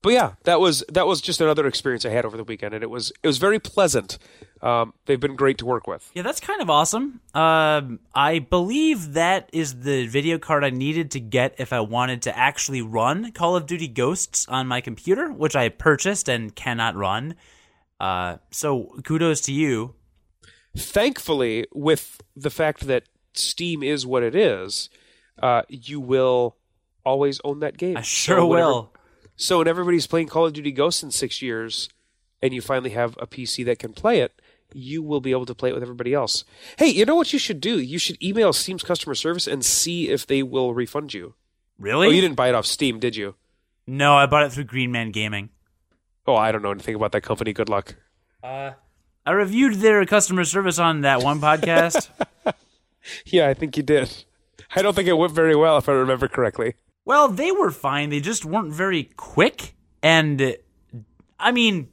[0.03, 2.85] but yeah, that was that was just another experience I had over the weekend, and
[2.85, 4.19] it was it was very pleasant.
[4.61, 6.11] Um, they've been great to work with.
[6.15, 7.21] Yeah, that's kind of awesome.
[7.33, 12.23] Um, I believe that is the video card I needed to get if I wanted
[12.23, 16.97] to actually run Call of Duty Ghosts on my computer, which I purchased and cannot
[16.97, 17.37] run.
[18.01, 19.95] Uh, so kudos to you.
[20.77, 23.05] Thankfully, with the fact that
[23.35, 24.91] Steam is what it is,
[25.43, 26.57] uh, you will
[27.05, 27.97] always own that game.
[27.97, 28.95] I sure So whenever- will.
[29.37, 31.89] So when everybody's playing Call of Duty Ghosts in six years,
[32.43, 34.38] and you finally have a PC that can play it,
[34.73, 36.45] you will be able to play it with everybody else.
[36.79, 37.79] Hey, you know what you should do?
[37.79, 41.35] You should email Steam's customer service and see if they will refund you.
[41.79, 42.09] Really?
[42.09, 43.35] Oh, you didn't buy it off Steam, did you?
[43.87, 45.51] No, I bought it through Green Man Gaming.
[46.27, 47.53] Oh, I don't know anything about that company.
[47.53, 47.95] Good luck.
[48.43, 48.73] Uh,
[49.25, 52.09] I reviewed their customer service on that one podcast.
[53.25, 54.25] Yeah, I think you did.
[54.77, 56.75] I don't think it went very well, if I remember correctly.
[57.07, 58.11] well, they were fine.
[58.11, 59.75] They just weren't very quick.
[60.03, 60.57] And
[61.39, 61.89] I mean,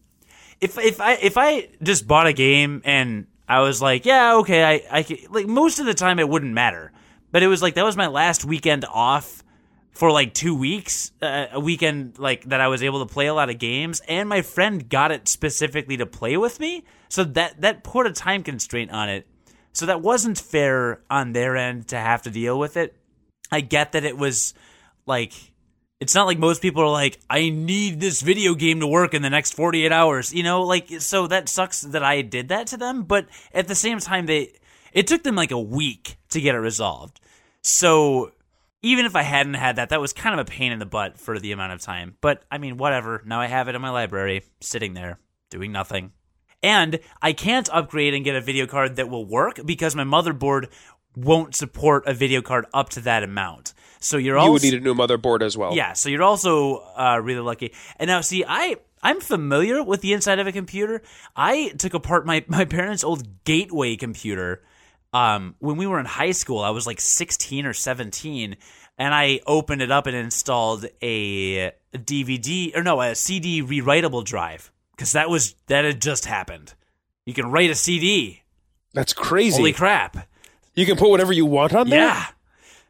[0.61, 4.63] if if I if I just bought a game and I was like, yeah, okay,
[4.63, 6.91] I I like most of the time it wouldn't matter.
[7.31, 9.43] But it was like that was my last weekend off
[9.91, 13.33] for like two weeks, uh, a weekend like that I was able to play a
[13.33, 17.61] lot of games, and my friend got it specifically to play with me, so that
[17.61, 19.27] that put a time constraint on it.
[19.73, 22.95] So that wasn't fair on their end to have to deal with it.
[23.51, 24.53] I get that it was
[25.05, 25.33] like
[25.99, 29.21] it's not like most people are like I need this video game to work in
[29.21, 32.77] the next 48 hours, you know, like so that sucks that I did that to
[32.77, 34.53] them, but at the same time they
[34.91, 37.19] it took them like a week to get it resolved.
[37.61, 38.31] So
[38.81, 41.17] even if I hadn't had that, that was kind of a pain in the butt
[41.17, 42.17] for the amount of time.
[42.21, 43.21] But I mean, whatever.
[43.25, 45.19] Now I have it in my library, sitting there,
[45.49, 46.11] doing nothing.
[46.61, 50.69] And I can't upgrade and get a video card that will work because my motherboard
[51.15, 53.73] won't support a video card up to that amount.
[53.99, 55.75] So you're also You would need a new motherboard as well.
[55.75, 57.73] yeah, so you're also uh, really lucky.
[57.97, 61.01] And now, see, I I'm familiar with the inside of a computer.
[61.35, 64.63] I took apart my my parents' old Gateway computer
[65.13, 66.59] um, when we were in high school.
[66.59, 68.57] I was like 16 or 17,
[68.97, 74.71] and I opened it up and installed a, DVD or no, a CD rewritable drive
[74.91, 76.73] because that was that had just happened.
[77.25, 78.43] You can write a CD.
[78.93, 79.57] That's crazy.
[79.57, 80.27] Holy crap!
[80.73, 81.99] You can put whatever you want on there?
[81.99, 82.25] Yeah.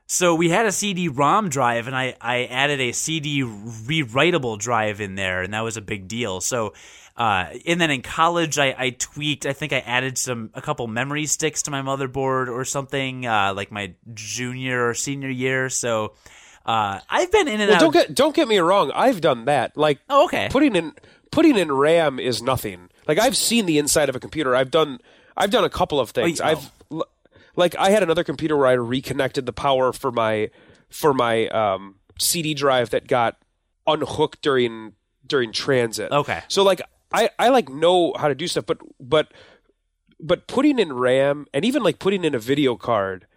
[0.08, 5.16] So we had a CD-ROM drive, and I, I added a CD rewritable drive in
[5.16, 6.42] there, and that was a big deal.
[6.42, 6.74] So,
[7.18, 9.48] uh, and then in college, I, I tweaked.
[9.48, 13.54] I think I added some a couple memory sticks to my motherboard or something, uh,
[13.56, 15.70] like my junior or senior year.
[15.70, 16.14] So,
[16.68, 17.80] uh, I've been in and Well, out.
[17.80, 18.92] don't get don't get me wrong.
[18.94, 19.76] I've done that.
[19.78, 20.50] Like oh, okay.
[20.52, 20.94] putting in
[21.32, 22.90] putting in RAM is nothing.
[23.08, 24.56] Like I've seen the inside of a computer.
[24.56, 25.00] I've done
[25.38, 26.42] I've done a couple of things.
[26.42, 26.72] Oh, I've
[27.56, 30.50] like I had another computer where I reconnected the power for my
[30.90, 33.38] for my um, CD drive that got
[33.88, 34.94] unhooked during
[35.26, 36.12] during transit.
[36.12, 36.42] Okay.
[36.48, 39.32] So like I I like know how to do stuff, but but
[40.20, 43.28] but putting in RAM and even like putting in a video card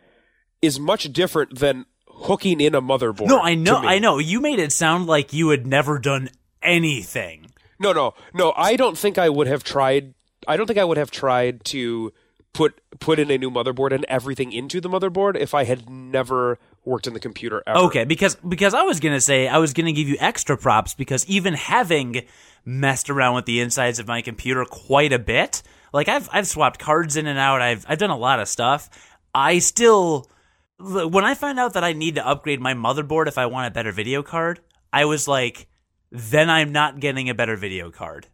[0.63, 3.29] is much different than hooking in a motherboard.
[3.29, 3.77] no, I know.
[3.77, 4.19] I know.
[4.19, 6.31] You made it sound like you had never done
[6.63, 7.51] anything.
[7.79, 8.53] No, no, no.
[8.57, 10.15] I don't think I would have tried.
[10.47, 12.13] I don't think I would have tried to
[12.53, 16.59] put put in a new motherboard and everything into the motherboard if I had never
[16.85, 17.79] worked in the computer ever.
[17.81, 21.27] Okay, because because I was gonna say I was gonna give you extra props because
[21.27, 22.23] even having
[22.65, 25.63] messed around with the insides of my computer quite a bit,
[25.93, 28.91] like I've I've swapped cards in and out, I've I've done a lot of stuff.
[29.35, 30.31] I still
[30.79, 33.71] when I found out that I need to upgrade my motherboard if I want a
[33.71, 34.61] better video card,
[34.93, 35.69] I was like,
[36.11, 38.27] then I'm not getting a better video card.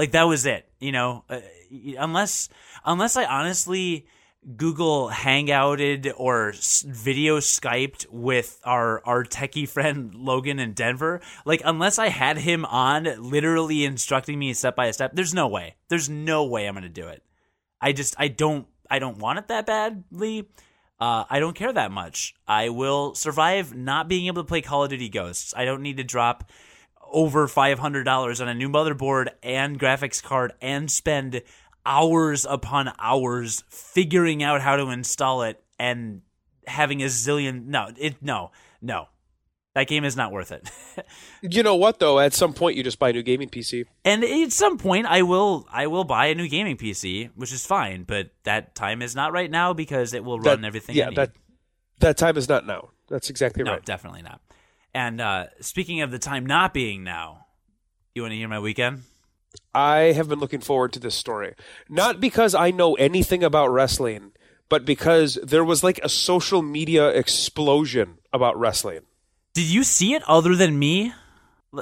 [0.00, 1.24] Like that was it, you know.
[1.28, 1.40] Uh,
[1.98, 2.48] unless
[2.86, 4.06] unless I honestly
[4.56, 6.54] Google Hangouted or
[6.86, 12.64] video Skyped with our our techie friend Logan in Denver, like unless I had him
[12.64, 15.76] on, literally instructing me step by step, there's no way.
[15.90, 17.22] There's no way I'm gonna do it.
[17.78, 20.48] I just I don't I don't want it that badly.
[20.98, 22.34] Uh, I don't care that much.
[22.48, 25.52] I will survive not being able to play Call of Duty Ghosts.
[25.54, 26.50] I don't need to drop
[27.12, 31.42] over $500 on a new motherboard and graphics card and spend
[31.86, 36.22] hours upon hours figuring out how to install it and
[36.66, 38.50] having a zillion no it no
[38.82, 39.08] no
[39.74, 40.70] That game is not worth it.
[41.42, 42.18] You know what though?
[42.20, 43.86] At some point, you just buy a new gaming PC.
[44.04, 47.64] and at some point, I will I will buy a new gaming PC, which is
[47.64, 48.02] fine.
[48.04, 50.96] But that time is not right now because it will run That- everything.
[50.96, 51.32] Yeah, that
[52.00, 52.90] that time is not now.
[53.08, 53.70] That's exactly right.
[53.70, 53.84] no, right.
[53.84, 54.40] definitely not.
[54.94, 57.46] And uh, speaking of the time not being now,
[58.14, 59.02] you want to hear my weekend?
[59.74, 61.54] I have been looking forward to this story.
[61.88, 64.32] Not because I know anything about wrestling,
[64.68, 69.00] but because there was like a social media explosion about wrestling.
[69.54, 71.12] Did you see it other than me?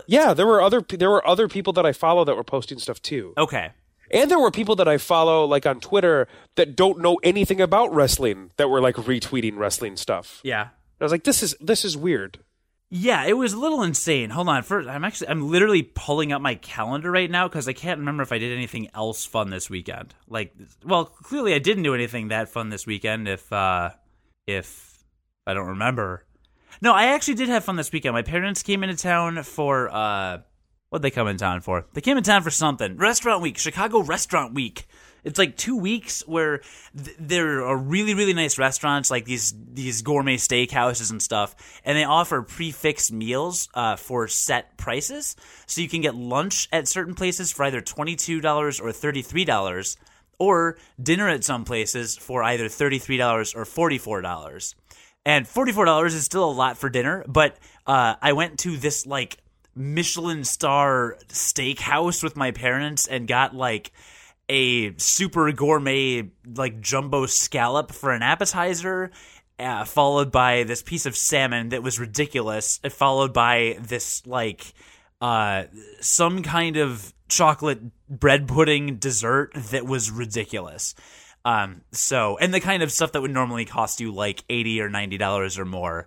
[0.07, 3.01] Yeah, there were other there were other people that I follow that were posting stuff
[3.01, 3.33] too.
[3.39, 3.71] Okay.
[4.11, 7.93] And there were people that I follow like on Twitter that don't know anything about
[7.95, 10.41] wrestling that were like retweeting wrestling stuff.
[10.43, 10.69] Yeah.
[11.01, 12.41] I was like this is this is weird.
[12.91, 14.31] Yeah, it was a little insane.
[14.31, 17.75] Hold on, first I'm actually I'm literally pulling up my calendar right now because I
[17.75, 20.15] can't remember if I did anything else fun this weekend.
[20.27, 20.55] Like,
[20.85, 23.29] well, clearly I didn't do anything that fun this weekend.
[23.29, 23.91] If uh,
[24.47, 25.05] if
[25.47, 26.25] I don't remember,
[26.81, 28.15] no, I actually did have fun this weekend.
[28.15, 30.39] My parents came into town for uh,
[30.91, 31.87] what they come in town for?
[31.93, 32.97] They came in town for something.
[32.97, 34.87] Restaurant week, Chicago Restaurant Week.
[35.29, 36.63] It's like two weeks where
[36.97, 41.97] th- there are really really nice restaurants like these these gourmet steakhouses and stuff, and
[41.99, 45.37] they offer prefixed meals uh, for set prices.
[45.67, 49.21] So you can get lunch at certain places for either twenty two dollars or thirty
[49.21, 49.99] three dollars,
[50.39, 54.75] or dinner at some places for either thirty three dollars or forty four dollars.
[55.27, 58.79] And forty four dollars is still a lot for dinner, but uh, I went to
[58.79, 59.37] this like
[59.75, 63.93] Michelin star steakhouse with my parents and got like
[64.49, 69.11] a super gourmet like jumbo scallop for an appetizer.
[69.61, 74.73] Uh, followed by this piece of salmon that was ridiculous, uh, followed by this like
[75.21, 75.65] uh,
[76.01, 80.95] some kind of chocolate bread pudding dessert that was ridiculous.
[81.45, 84.89] Um, so, and the kind of stuff that would normally cost you like eighty or
[84.89, 86.07] ninety dollars or more.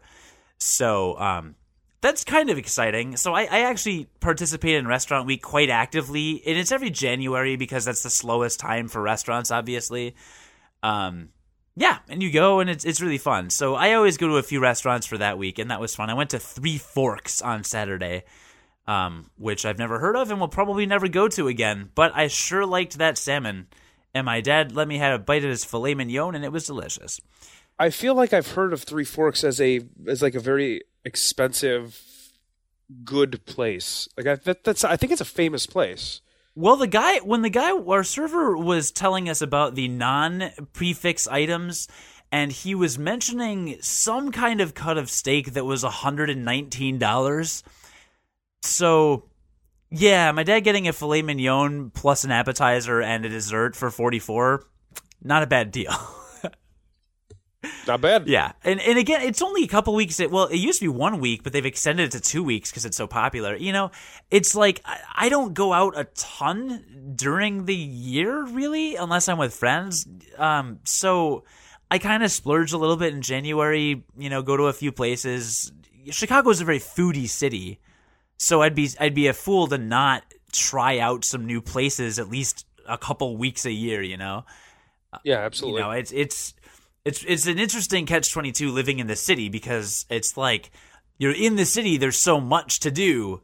[0.58, 1.56] So, um,
[2.02, 3.16] that's kind of exciting.
[3.18, 7.86] So, I, I actually participate in Restaurant Week quite actively, and it's every January because
[7.86, 10.16] that's the slowest time for restaurants, obviously.
[10.84, 11.30] Um,
[11.76, 13.50] yeah, and you go and it's it's really fun.
[13.50, 16.10] So I always go to a few restaurants for that week, and that was fun.
[16.10, 18.24] I went to Three Forks on Saturday,
[18.88, 21.90] um, which I've never heard of and will probably never go to again.
[21.96, 23.68] But I sure liked that salmon,
[24.14, 26.68] and my dad let me have a bite of his filet mignon, and it was
[26.68, 27.22] delicious.
[27.80, 32.02] I feel like I've heard of Three Forks as a as like a very expensive
[33.04, 34.08] good place.
[34.18, 36.22] Like I that, that's I think it's a famous place.
[36.54, 41.26] Well, the guy, when the guy, our server was telling us about the non prefix
[41.28, 41.88] items,
[42.30, 47.64] and he was mentioning some kind of cut of steak that was $119.
[48.64, 49.30] So,
[49.90, 54.66] yeah, my dad getting a filet mignon plus an appetizer and a dessert for 44
[55.24, 55.94] not a bad deal.
[57.88, 58.28] Not bad.
[58.28, 60.20] Yeah, and and again, it's only a couple weeks.
[60.20, 62.72] It, well, it used to be one week, but they've extended it to two weeks
[62.72, 63.56] because it's so popular.
[63.56, 63.92] You know,
[64.32, 69.38] it's like I, I don't go out a ton during the year, really, unless I'm
[69.38, 70.08] with friends.
[70.38, 71.44] Um, so
[71.92, 74.04] I kind of splurge a little bit in January.
[74.18, 75.72] You know, go to a few places.
[76.10, 77.80] Chicago is a very foodie city,
[78.38, 82.28] so I'd be I'd be a fool to not try out some new places at
[82.28, 84.02] least a couple weeks a year.
[84.02, 84.46] You know
[85.24, 85.82] Yeah, absolutely.
[85.82, 86.56] you know it's it's
[87.04, 90.72] it's it's an interesting catch 22 living in the city because it's like
[91.18, 93.42] you're in the city there's so much to do.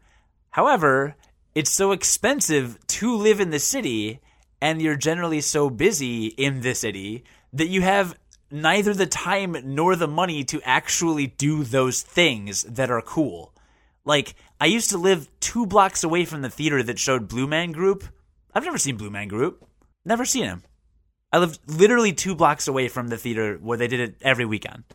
[0.52, 1.16] However
[1.56, 4.20] it's so expensive to live in the city
[4.62, 8.16] and you're generally so busy in the city that you have
[8.52, 13.54] neither the time nor the money to actually do those things that are cool.
[14.06, 17.72] Like i used to live two blocks away from the theater that showed blue man
[17.72, 18.04] group.
[18.54, 19.68] I've never seen blue man group.
[20.06, 20.64] Never seen him
[21.38, 24.86] I lived literally two blocks away from the theater where they did it every weekend.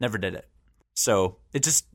[0.00, 0.48] Never did it.
[0.94, 1.86] So it just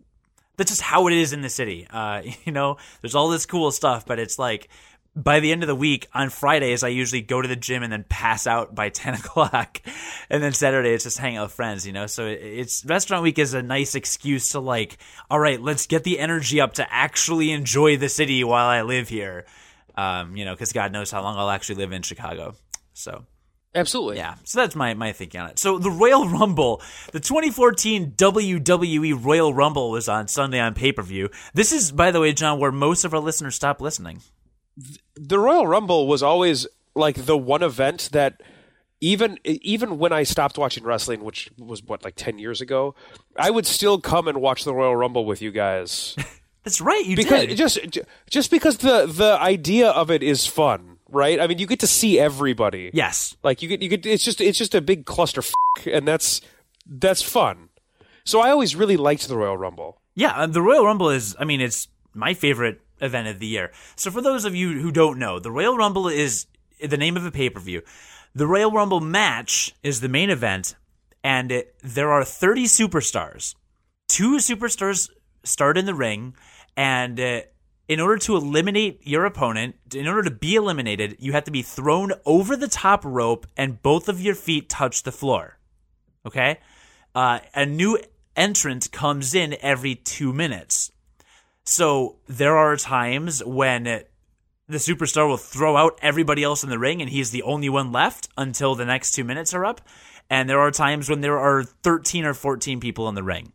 [0.56, 1.86] that's just how it is in the city.
[1.90, 4.70] Uh, you know, there's all this cool stuff, but it's like
[5.18, 7.92] by the end of the week on Fridays, I usually go to the gym and
[7.92, 9.82] then pass out by ten o'clock,
[10.30, 11.86] and then Saturday it's just hang out with friends.
[11.86, 14.98] You know, so it's restaurant week is a nice excuse to like,
[15.30, 19.10] all right, let's get the energy up to actually enjoy the city while I live
[19.10, 19.46] here.
[19.96, 22.56] Um, you know, because God knows how long I'll actually live in Chicago.
[22.94, 23.26] So
[23.76, 24.18] Absolutely.
[24.18, 25.60] yeah, so that's my, my thinking on it.
[25.60, 26.82] So the Royal Rumble,
[27.12, 31.30] the 2014 WWE Royal Rumble was on Sunday on pay per view.
[31.54, 34.22] This is, by the way, John, where most of our listeners stopped listening.
[35.16, 36.66] the Royal Rumble was always
[36.96, 38.42] like the one event that
[39.02, 42.96] even even when I stopped watching wrestling, which was what like ten years ago,
[43.38, 46.16] I would still come and watch the Royal Rumble with you guys
[46.64, 47.56] That's right, you because did.
[47.58, 47.80] just
[48.30, 51.40] just because the the idea of it is fun, right?
[51.40, 52.92] I mean, you get to see everybody.
[52.94, 53.36] yes.
[53.44, 55.42] Like you get you get it's just it's just a big cluster,
[55.86, 56.42] and that's
[56.86, 57.70] that's fun.
[58.26, 60.02] So I always really liked the Royal Rumble.
[60.16, 63.72] Yeah, uh, the Royal Rumble is, I mean, it's my favorite event of the year.
[63.96, 66.46] So for those of you who don't know, the Royal Rumble is
[66.86, 67.82] the name of a pay per view.
[68.36, 70.76] The Royal Rumble match is the main event,
[71.24, 73.56] and it, there are 30 superstars.
[74.08, 75.10] Two superstars
[75.44, 76.36] start in the ring,
[76.78, 77.42] and uh,
[77.90, 81.64] in order to eliminate your opponent, in order to be eliminated, you have to be
[81.64, 85.58] thrown over the top rope and both of your feet touch the floor.
[86.24, 86.60] Okay?
[87.16, 87.98] Uh, a new
[88.36, 90.92] entrant comes in every two minutes.
[91.64, 94.06] So there are times when the
[94.78, 98.30] superstar will throw out everybody else in the ring and he's the only one left
[98.38, 99.82] until the next two minutes are up.
[100.30, 103.52] And there are times when there are 13 or 14 people in the ring.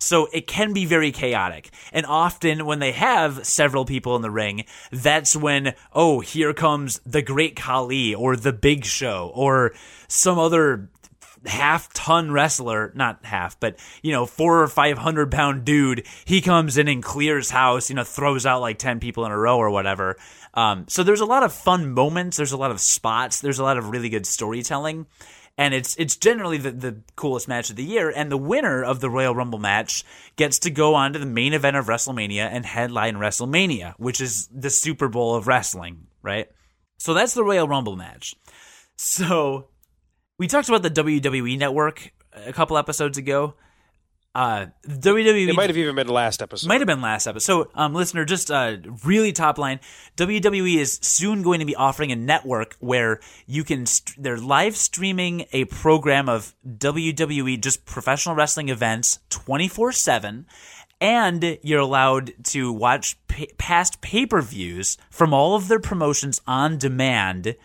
[0.00, 1.70] So it can be very chaotic.
[1.92, 7.00] And often when they have several people in the ring, that's when, oh, here comes
[7.04, 9.72] the great Khali or the big show or
[10.08, 10.88] some other
[11.44, 16.06] half ton wrestler, not half, but you know, four or five hundred pound dude.
[16.24, 19.38] He comes in and clears house, you know, throws out like 10 people in a
[19.38, 20.16] row or whatever.
[20.54, 22.36] Um, so there's a lot of fun moments.
[22.36, 23.40] There's a lot of spots.
[23.40, 25.06] There's a lot of really good storytelling
[25.60, 28.10] and it's it's generally the, the coolest match of the year.
[28.10, 30.04] And the winner of the Royal Rumble match
[30.36, 34.48] gets to go on to the main event of WrestleMania and headline WrestleMania, which is
[34.50, 36.48] the Super Bowl of wrestling, right?
[36.96, 38.34] So that's the Royal Rumble match.
[38.96, 39.68] So
[40.38, 43.52] we talked about the WWE Network a couple episodes ago.
[44.32, 45.48] Uh, WWE.
[45.48, 46.68] It might have even been last episode.
[46.68, 47.64] Might have been last episode.
[47.64, 49.80] So, um, listener, just uh, really top line.
[50.16, 53.86] WWE is soon going to be offering a network where you can.
[53.86, 60.46] St- they're live streaming a program of WWE, just professional wrestling events, twenty four seven,
[61.00, 66.40] and you're allowed to watch pa- past pay per views from all of their promotions
[66.46, 67.56] on demand,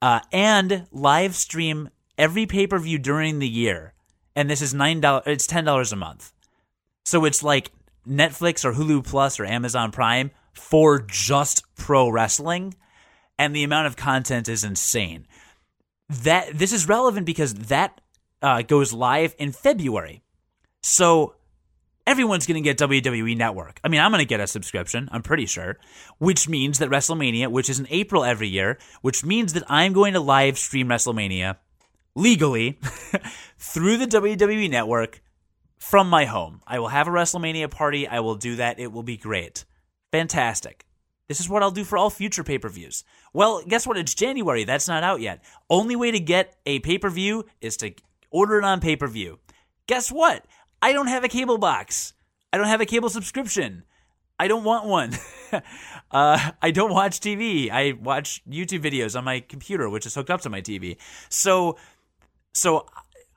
[0.00, 3.93] uh, and live stream every pay per view during the year
[4.36, 5.24] and this is nine dollars.
[5.26, 6.32] It's ten dollars a month.
[7.04, 7.70] So it's like
[8.08, 12.74] Netflix or Hulu Plus or Amazon Prime for just pro wrestling,
[13.38, 15.26] and the amount of content is insane.
[16.08, 18.00] That this is relevant because that
[18.42, 20.22] uh, goes live in February,
[20.82, 21.34] so
[22.06, 23.80] everyone's going to get WWE Network.
[23.82, 25.78] I mean, I'm going to get a subscription, I'm pretty sure,
[26.18, 30.14] which means that WrestleMania, which is in April every year, which means that I'm going
[30.14, 31.56] to live stream WrestleMania
[32.14, 32.78] legally
[33.58, 35.22] through the WWE network
[35.78, 36.60] from my home.
[36.66, 38.08] I will have a WrestleMania party.
[38.08, 38.78] I will do that.
[38.78, 39.64] It will be great.
[40.12, 40.84] Fantastic.
[41.28, 43.04] This is what I'll do for all future pay per views.
[43.32, 43.96] Well, guess what?
[43.96, 44.64] It's January.
[44.64, 45.42] That's not out yet.
[45.70, 47.94] Only way to get a pay per view is to
[48.30, 49.38] order it on pay per view.
[49.86, 50.44] Guess what?
[50.82, 52.12] I don't have a cable box.
[52.52, 53.84] I don't have a cable subscription.
[54.38, 55.12] I don't want one.
[56.10, 57.70] uh, I don't watch TV.
[57.70, 60.96] I watch YouTube videos on my computer, which is hooked up to my TV.
[61.28, 61.76] So
[62.54, 62.86] so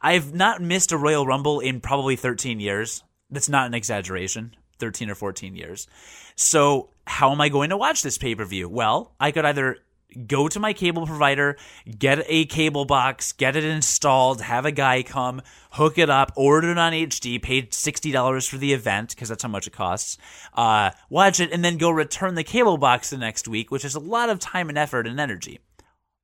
[0.02, 3.04] I've not missed a Royal Rumble in probably 13 years.
[3.30, 4.56] That's not an exaggeration.
[4.80, 5.88] 13 or 14 years.
[6.36, 8.70] So how am I going to watch this pay per view?
[8.70, 9.78] Well, I could either
[10.26, 11.58] go to my cable provider,
[11.98, 15.42] get a cable box, get it installed, have a guy come,
[15.72, 19.50] hook it up, order it on HD, pay $60 for the event because that's how
[19.50, 20.18] much it costs,
[20.54, 23.96] uh, watch it, and then go return the cable box the next week, which is
[23.96, 25.60] a lot of time and effort and energy.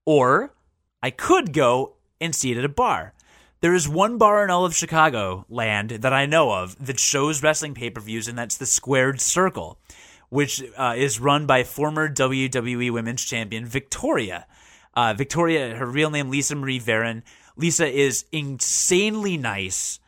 [0.05, 0.53] Or
[1.01, 3.13] I could go and see it at a bar.
[3.59, 7.43] There is one bar in all of Chicago land that I know of that shows
[7.43, 9.77] wrestling pay per views, and that's the Squared Circle,
[10.29, 14.47] which uh, is run by former WWE Women's Champion Victoria.
[14.93, 17.23] Uh, Victoria, her real name Lisa Marie Varon.
[17.55, 19.99] Lisa is insanely nice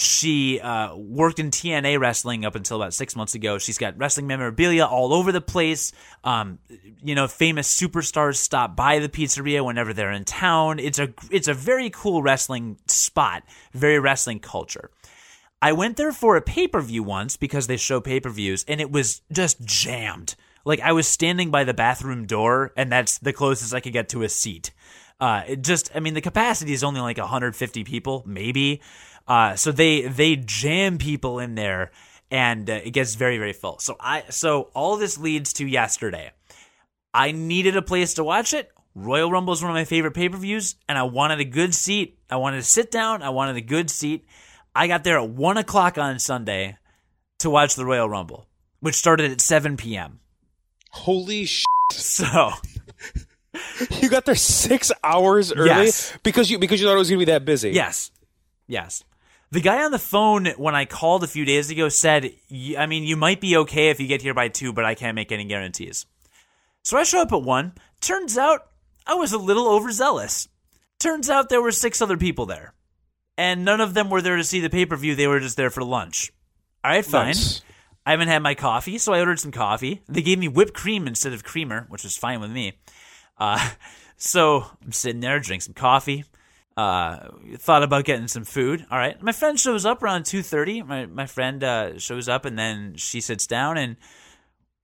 [0.00, 3.58] she uh, worked in TNA wrestling up until about six months ago.
[3.58, 5.92] She's got wrestling memorabilia all over the place.
[6.24, 6.58] Um,
[7.02, 10.78] you know, famous superstars stop by the pizzeria whenever they're in town.
[10.78, 14.90] It's a it's a very cool wrestling spot, very wrestling culture.
[15.60, 18.64] I went there for a pay per view once because they show pay per views,
[18.66, 20.34] and it was just jammed.
[20.64, 24.08] Like I was standing by the bathroom door, and that's the closest I could get
[24.10, 24.70] to a seat.
[25.20, 28.80] Uh, it just, I mean, the capacity is only like 150 people, maybe.
[29.28, 31.90] Uh, so they they jam people in there,
[32.30, 33.78] and uh, it gets very very full.
[33.78, 36.32] So I so all this leads to yesterday.
[37.14, 38.70] I needed a place to watch it.
[38.94, 41.74] Royal Rumble is one of my favorite pay per views, and I wanted a good
[41.74, 42.18] seat.
[42.28, 43.22] I wanted to sit down.
[43.22, 44.24] I wanted a good seat.
[44.74, 46.76] I got there at one o'clock on Sunday
[47.40, 48.46] to watch the Royal Rumble,
[48.80, 50.20] which started at seven p.m.
[50.90, 51.64] Holy shit!
[51.92, 52.50] So
[54.00, 56.16] you got there six hours early Yes.
[56.22, 57.70] because you because you thought it was gonna be that busy.
[57.70, 58.10] yes,
[58.66, 59.04] yes.
[59.52, 62.86] The guy on the phone when I called a few days ago said, "Y- I
[62.86, 65.32] mean, you might be okay if you get here by two, but I can't make
[65.32, 66.06] any guarantees.
[66.82, 67.72] So I show up at one.
[68.00, 68.68] Turns out
[69.06, 70.48] I was a little overzealous.
[71.00, 72.74] Turns out there were six other people there.
[73.36, 75.56] And none of them were there to see the pay per view, they were just
[75.56, 76.30] there for lunch.
[76.84, 77.26] All right, fine.
[77.28, 77.62] Nice.
[78.06, 80.02] I haven't had my coffee, so I ordered some coffee.
[80.08, 82.74] They gave me whipped cream instead of creamer, which was fine with me.
[83.36, 83.70] Uh,
[84.16, 86.24] so I'm sitting there, drink some coffee.
[86.80, 87.28] Uh,
[87.58, 88.86] thought about getting some food.
[88.90, 90.80] All right, my friend shows up around two thirty.
[90.82, 93.96] My my friend uh, shows up, and then she sits down, and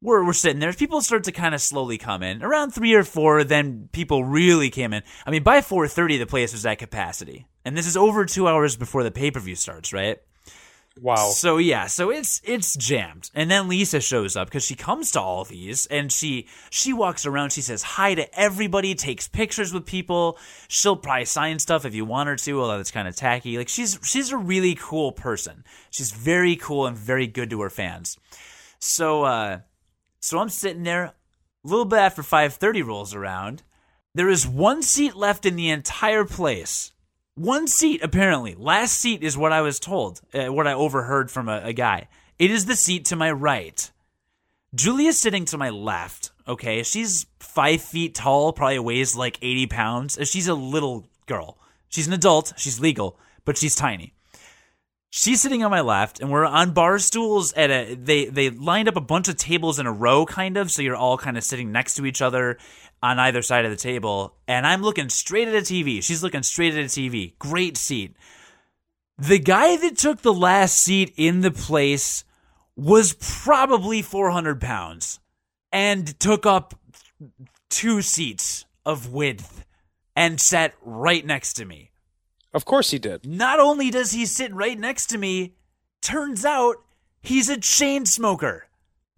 [0.02, 0.74] we're we're sitting there.
[0.74, 3.44] People start to kind of slowly come in around three or four.
[3.44, 5.02] Then people really came in.
[5.27, 8.47] I mean, by four thirty, the place was at capacity, and this is over two
[8.47, 10.18] hours before the pay per view starts, right?
[10.98, 11.31] Wow.
[11.31, 13.31] So yeah, so it's it's jammed.
[13.35, 17.27] And then Lisa shows up because she comes to all these and she she walks
[17.27, 20.39] around, she says hi to everybody, takes pictures with people.
[20.68, 23.59] She'll probably sign stuff if you want her to, although it's kind of tacky.
[23.59, 25.64] Like she's she's a really cool person.
[25.90, 28.16] She's very cool and very good to her fans.
[28.78, 29.60] So uh
[30.20, 31.14] so I'm sitting there a
[31.62, 33.62] little bit after 5:30 rolls around.
[34.14, 36.93] There is one seat left in the entire place.
[37.37, 38.55] One seat, apparently.
[38.59, 42.09] Last seat is what I was told, uh, what I overheard from a, a guy.
[42.39, 43.91] It is the seat to my right.
[44.75, 46.31] Julia's sitting to my left.
[46.49, 50.19] Okay, she's five feet tall, probably weighs like 80 pounds.
[50.19, 51.59] Uh, She's a little girl.
[51.91, 54.15] She's an adult, she's legal, but she's tiny.
[55.19, 57.95] She's sitting on my left, and we're on bar stools at a.
[57.95, 60.95] They they lined up a bunch of tables in a row, kind of, so you're
[60.95, 62.59] all kind of sitting next to each other
[63.03, 64.35] on either side of the table.
[64.47, 66.05] And I'm looking straight at a TV.
[66.05, 67.33] She's looking straight at a TV.
[67.39, 68.15] Great seat.
[69.17, 72.23] The guy that took the last seat in the place
[72.77, 75.19] was probably 400 pounds
[75.73, 76.79] and took up
[77.71, 79.65] two seats of width
[80.15, 81.91] and sat right next to me.
[82.57, 83.27] Of course he did.
[83.27, 85.57] Not only does he sit right next to me,
[86.01, 86.77] turns out
[87.20, 88.69] he's a chain smoker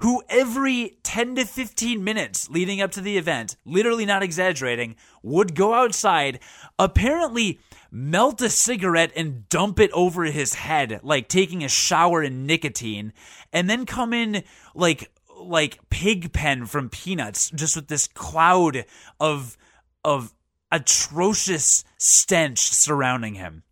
[0.00, 5.54] who every 10 to 15 minutes leading up to the event, literally not exaggerating, would
[5.54, 6.40] go outside,
[6.80, 7.60] apparently
[7.92, 13.12] melt a cigarette and dump it over his head like taking a shower in nicotine,
[13.52, 14.42] and then come in
[14.74, 18.84] like like Pigpen from Peanuts just with this cloud
[19.20, 19.56] of
[20.04, 20.34] of
[20.70, 23.62] atrocious stench surrounding him.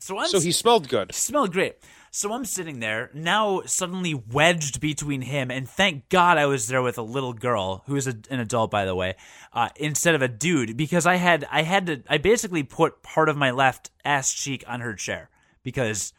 [0.00, 1.14] So I'm So he smelled good.
[1.14, 1.76] smelled great.
[2.12, 6.80] So I'm sitting there now, suddenly wedged between him, and thank God I was there
[6.80, 9.16] with a little girl who is a, an adult, by the way,
[9.52, 13.28] uh, instead of a dude, because I had I had to I basically put part
[13.28, 15.28] of my left ass cheek on her chair
[15.62, 16.14] because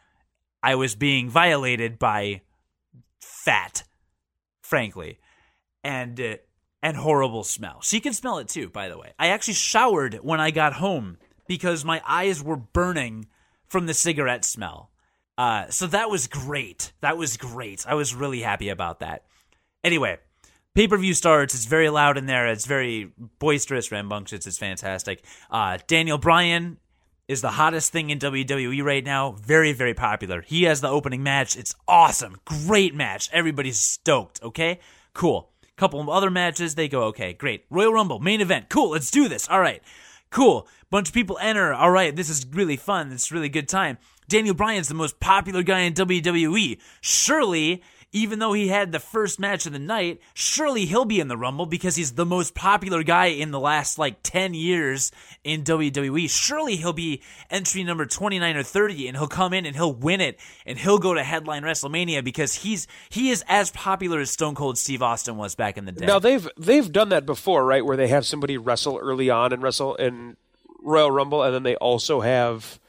[0.62, 2.42] I was being violated by
[3.20, 3.82] fat,
[4.62, 5.18] frankly,
[5.82, 6.36] and uh,
[6.82, 7.80] and horrible smell.
[7.82, 9.12] She can smell it too, by the way.
[9.18, 13.26] I actually showered when I got home because my eyes were burning
[13.66, 14.90] from the cigarette smell.
[15.36, 16.92] Uh, so that was great.
[17.00, 17.86] That was great.
[17.86, 19.24] I was really happy about that.
[19.84, 20.18] Anyway,
[20.74, 21.54] pay per view starts.
[21.54, 22.48] It's very loud in there.
[22.48, 24.46] It's very boisterous, rambunctious.
[24.46, 25.24] It's fantastic.
[25.50, 26.78] Uh, Daniel Bryan
[27.28, 29.32] is the hottest thing in WWE right now.
[29.32, 30.40] Very, very popular.
[30.42, 31.56] He has the opening match.
[31.56, 32.36] It's awesome.
[32.44, 33.28] Great match.
[33.32, 34.42] Everybody's stoked.
[34.42, 34.80] Okay,
[35.12, 35.50] cool.
[35.78, 37.64] Couple of other matches, they go okay, great.
[37.70, 38.68] Royal Rumble main event.
[38.68, 38.90] Cool.
[38.90, 39.48] Let's do this.
[39.48, 39.80] All right.
[40.28, 40.66] Cool.
[40.90, 41.72] Bunch of people enter.
[41.72, 42.14] All right.
[42.14, 43.12] This is really fun.
[43.12, 43.96] It's really good time.
[44.28, 46.80] Daniel Bryan's the most popular guy in WWE.
[47.00, 47.80] Surely,
[48.12, 51.36] even though he had the first match of the night, surely he'll be in the
[51.36, 55.12] Rumble because he's the most popular guy in the last like 10 years
[55.44, 56.28] in WWE.
[56.30, 60.22] Surely he'll be entry number 29 or 30 and he'll come in and he'll win
[60.22, 64.54] it and he'll go to headline WrestleMania because he's he is as popular as Stone
[64.54, 66.06] Cold Steve Austin was back in the day.
[66.06, 67.84] Now they've they've done that before, right?
[67.84, 70.36] Where they have somebody wrestle early on and wrestle in
[70.80, 72.80] Royal Rumble, and then they also have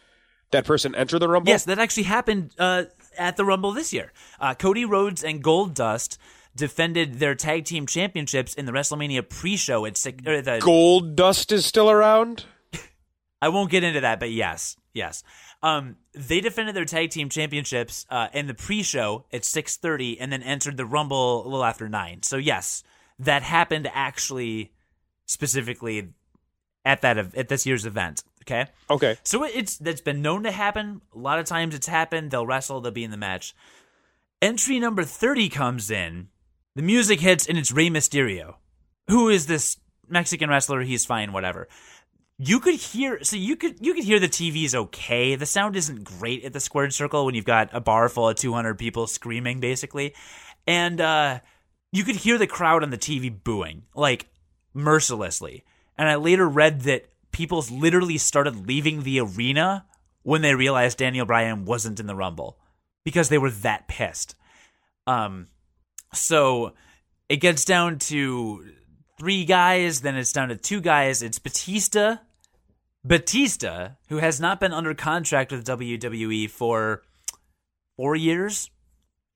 [0.52, 1.50] that person enter the Rumble.
[1.50, 2.86] Yes, that actually happened uh,
[3.20, 4.12] at the Rumble this year.
[4.40, 6.18] Uh, Cody Rhodes and Goldust
[6.56, 11.52] defended their tag team championships in the WrestleMania pre-show at six, or the, Gold Dust
[11.52, 12.46] is still around.
[13.42, 15.24] I won't get into that, but yes, yes.
[15.62, 20.32] Um, they defended their tag team championships uh, in the pre-show at six thirty, and
[20.32, 22.24] then entered the Rumble a little after nine.
[22.24, 22.84] So yes,
[23.20, 24.72] that happened actually,
[25.26, 26.10] specifically
[26.86, 28.24] at that at this year's event.
[28.50, 28.70] Okay.
[28.90, 29.18] Okay.
[29.24, 31.02] So it's that's been known to happen.
[31.14, 32.32] A lot of times it's happened.
[32.32, 32.82] They'll wrestle.
[32.82, 33.56] They'll be in the match.
[34.42, 36.30] Entry number thirty comes in.
[36.76, 38.56] The music hits, and it's Rey Mysterio,
[39.10, 39.78] who is this
[40.08, 40.82] Mexican wrestler.
[40.82, 41.68] He's fine, whatever.
[42.38, 45.36] You could hear, so you could you could hear the TV's okay.
[45.36, 48.38] The sound isn't great at the squared circle when you've got a bar full of
[48.38, 50.16] two hundred people screaming, basically,
[50.66, 51.40] and uh,
[51.92, 54.28] you could hear the crowd on the TV booing like
[54.74, 55.64] mercilessly.
[55.98, 59.86] And I later read that people literally started leaving the arena
[60.24, 62.58] when they realized Daniel Bryan wasn't in the Rumble
[63.04, 64.36] because they were that pissed.
[65.08, 65.48] Um,
[66.14, 66.74] so
[67.28, 68.66] it gets down to
[69.18, 71.22] three guys, then it's down to two guys.
[71.22, 72.18] It's Batista,
[73.04, 77.04] Batista, who has not been under contract with WWE for
[77.98, 78.70] four years,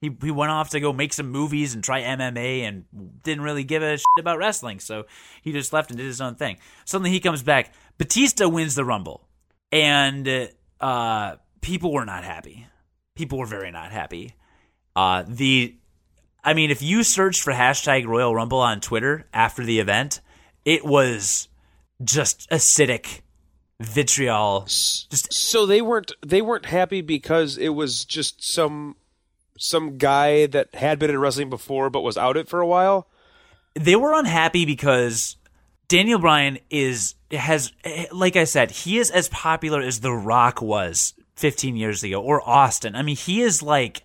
[0.03, 2.83] He he went off to go make some movies and try MMA and
[3.23, 4.81] didn't really give a shit about wrestling.
[4.81, 5.05] So
[5.41, 6.57] he just left and did his own thing.
[6.83, 7.73] Suddenly he comes back.
[7.97, 9.29] Batista wins the Rumble,
[9.71, 10.49] and
[10.81, 12.67] uh, people were not happy.
[13.15, 14.35] People were very not happy.
[14.93, 15.77] Uh, the,
[16.43, 20.19] I mean, if you searched for hashtag Royal Rumble on Twitter after the event,
[20.65, 21.47] it was
[22.03, 23.21] just acidic
[23.79, 24.65] vitriol.
[24.65, 28.97] Just so they weren't they weren't happy because it was just some
[29.57, 33.07] some guy that had been in wrestling before but was out it for a while.
[33.75, 35.37] they were unhappy because
[35.87, 37.71] Daniel Bryan is has
[38.11, 42.47] like I said, he is as popular as The Rock was 15 years ago or
[42.47, 42.95] Austin.
[42.95, 44.03] I mean, he is like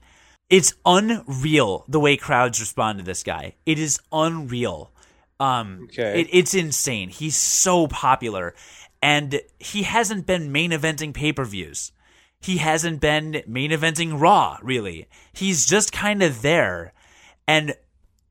[0.51, 3.55] it's unreal the way crowds respond to this guy.
[3.67, 4.93] It is unreal.
[5.41, 6.23] Um Okay.
[6.23, 7.09] it, it's insane.
[7.11, 8.55] He's so popular
[9.01, 11.93] and he hasn't been main eventing pay-per-views.
[12.41, 15.09] He hasn't been main eventing Raw, really.
[15.33, 16.93] He's just kind of there.
[17.47, 17.75] And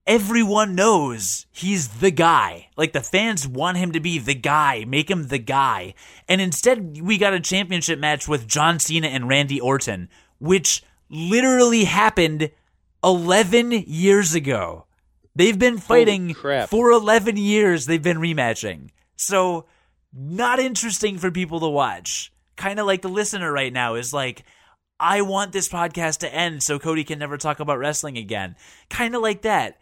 [0.06, 2.70] everyone knows he's the guy.
[2.78, 5.94] Like the fans want him to be the guy, make him the guy.
[6.28, 10.10] And instead, we got a championship match with John Cena and Randy Orton,
[10.40, 12.52] which literally happened
[13.04, 14.86] 11 years ago.
[15.36, 16.34] They've been fighting
[16.70, 17.86] for 11 years.
[17.86, 18.90] They've been rematching.
[19.16, 19.66] So,
[20.12, 22.32] not interesting for people to watch.
[22.58, 24.44] Kind of like the listener right now is like,
[25.00, 28.56] I want this podcast to end so Cody can never talk about wrestling again.
[28.90, 29.80] Kind of like that.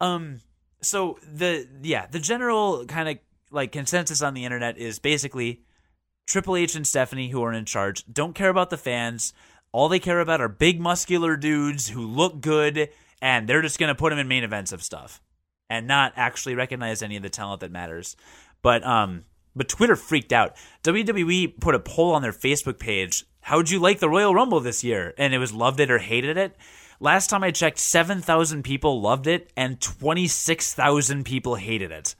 [0.00, 0.40] Um
[0.80, 3.18] so the yeah, the general kind of
[3.50, 5.62] like consensus on the internet is basically
[6.26, 9.32] Triple H and Stephanie who are in charge don't care about the fans.
[9.72, 12.90] All they care about are big muscular dudes who look good
[13.20, 15.20] and they're just going to put them in main events of stuff
[15.70, 18.16] and not actually recognize any of the talent that matters.
[18.62, 19.24] But um
[19.54, 20.56] but Twitter freaked out.
[20.84, 23.24] WWE put a poll on their Facebook page.
[23.40, 25.14] How'd you like the Royal Rumble this year?
[25.18, 26.56] And it was loved it or hated it.
[27.00, 32.14] Last time I checked, 7,000 people loved it and 26,000 people hated it.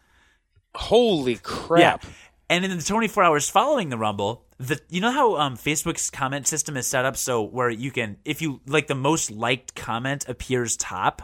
[0.74, 2.02] Holy crap!
[2.04, 2.10] Yeah.
[2.48, 6.46] And in the 24 hours following the Rumble, the you know how um, Facebook's comment
[6.46, 10.24] system is set up so where you can if you like the most liked comment
[10.28, 11.22] appears top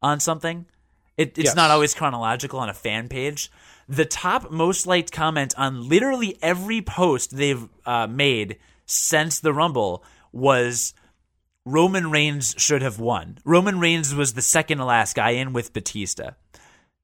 [0.00, 0.66] on something.
[1.16, 1.56] It, it's Yes.
[1.56, 3.50] not always chronological on a fan page.
[3.88, 10.04] The top most liked comment on literally every post they've uh, made since the Rumble
[10.32, 10.94] was
[11.66, 13.38] Roman Reigns should have won.
[13.44, 16.32] Roman Reigns was the second to last guy in with Batista.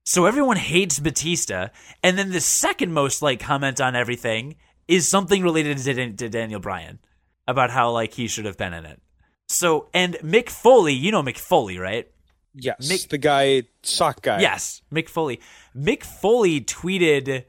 [0.04, 1.68] So everyone hates Batista,
[2.02, 4.56] and then the second most like comment on everything
[4.88, 6.98] is something related to, to Daniel Bryan
[7.46, 9.00] about how like he should have been in it.
[9.48, 12.10] So and Mick Foley, you know Mick Foley, right?
[12.54, 14.40] Yes, Mick- the guy sock guy.
[14.40, 15.40] Yes, Mick Foley.
[15.76, 17.44] Mick Foley tweeted,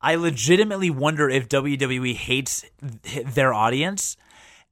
[0.00, 4.16] "I legitimately wonder if WWE hates their audience."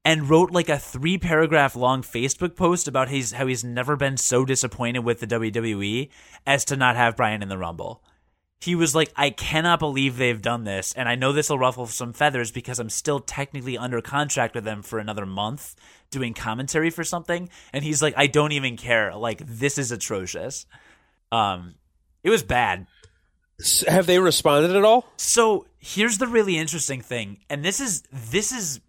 [0.07, 4.19] And wrote like a three paragraph long Facebook post about his how he's never been
[4.19, 6.11] so disappointed with the WWE
[6.47, 8.03] as to not have Bryan in the Rumble.
[8.65, 11.87] He was like, I cannot believe they've done this, and I know this will ruffle
[11.87, 15.77] some feathers because I'm still technically under contract with them for another month
[16.11, 17.51] doing commentary for something.
[17.75, 19.15] And he's like, I don't even care.
[19.15, 20.65] Like, this is atrocious.
[21.31, 21.75] Um,
[22.23, 22.87] it was bad.
[23.87, 25.05] Have they responded at all?
[25.19, 28.81] So here's the really interesting thing, and this is this is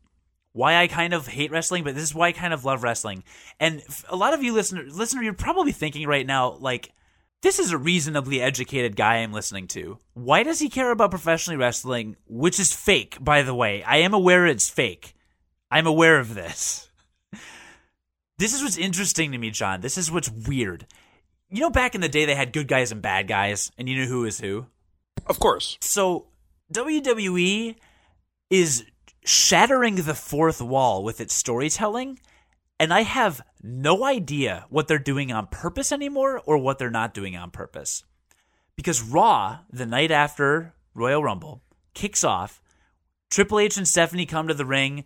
[0.53, 3.25] why I kind of hate wrestling, but this is why I kind of love wrestling.
[3.59, 6.93] And a lot of you listener listener, you're probably thinking right now, like,
[7.45, 9.99] this is a reasonably educated guy I'm listening to.
[10.15, 13.83] Why does he care about professionally wrestling, which is fake, by the way?
[13.83, 15.13] I am aware it's fake.
[15.69, 16.89] I'm aware of this.
[18.37, 19.79] This is what's interesting to me, John.
[19.79, 20.85] This is what's weird.
[21.49, 23.95] You know, back in the day, they had good guys and bad guys, and you
[23.95, 24.65] knew who was who?
[25.25, 25.77] Of course.
[25.79, 26.25] So
[26.73, 27.77] WWE
[28.49, 28.83] is
[29.23, 32.19] shattering the fourth wall with its storytelling,
[32.79, 37.13] and I have no idea what they're doing on purpose anymore or what they're not
[37.13, 38.03] doing on purpose.
[38.75, 41.61] Because Raw, the night after Royal Rumble,
[41.93, 42.61] kicks off.
[43.29, 45.03] Triple H and Stephanie come to the ring,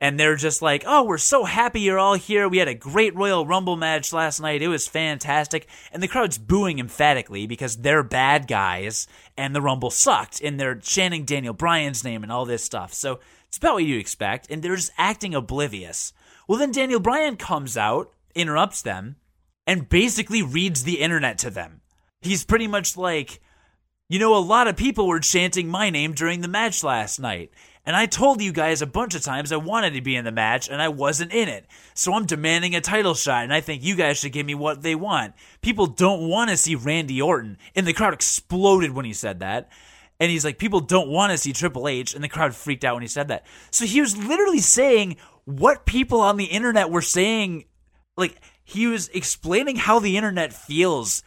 [0.00, 2.48] and they're just like, "Oh, we're so happy you're all here.
[2.48, 4.62] We had a great Royal Rumble match last night.
[4.62, 9.06] It was fantastic." And the crowd's booing emphatically because they're bad guys
[9.36, 12.92] and the Rumble sucked, and they're chanting Daniel Bryan's name and all this stuff.
[12.92, 16.12] So it's about what you expect, and they're just acting oblivious.
[16.46, 19.16] Well, then Daniel Bryan comes out, interrupts them,
[19.66, 21.80] and basically reads the internet to them.
[22.20, 23.40] He's pretty much like,
[24.08, 27.50] you know, a lot of people were chanting my name during the match last night.
[27.86, 30.32] And I told you guys a bunch of times I wanted to be in the
[30.32, 31.66] match and I wasn't in it.
[31.92, 34.82] So I'm demanding a title shot and I think you guys should give me what
[34.82, 35.34] they want.
[35.60, 37.58] People don't want to see Randy Orton.
[37.74, 39.70] And the crowd exploded when he said that.
[40.20, 42.14] And he's like, people don't want to see Triple H.
[42.14, 43.44] And the crowd freaked out when he said that.
[43.70, 47.64] So he was literally saying what people on the internet were saying.
[48.16, 51.22] Like, he was explaining how the internet feels.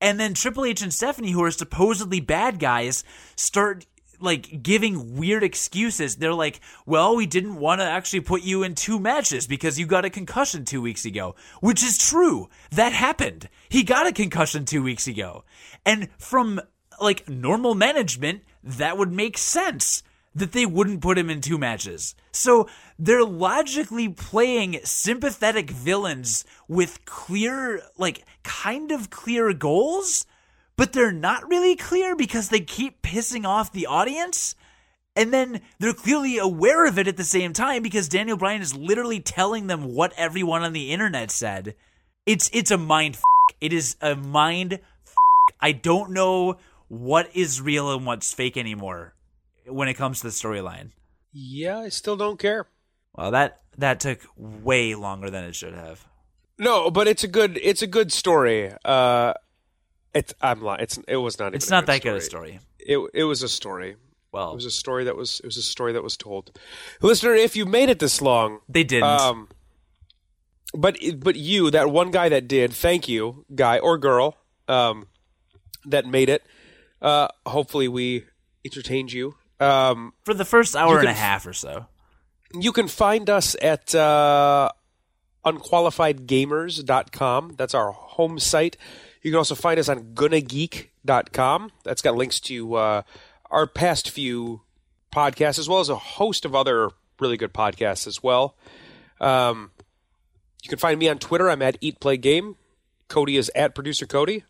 [0.00, 3.02] And then Triple H and Stephanie, who are supposedly bad guys,
[3.34, 3.86] start
[4.20, 6.16] like giving weird excuses.
[6.16, 9.86] They're like, well, we didn't want to actually put you in two matches because you
[9.86, 12.48] got a concussion two weeks ago, which is true.
[12.70, 13.48] That happened.
[13.68, 15.44] He got a concussion two weeks ago.
[15.86, 16.60] And from
[17.00, 20.02] like normal management, that would make sense
[20.34, 22.14] that they wouldn't put him in two matches.
[22.32, 22.68] So
[22.98, 30.26] they're logically playing sympathetic villains with clear, like, kind of clear goals
[30.78, 34.54] but they're not really clear because they keep pissing off the audience.
[35.16, 38.76] And then they're clearly aware of it at the same time because Daniel Bryan is
[38.76, 41.74] literally telling them what everyone on the internet said.
[42.24, 43.22] It's it's a mind f-
[43.60, 45.14] It is a mind f-
[45.60, 46.58] I don't know
[46.88, 49.14] what is real and what's fake anymore
[49.66, 50.90] when it comes to the storyline.
[51.32, 52.66] Yeah, I still don't care.
[53.14, 56.06] Well, that that took way longer than it should have.
[56.58, 58.72] No, but it's a good it's a good story.
[58.84, 59.34] Uh
[60.14, 60.80] it's I'm lying.
[60.80, 61.54] It's it was not.
[61.54, 62.12] It's not good that story.
[62.12, 62.60] good a story.
[62.78, 63.96] It it was a story.
[64.32, 66.58] Well, It was a story that was it was a story that was told.
[67.02, 69.08] Listener, if you made it this long, they didn't.
[69.08, 69.48] um,
[70.74, 74.36] but but you, that one guy that did, thank you, guy or girl,
[74.68, 75.06] um,
[75.86, 76.42] that made it.
[77.00, 78.24] Uh, hopefully we
[78.64, 79.36] entertained you.
[79.60, 81.86] Um, For the first hour and a half or so.
[82.54, 84.70] you can find us at uh,
[85.44, 87.54] unqualifiedgamers.com.
[87.56, 88.76] That's our home site.
[89.22, 91.72] You can also find us on gonnageek.com.
[91.84, 93.02] That's got links to uh,
[93.50, 94.62] our past few
[95.12, 98.56] podcasts, as well as a host of other really good podcasts as well.
[99.20, 99.72] Um,
[100.62, 101.50] you can find me on Twitter.
[101.50, 102.56] I'm at Eat Play Game.
[103.08, 104.44] Cody is at Producer Cody.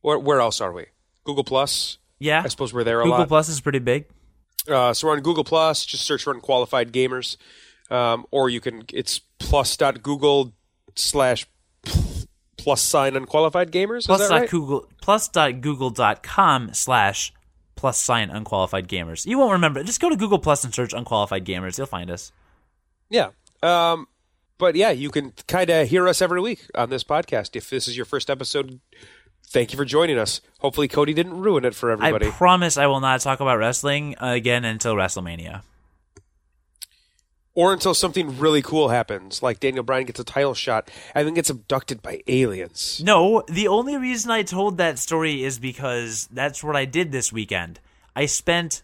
[0.00, 0.86] Where, where else are we?
[1.28, 1.98] Google Plus.
[2.18, 2.40] Yeah.
[2.42, 3.28] I suppose we're there a Google lot.
[3.28, 4.06] Plus is pretty big.
[4.66, 5.84] Uh, so we're on Google Plus.
[5.84, 7.36] Just search for unqualified gamers,
[7.90, 8.84] um, or you can.
[8.94, 10.54] It's plus.google
[10.94, 11.46] slash
[12.56, 13.98] plus sign unqualified gamers.
[13.98, 14.50] Is plus that dot right?
[14.50, 17.32] Google plus dot Google dot com slash
[17.76, 19.26] plus sign unqualified gamers.
[19.26, 19.84] You won't remember.
[19.84, 21.76] Just go to Google Plus and search unqualified gamers.
[21.76, 22.32] You'll find us.
[23.10, 23.30] Yeah.
[23.62, 24.08] Um,
[24.56, 27.54] but yeah, you can kind of hear us every week on this podcast.
[27.54, 28.80] If this is your first episode,
[29.50, 30.40] thank you for joining us.
[30.60, 32.26] Hopefully, Cody didn't ruin it for everybody.
[32.26, 35.62] I promise I will not talk about wrestling again until WrestleMania.
[37.54, 41.34] or until something really cool happens, like Daniel Bryan gets a title shot and then
[41.34, 43.02] gets abducted by aliens.
[43.04, 47.32] No, the only reason I told that story is because that's what I did this
[47.32, 47.80] weekend.
[48.14, 48.82] I spent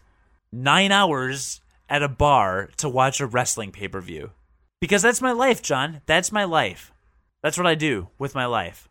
[0.51, 4.31] nine hours at a bar to watch a wrestling pay per view.
[4.81, 6.01] Because that's my life, John.
[6.05, 6.91] That's my life.
[7.41, 8.89] That's what I do with my life.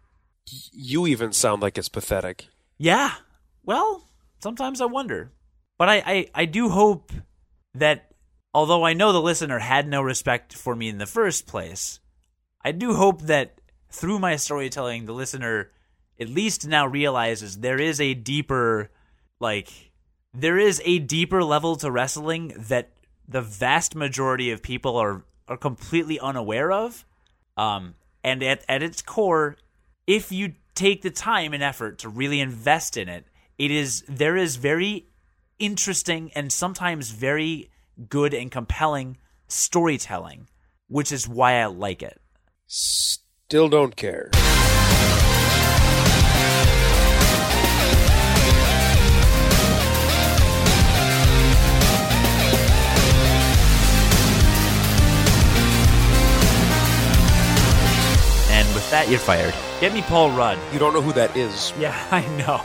[0.50, 2.48] You even sound like it's pathetic.
[2.78, 3.12] Yeah.
[3.64, 4.08] Well,
[4.40, 5.32] sometimes I wonder.
[5.78, 7.12] But I, I, I do hope
[7.74, 8.12] that
[8.52, 11.98] although I know the listener had no respect for me in the first place,
[12.64, 13.60] I do hope that
[13.90, 15.70] through my storytelling, the listener
[16.18, 18.90] at least now realizes there is a deeper,
[19.40, 19.92] like,
[20.32, 22.90] there is a deeper level to wrestling that
[23.26, 27.04] the vast majority of people are, are completely unaware of.
[27.56, 29.56] Um, and at, at its core,
[30.06, 33.26] if you take the time and effort to really invest in it,
[33.58, 35.06] it is there is very
[35.58, 37.70] interesting and sometimes very
[38.08, 39.16] good and compelling
[39.46, 40.48] storytelling,
[40.88, 42.20] which is why I like it.
[42.66, 44.30] Still don't care.
[58.94, 59.54] That, you're fired.
[59.80, 60.56] Get me Paul Rudd.
[60.72, 61.72] You don't know who that is.
[61.78, 62.62] Yeah, I know.